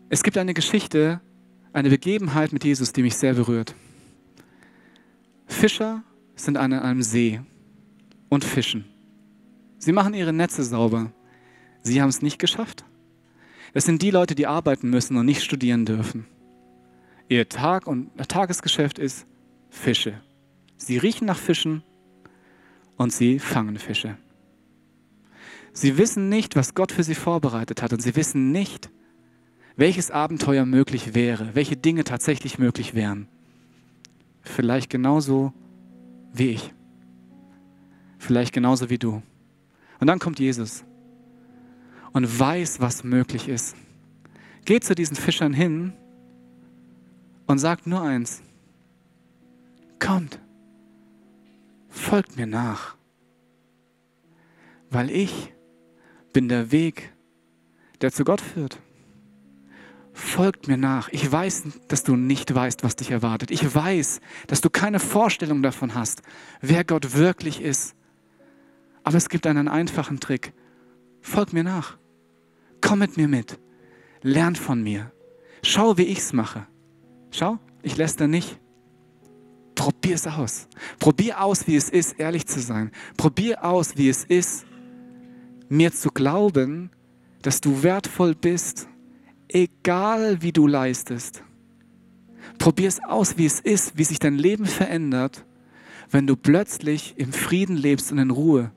Es 0.10 0.24
gibt 0.24 0.40
eine 0.40 0.56
Geschichte, 0.56 1.22
eine 1.72 1.92
Begebenheit 1.92 2.52
mit 2.52 2.64
Jesus, 2.64 2.94
die 2.94 3.04
mich 3.04 3.16
sehr 3.16 3.36
berührt. 3.36 3.76
Fischer 5.46 6.04
sind 6.36 6.58
an 6.58 6.74
einem 6.74 7.02
See 7.02 7.42
und 8.30 8.44
fischen. 8.44 8.86
Sie 9.78 9.92
machen 9.92 10.14
ihre 10.14 10.34
Netze 10.34 10.64
sauber. 10.64 11.12
Sie 11.82 12.02
haben 12.02 12.10
es 12.10 12.22
nicht 12.22 12.40
geschafft. 12.40 12.86
Das 13.74 13.86
sind 13.86 14.02
die 14.02 14.12
Leute, 14.12 14.36
die 14.36 14.48
arbeiten 14.48 14.90
müssen 14.90 15.18
und 15.18 15.26
nicht 15.26 15.44
studieren 15.44 15.86
dürfen. 15.86 16.26
Ihr 17.28 17.50
Tag 17.50 17.88
und 17.88 18.10
Tagesgeschäft 18.28 19.00
ist 19.00 19.28
Fische. 19.70 20.22
Sie 20.78 20.98
riechen 20.98 21.26
nach 21.26 21.38
Fischen 21.38 21.84
und 22.98 23.12
sie 23.12 23.40
fangen 23.40 23.78
Fische. 23.78 24.18
Sie 25.74 25.98
wissen 25.98 26.30
nicht, 26.30 26.56
was 26.56 26.74
Gott 26.74 26.92
für 26.92 27.04
sie 27.04 27.16
vorbereitet 27.16 27.82
hat 27.82 27.92
und 27.92 28.02
sie 28.02 28.16
wissen 28.16 28.52
nicht, 28.52 28.90
welches 29.76 30.10
Abenteuer 30.10 30.66
möglich 30.66 31.14
wäre, 31.14 31.54
welche 31.54 31.76
Dinge 31.76 32.06
tatsächlich 32.06 32.58
möglich 32.58 32.93
wären. 32.93 33.28
Vielleicht 34.46 34.89
genauso 34.89 35.52
wie 36.32 36.52
ich. 36.52 36.74
Vielleicht 38.20 38.54
genauso 38.54 38.89
wie 38.89 38.98
du. 38.98 39.22
Und 40.00 40.08
dann 40.08 40.20
kommt 40.20 40.39
Jesus 40.39 40.86
und 42.14 42.39
weiß, 42.39 42.80
was 42.80 43.04
möglich 43.04 43.50
ist. 43.50 43.76
Geht 44.64 44.84
zu 44.84 44.96
diesen 44.96 45.16
Fischern 45.16 45.54
hin 45.54 45.93
und 47.48 47.58
sagt 47.58 47.88
nur 47.88 48.02
eins. 48.02 48.41
Kommt, 50.00 50.39
folgt 51.89 52.38
mir 52.38 52.48
nach, 52.48 52.96
weil 54.89 55.10
ich 55.10 55.54
bin 56.34 56.50
der 56.50 56.72
Weg, 56.72 57.14
der 58.02 58.12
zu 58.12 58.24
Gott 58.24 58.41
führt 58.41 58.80
folgt 60.16 60.68
mir 60.68 60.78
nach. 60.78 61.09
Ich 61.09 61.30
weiß, 61.30 61.63
dass 61.89 62.03
du 62.03 62.16
nicht 62.16 62.55
weißt, 62.55 62.84
was 62.84 62.95
dich 62.95 63.11
erwartet. 63.11 63.51
Ich 63.51 63.76
weiß, 63.76 64.22
dass 64.47 64.61
du 64.61 64.70
keine 64.70 64.99
Vorstellung 64.99 65.61
davon 65.61 65.93
hast, 65.93 66.22
wer 66.61 66.84
Gott 66.84 67.16
wirklich 67.16 67.61
ist. 67.61 67.95
Aber 69.03 69.18
es 69.18 69.30
gibt 69.30 69.45
einen 69.45 69.68
einfachen 69.68 70.20
Trick. 70.20 70.53
Folg 71.22 71.53
mir 71.53 71.63
nach. 71.63 71.97
Komm 72.82 72.99
mit 72.99 73.18
mir 73.18 73.28
mit. 73.28 73.59
Lern 74.22 74.55
von 74.55 74.82
mir. 74.82 75.11
Schau, 75.63 75.97
wie 75.97 76.03
ich 76.03 76.20
es 76.20 76.34
mache. 76.34 76.66
Schau, 77.32 77.59
ich 77.84 77.97
lässt 77.97 78.22
nicht. 78.22 78.59
Probier 79.76 80.16
es 80.16 80.26
aus. 80.26 80.70
Probier 80.99 81.43
aus, 81.43 81.68
wie 81.68 81.76
es 81.76 81.89
ist, 81.89 82.18
ehrlich 82.20 82.47
zu 82.47 82.61
sein. 82.61 82.91
Probier 83.18 83.66
aus, 83.66 83.97
wie 83.97 84.07
es 84.07 84.24
ist, 84.24 84.66
mir 85.68 85.91
zu 85.91 86.09
glauben, 86.09 86.89
dass 87.41 87.59
du 87.59 87.84
wertvoll 87.84 88.34
bist 88.34 88.88
egal 89.48 90.41
wie 90.41 90.52
du 90.52 90.68
leistest. 90.68 91.43
Probier 92.58 92.88
es 92.88 93.04
aus, 93.04 93.38
wie 93.38 93.46
es 93.46 93.60
ist, 93.60 93.98
wie 93.98 94.04
sich 94.04 94.20
dein 94.20 94.36
Leben 94.36 94.66
verändert, 94.66 95.46
wenn 96.12 96.28
du 96.28 96.36
plötzlich 96.36 97.16
im 97.18 97.34
Frieden 97.34 97.76
lebst 97.76 98.12
und 98.12 98.20
in 98.20 98.32
Ruhe. 98.32 98.72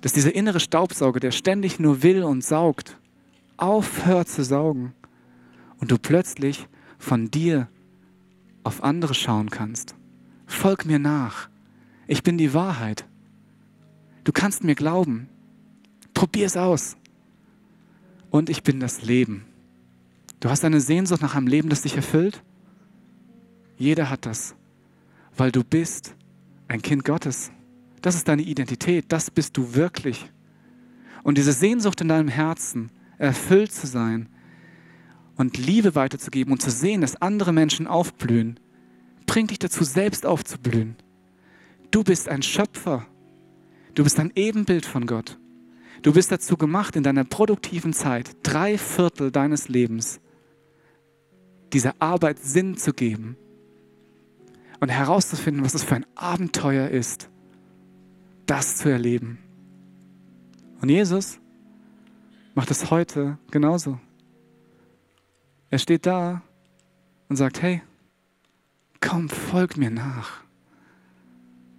Dass 0.00 0.12
dieser 0.12 0.34
innere 0.34 0.60
Staubsauger, 0.60 1.20
der 1.20 1.30
ständig 1.30 1.78
nur 1.80 2.02
will 2.02 2.22
und 2.22 2.44
saugt, 2.44 2.98
aufhört 3.56 4.28
zu 4.28 4.44
saugen 4.44 4.92
und 5.78 5.90
du 5.90 5.98
plötzlich 5.98 6.68
von 6.98 7.30
dir 7.30 7.68
auf 8.62 8.82
andere 8.82 9.14
schauen 9.14 9.50
kannst. 9.50 9.94
Folg 10.46 10.84
mir 10.84 10.98
nach. 10.98 11.48
Ich 12.06 12.22
bin 12.22 12.38
die 12.38 12.54
Wahrheit. 12.54 13.06
Du 14.24 14.32
kannst 14.32 14.64
mir 14.64 14.74
glauben. 14.74 15.28
Probier 16.14 16.46
es 16.46 16.56
aus. 16.56 16.96
Und 18.30 18.50
ich 18.50 18.62
bin 18.62 18.80
das 18.80 19.02
Leben. 19.02 19.45
Du 20.40 20.50
hast 20.50 20.64
eine 20.64 20.80
Sehnsucht 20.80 21.22
nach 21.22 21.34
einem 21.34 21.46
Leben, 21.46 21.68
das 21.68 21.82
dich 21.82 21.96
erfüllt? 21.96 22.42
Jeder 23.78 24.10
hat 24.10 24.26
das, 24.26 24.54
weil 25.36 25.52
du 25.52 25.64
bist 25.64 26.14
ein 26.68 26.82
Kind 26.82 27.04
Gottes. 27.04 27.50
Das 28.02 28.14
ist 28.14 28.28
deine 28.28 28.42
Identität, 28.42 29.06
das 29.08 29.30
bist 29.30 29.56
du 29.56 29.74
wirklich. 29.74 30.30
Und 31.22 31.38
diese 31.38 31.52
Sehnsucht 31.52 32.00
in 32.00 32.08
deinem 32.08 32.28
Herzen, 32.28 32.90
erfüllt 33.18 33.72
zu 33.72 33.86
sein 33.86 34.28
und 35.36 35.56
Liebe 35.58 35.94
weiterzugeben 35.94 36.52
und 36.52 36.62
zu 36.62 36.70
sehen, 36.70 37.00
dass 37.00 37.20
andere 37.20 37.52
Menschen 37.52 37.86
aufblühen, 37.86 38.60
bringt 39.26 39.50
dich 39.50 39.58
dazu, 39.58 39.84
selbst 39.84 40.24
aufzublühen. 40.24 40.96
Du 41.90 42.04
bist 42.04 42.28
ein 42.28 42.42
Schöpfer. 42.42 43.06
Du 43.94 44.04
bist 44.04 44.20
ein 44.20 44.32
Ebenbild 44.34 44.86
von 44.86 45.06
Gott. 45.06 45.38
Du 46.02 46.12
bist 46.12 46.30
dazu 46.30 46.56
gemacht, 46.56 46.94
in 46.94 47.02
deiner 47.02 47.24
produktiven 47.24 47.92
Zeit, 47.92 48.36
drei 48.42 48.78
Viertel 48.78 49.30
deines 49.30 49.68
Lebens, 49.68 50.20
dieser 51.72 51.94
Arbeit 51.98 52.38
Sinn 52.38 52.76
zu 52.76 52.92
geben 52.92 53.36
und 54.80 54.88
herauszufinden, 54.88 55.64
was 55.64 55.74
es 55.74 55.82
für 55.82 55.96
ein 55.96 56.06
Abenteuer 56.14 56.88
ist, 56.88 57.28
das 58.46 58.76
zu 58.76 58.88
erleben. 58.88 59.38
Und 60.80 60.88
Jesus 60.88 61.40
macht 62.54 62.70
es 62.70 62.90
heute 62.90 63.38
genauso. 63.50 63.98
Er 65.70 65.78
steht 65.78 66.06
da 66.06 66.42
und 67.28 67.36
sagt, 67.36 67.60
hey, 67.62 67.82
komm, 69.00 69.28
folg 69.28 69.76
mir 69.76 69.90
nach. 69.90 70.42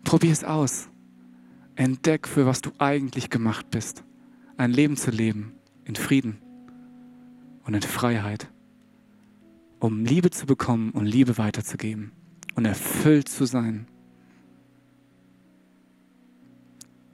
Probier 0.04 0.32
es 0.32 0.44
aus. 0.44 0.90
Entdeck, 1.76 2.28
für 2.28 2.46
was 2.46 2.62
du 2.62 2.72
eigentlich 2.80 3.30
gemacht 3.30 3.70
bist. 3.72 4.04
Ein 4.58 4.72
Leben 4.72 4.98
zu 4.98 5.12
leben 5.12 5.54
in 5.86 5.96
Frieden 5.96 6.42
und 7.66 7.76
in 7.76 7.82
Freiheit, 7.82 8.50
um 9.80 10.06
Liebe 10.06 10.30
zu 10.30 10.46
bekommen 10.46 10.92
und 10.92 11.06
Liebe 11.06 11.38
weiterzugeben 11.38 12.12
und 12.56 12.66
erfüllt 12.66 13.30
zu 13.30 13.46
sein. 13.46 13.88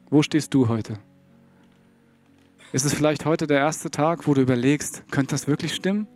Wo 0.10 0.22
stehst 0.24 0.54
du 0.54 0.68
heute? 0.68 1.00
Ist 2.72 2.86
es 2.86 2.94
vielleicht 2.94 3.26
heute 3.26 3.46
der 3.46 3.60
erste 3.60 3.92
Tag, 3.92 4.28
wo 4.28 4.34
du 4.34 4.42
überlegst, 4.42 5.04
könnte 5.12 5.32
das 5.32 5.48
wirklich 5.48 5.76
stimmen? 5.76 6.08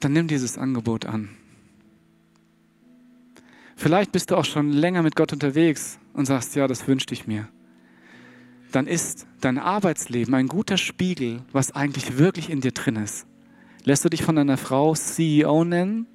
Dann 0.00 0.12
nimm 0.12 0.28
dieses 0.28 0.58
Angebot 0.58 1.06
an. 1.06 1.30
Vielleicht 3.76 4.12
bist 4.12 4.30
du 4.30 4.36
auch 4.36 4.44
schon 4.44 4.72
länger 4.72 5.02
mit 5.02 5.16
Gott 5.16 5.32
unterwegs 5.32 5.98
und 6.12 6.26
sagst, 6.26 6.54
ja, 6.54 6.66
das 6.66 6.86
wünschte 6.86 7.14
ich 7.14 7.26
mir. 7.26 7.48
Dann 8.72 8.86
ist 8.86 9.26
dein 9.40 9.58
Arbeitsleben 9.58 10.34
ein 10.34 10.48
guter 10.48 10.76
Spiegel, 10.76 11.42
was 11.52 11.72
eigentlich 11.72 12.18
wirklich 12.18 12.50
in 12.50 12.60
dir 12.60 12.72
drin 12.72 12.96
ist. 12.96 13.26
Lässt 13.84 14.04
du 14.04 14.10
dich 14.10 14.22
von 14.22 14.36
deiner 14.36 14.56
Frau 14.56 14.94
CEO 14.94 15.64
nennen 15.64 16.06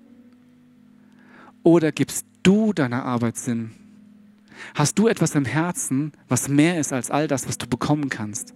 oder 1.64 1.92
gibst 1.92 2.26
du 2.44 2.74
deiner 2.74 3.06
Arbeit 3.06 3.38
Sinn? 3.38 3.72
Hast 4.76 5.00
du 5.00 5.08
etwas 5.08 5.36
im 5.36 5.46
Herzen, 5.46 6.12
was 6.28 6.48
mehr 6.48 6.80
ist 6.80 6.94
als 6.94 7.12
all 7.12 7.28
das, 7.28 7.48
was 7.48 7.58
du 7.58 7.68
bekommen 7.68 8.10
kannst? 8.10 8.54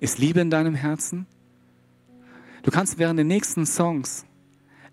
Ist 0.00 0.18
Liebe 0.18 0.40
in 0.40 0.50
deinem 0.50 0.74
Herzen? 0.74 1.26
Du 2.62 2.70
kannst 2.70 2.98
während 2.98 3.18
den 3.18 3.26
nächsten 3.26 3.66
Songs 3.66 4.24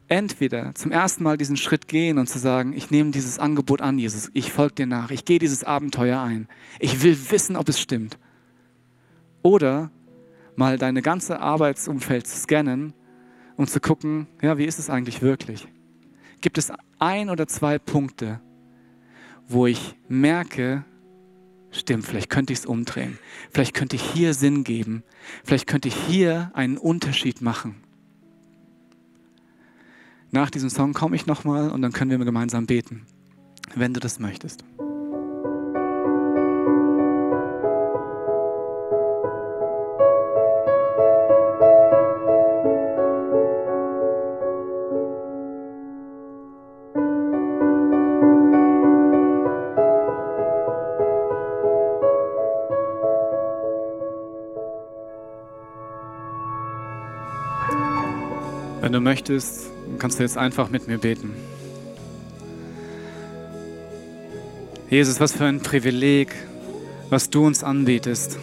entweder 0.07 0.73
zum 0.75 0.91
ersten 0.91 1.23
Mal 1.23 1.37
diesen 1.37 1.55
Schritt 1.55 1.87
gehen 1.87 2.17
und 2.17 2.27
zu 2.27 2.39
sagen, 2.39 2.73
ich 2.73 2.91
nehme 2.91 3.11
dieses 3.11 3.39
Angebot 3.39 3.81
an, 3.81 3.99
Jesus, 3.99 4.29
ich 4.33 4.51
folge 4.51 4.75
dir 4.75 4.87
nach, 4.87 5.11
ich 5.11 5.23
gehe 5.23 5.39
dieses 5.39 5.63
Abenteuer 5.63 6.19
ein, 6.19 6.47
ich 6.79 7.03
will 7.03 7.17
wissen, 7.29 7.55
ob 7.55 7.69
es 7.69 7.79
stimmt. 7.79 8.17
Oder 9.43 9.91
mal 10.55 10.77
deine 10.77 11.01
ganze 11.01 11.39
Arbeitsumfeld 11.39 12.27
zu 12.27 12.37
scannen 12.37 12.93
und 13.59 13.69
zu 13.69 13.79
gucken, 13.79 14.25
ja, 14.41 14.57
wie 14.57 14.65
ist 14.65 14.79
es 14.79 14.89
eigentlich 14.89 15.21
wirklich? 15.21 15.67
gibt 16.41 16.57
es 16.57 16.71
ein 16.99 17.29
oder 17.29 17.47
zwei 17.47 17.79
Punkte, 17.79 18.39
wo 19.47 19.67
ich 19.67 19.95
merke, 20.07 20.83
stimmt, 21.71 22.05
vielleicht 22.05 22.29
könnte 22.29 22.53
ich 22.53 22.59
es 22.59 22.65
umdrehen. 22.65 23.17
Vielleicht 23.51 23.73
könnte 23.73 23.95
ich 23.95 24.03
hier 24.03 24.33
Sinn 24.33 24.63
geben. 24.63 25.03
Vielleicht 25.43 25.67
könnte 25.67 25.87
ich 25.87 25.95
hier 25.95 26.51
einen 26.53 26.77
Unterschied 26.77 27.41
machen. 27.41 27.75
Nach 30.31 30.49
diesem 30.49 30.69
Song 30.69 30.93
komme 30.93 31.15
ich 31.15 31.25
nochmal 31.25 31.71
und 31.71 31.81
dann 31.81 31.91
können 31.91 32.11
wir 32.11 32.23
gemeinsam 32.23 32.67
beten, 32.67 33.05
wenn 33.75 33.93
du 33.93 33.99
das 33.99 34.19
möchtest. 34.19 34.63
Wenn 58.81 58.93
du 58.93 59.01
möchtest, 59.01 59.71
kannst 59.97 60.19
du 60.19 60.23
jetzt 60.23 60.37
einfach 60.37 60.69
mit 60.69 60.87
mir 60.87 60.97
beten. 60.97 61.33
Jesus, 64.89 65.19
was 65.19 65.33
für 65.33 65.45
ein 65.45 65.59
Privileg, 65.59 66.33
was 67.09 67.29
du 67.29 67.45
uns 67.45 67.63
anbietest, 67.63 68.39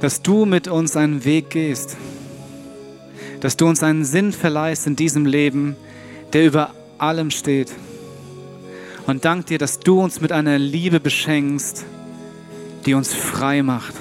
dass 0.00 0.20
du 0.20 0.44
mit 0.44 0.68
uns 0.68 0.96
einen 0.96 1.24
Weg 1.24 1.48
gehst, 1.50 1.96
dass 3.40 3.56
du 3.56 3.66
uns 3.66 3.82
einen 3.82 4.04
Sinn 4.04 4.32
verleihst 4.32 4.86
in 4.86 4.96
diesem 4.96 5.24
Leben, 5.24 5.76
der 6.34 6.44
über 6.46 6.74
allem 6.98 7.30
steht. 7.30 7.72
Und 9.06 9.24
dank 9.24 9.46
dir, 9.46 9.58
dass 9.58 9.80
du 9.80 10.02
uns 10.02 10.20
mit 10.20 10.30
einer 10.30 10.58
Liebe 10.58 11.00
beschenkst, 11.00 11.86
die 12.84 12.92
uns 12.92 13.14
frei 13.14 13.62
macht 13.62 13.94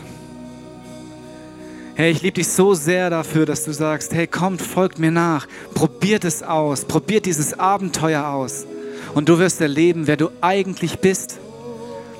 Hey, 1.97 2.11
ich 2.11 2.21
liebe 2.21 2.35
dich 2.35 2.49
so 2.49 2.75
sehr 2.75 3.09
dafür, 3.09 3.47
dass 3.47 3.65
du 3.65 3.73
sagst, 3.73 4.13
hey, 4.13 4.27
kommt, 4.27 4.61
folgt 4.61 4.99
mir 4.99 5.09
nach, 5.09 5.47
probiert 5.73 6.25
es 6.25 6.43
aus, 6.43 6.85
probiert 6.85 7.25
dieses 7.25 7.57
Abenteuer 7.57 8.27
aus 8.27 8.67
und 9.15 9.27
du 9.27 9.39
wirst 9.39 9.61
erleben, 9.61 10.05
wer 10.05 10.15
du 10.15 10.29
eigentlich 10.39 10.99
bist. 10.99 11.39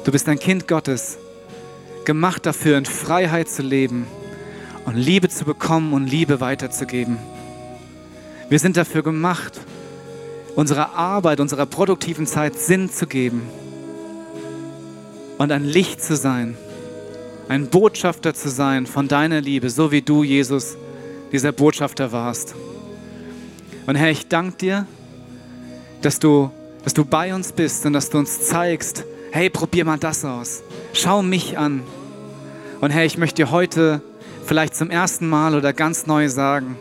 Du 0.03 0.11
bist 0.11 0.28
ein 0.30 0.39
Kind 0.39 0.67
Gottes, 0.67 1.19
gemacht 2.05 2.47
dafür, 2.47 2.80
in 2.80 2.88
Freiheit 2.88 3.49
zu 3.49 3.61
leben 3.61 4.07
und 4.86 4.95
Liebe 4.95 5.30
zu 5.30 5.45
bekommen 5.45 5.93
und 5.93 6.07
Liebe 6.07 6.41
weiterzugeben. 6.41 7.19
Wir 8.49 8.57
sind 8.57 8.78
dafür 8.78 9.03
gemacht, 9.03 9.61
unserer 10.55 10.95
Arbeit, 10.95 11.39
unserer 11.39 11.67
produktiven 11.67 12.25
Zeit 12.25 12.57
Sinn 12.57 12.89
zu 12.89 13.05
geben 13.05 13.43
und 15.38 15.51
ein 15.51 15.65
Licht 15.65 16.03
zu 16.03 16.15
sein 16.15 16.57
ein 17.49 17.67
Botschafter 17.67 18.33
zu 18.33 18.49
sein 18.49 18.85
von 18.85 19.07
deiner 19.07 19.41
Liebe, 19.41 19.69
so 19.69 19.91
wie 19.91 20.01
du, 20.01 20.23
Jesus, 20.23 20.77
dieser 21.31 21.51
Botschafter 21.51 22.11
warst. 22.11 22.55
Und 23.85 23.95
Herr, 23.95 24.11
ich 24.11 24.27
danke 24.27 24.57
dir, 24.57 24.87
dass 26.01 26.19
du, 26.19 26.51
dass 26.83 26.93
du 26.93 27.05
bei 27.05 27.33
uns 27.33 27.51
bist 27.51 27.85
und 27.85 27.93
dass 27.93 28.09
du 28.09 28.17
uns 28.17 28.47
zeigst, 28.47 29.05
hey, 29.31 29.49
probier 29.49 29.85
mal 29.85 29.97
das 29.97 30.25
aus. 30.25 30.61
Schau 30.93 31.23
mich 31.23 31.57
an. 31.57 31.83
Und 32.81 32.91
Herr, 32.91 33.05
ich 33.05 33.17
möchte 33.17 33.43
dir 33.43 33.51
heute 33.51 34.01
vielleicht 34.45 34.75
zum 34.75 34.89
ersten 34.89 35.27
Mal 35.27 35.55
oder 35.55 35.73
ganz 35.73 36.05
neu 36.05 36.29
sagen, 36.29 36.77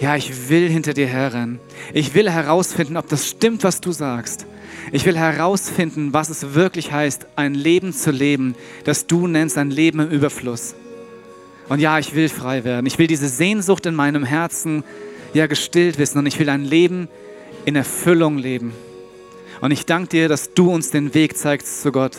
ja, 0.00 0.16
ich 0.16 0.48
will 0.48 0.68
hinter 0.68 0.92
dir 0.92 1.06
herrennen. 1.06 1.60
Ich 1.92 2.14
will 2.14 2.30
herausfinden, 2.30 2.96
ob 2.96 3.08
das 3.08 3.28
stimmt, 3.28 3.64
was 3.64 3.80
du 3.80 3.92
sagst. 3.92 4.46
Ich 4.92 5.06
will 5.06 5.16
herausfinden, 5.16 6.12
was 6.12 6.28
es 6.30 6.54
wirklich 6.54 6.92
heißt, 6.92 7.26
ein 7.36 7.54
Leben 7.54 7.92
zu 7.92 8.10
leben, 8.10 8.54
das 8.84 9.06
du 9.06 9.26
nennst 9.26 9.56
ein 9.56 9.70
Leben 9.70 10.00
im 10.00 10.10
Überfluss. 10.10 10.74
Und 11.68 11.80
ja, 11.80 11.98
ich 11.98 12.14
will 12.14 12.28
frei 12.28 12.64
werden. 12.64 12.86
Ich 12.86 12.98
will 12.98 13.06
diese 13.06 13.28
Sehnsucht 13.28 13.86
in 13.86 13.94
meinem 13.94 14.24
Herzen 14.24 14.84
ja 15.32 15.46
gestillt 15.46 15.98
wissen 15.98 16.18
und 16.18 16.26
ich 16.26 16.38
will 16.38 16.48
ein 16.48 16.64
Leben 16.64 17.08
in 17.64 17.76
Erfüllung 17.76 18.38
leben. 18.38 18.72
Und 19.60 19.70
ich 19.70 19.86
danke 19.86 20.08
dir, 20.08 20.28
dass 20.28 20.52
du 20.52 20.70
uns 20.70 20.90
den 20.90 21.14
Weg 21.14 21.38
zeigst 21.38 21.82
zu 21.82 21.90
Gott, 21.90 22.18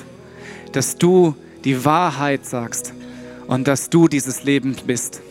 dass 0.71 0.97
du 0.97 1.35
die 1.63 1.85
Wahrheit 1.85 2.45
sagst 2.45 2.93
und 3.47 3.67
dass 3.67 3.89
du 3.89 4.07
dieses 4.07 4.43
Leben 4.43 4.75
bist. 4.87 5.21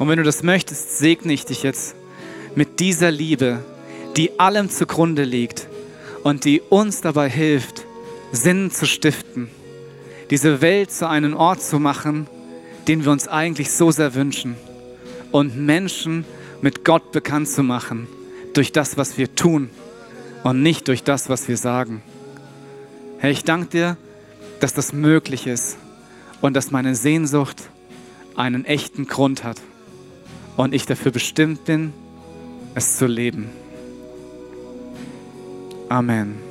Und 0.00 0.08
wenn 0.08 0.16
du 0.16 0.24
das 0.24 0.42
möchtest, 0.42 0.96
segne 0.96 1.34
ich 1.34 1.44
dich 1.44 1.62
jetzt 1.62 1.94
mit 2.54 2.80
dieser 2.80 3.10
Liebe, 3.10 3.62
die 4.16 4.40
allem 4.40 4.70
zugrunde 4.70 5.24
liegt 5.24 5.68
und 6.22 6.46
die 6.46 6.62
uns 6.62 7.02
dabei 7.02 7.28
hilft, 7.28 7.84
Sinn 8.32 8.70
zu 8.70 8.86
stiften, 8.86 9.50
diese 10.30 10.62
Welt 10.62 10.90
zu 10.90 11.06
einem 11.06 11.36
Ort 11.36 11.60
zu 11.60 11.78
machen, 11.78 12.28
den 12.88 13.04
wir 13.04 13.12
uns 13.12 13.28
eigentlich 13.28 13.72
so 13.72 13.90
sehr 13.90 14.14
wünschen 14.14 14.56
und 15.32 15.58
Menschen 15.58 16.24
mit 16.62 16.82
Gott 16.82 17.12
bekannt 17.12 17.50
zu 17.50 17.62
machen 17.62 18.08
durch 18.54 18.72
das, 18.72 18.96
was 18.96 19.18
wir 19.18 19.34
tun 19.34 19.68
und 20.44 20.62
nicht 20.62 20.88
durch 20.88 21.02
das, 21.02 21.28
was 21.28 21.46
wir 21.46 21.58
sagen. 21.58 22.02
Herr, 23.18 23.30
ich 23.30 23.44
danke 23.44 23.68
dir, 23.68 23.96
dass 24.60 24.72
das 24.72 24.94
möglich 24.94 25.46
ist 25.46 25.76
und 26.40 26.54
dass 26.54 26.70
meine 26.70 26.94
Sehnsucht 26.94 27.68
einen 28.34 28.64
echten 28.64 29.06
Grund 29.06 29.44
hat 29.44 29.60
und 30.60 30.74
ich 30.74 30.84
dafür 30.84 31.10
bestimmt 31.10 31.64
bin, 31.64 31.94
es 32.74 32.98
zu 32.98 33.06
leben. 33.06 33.48
Amen. 35.88 36.49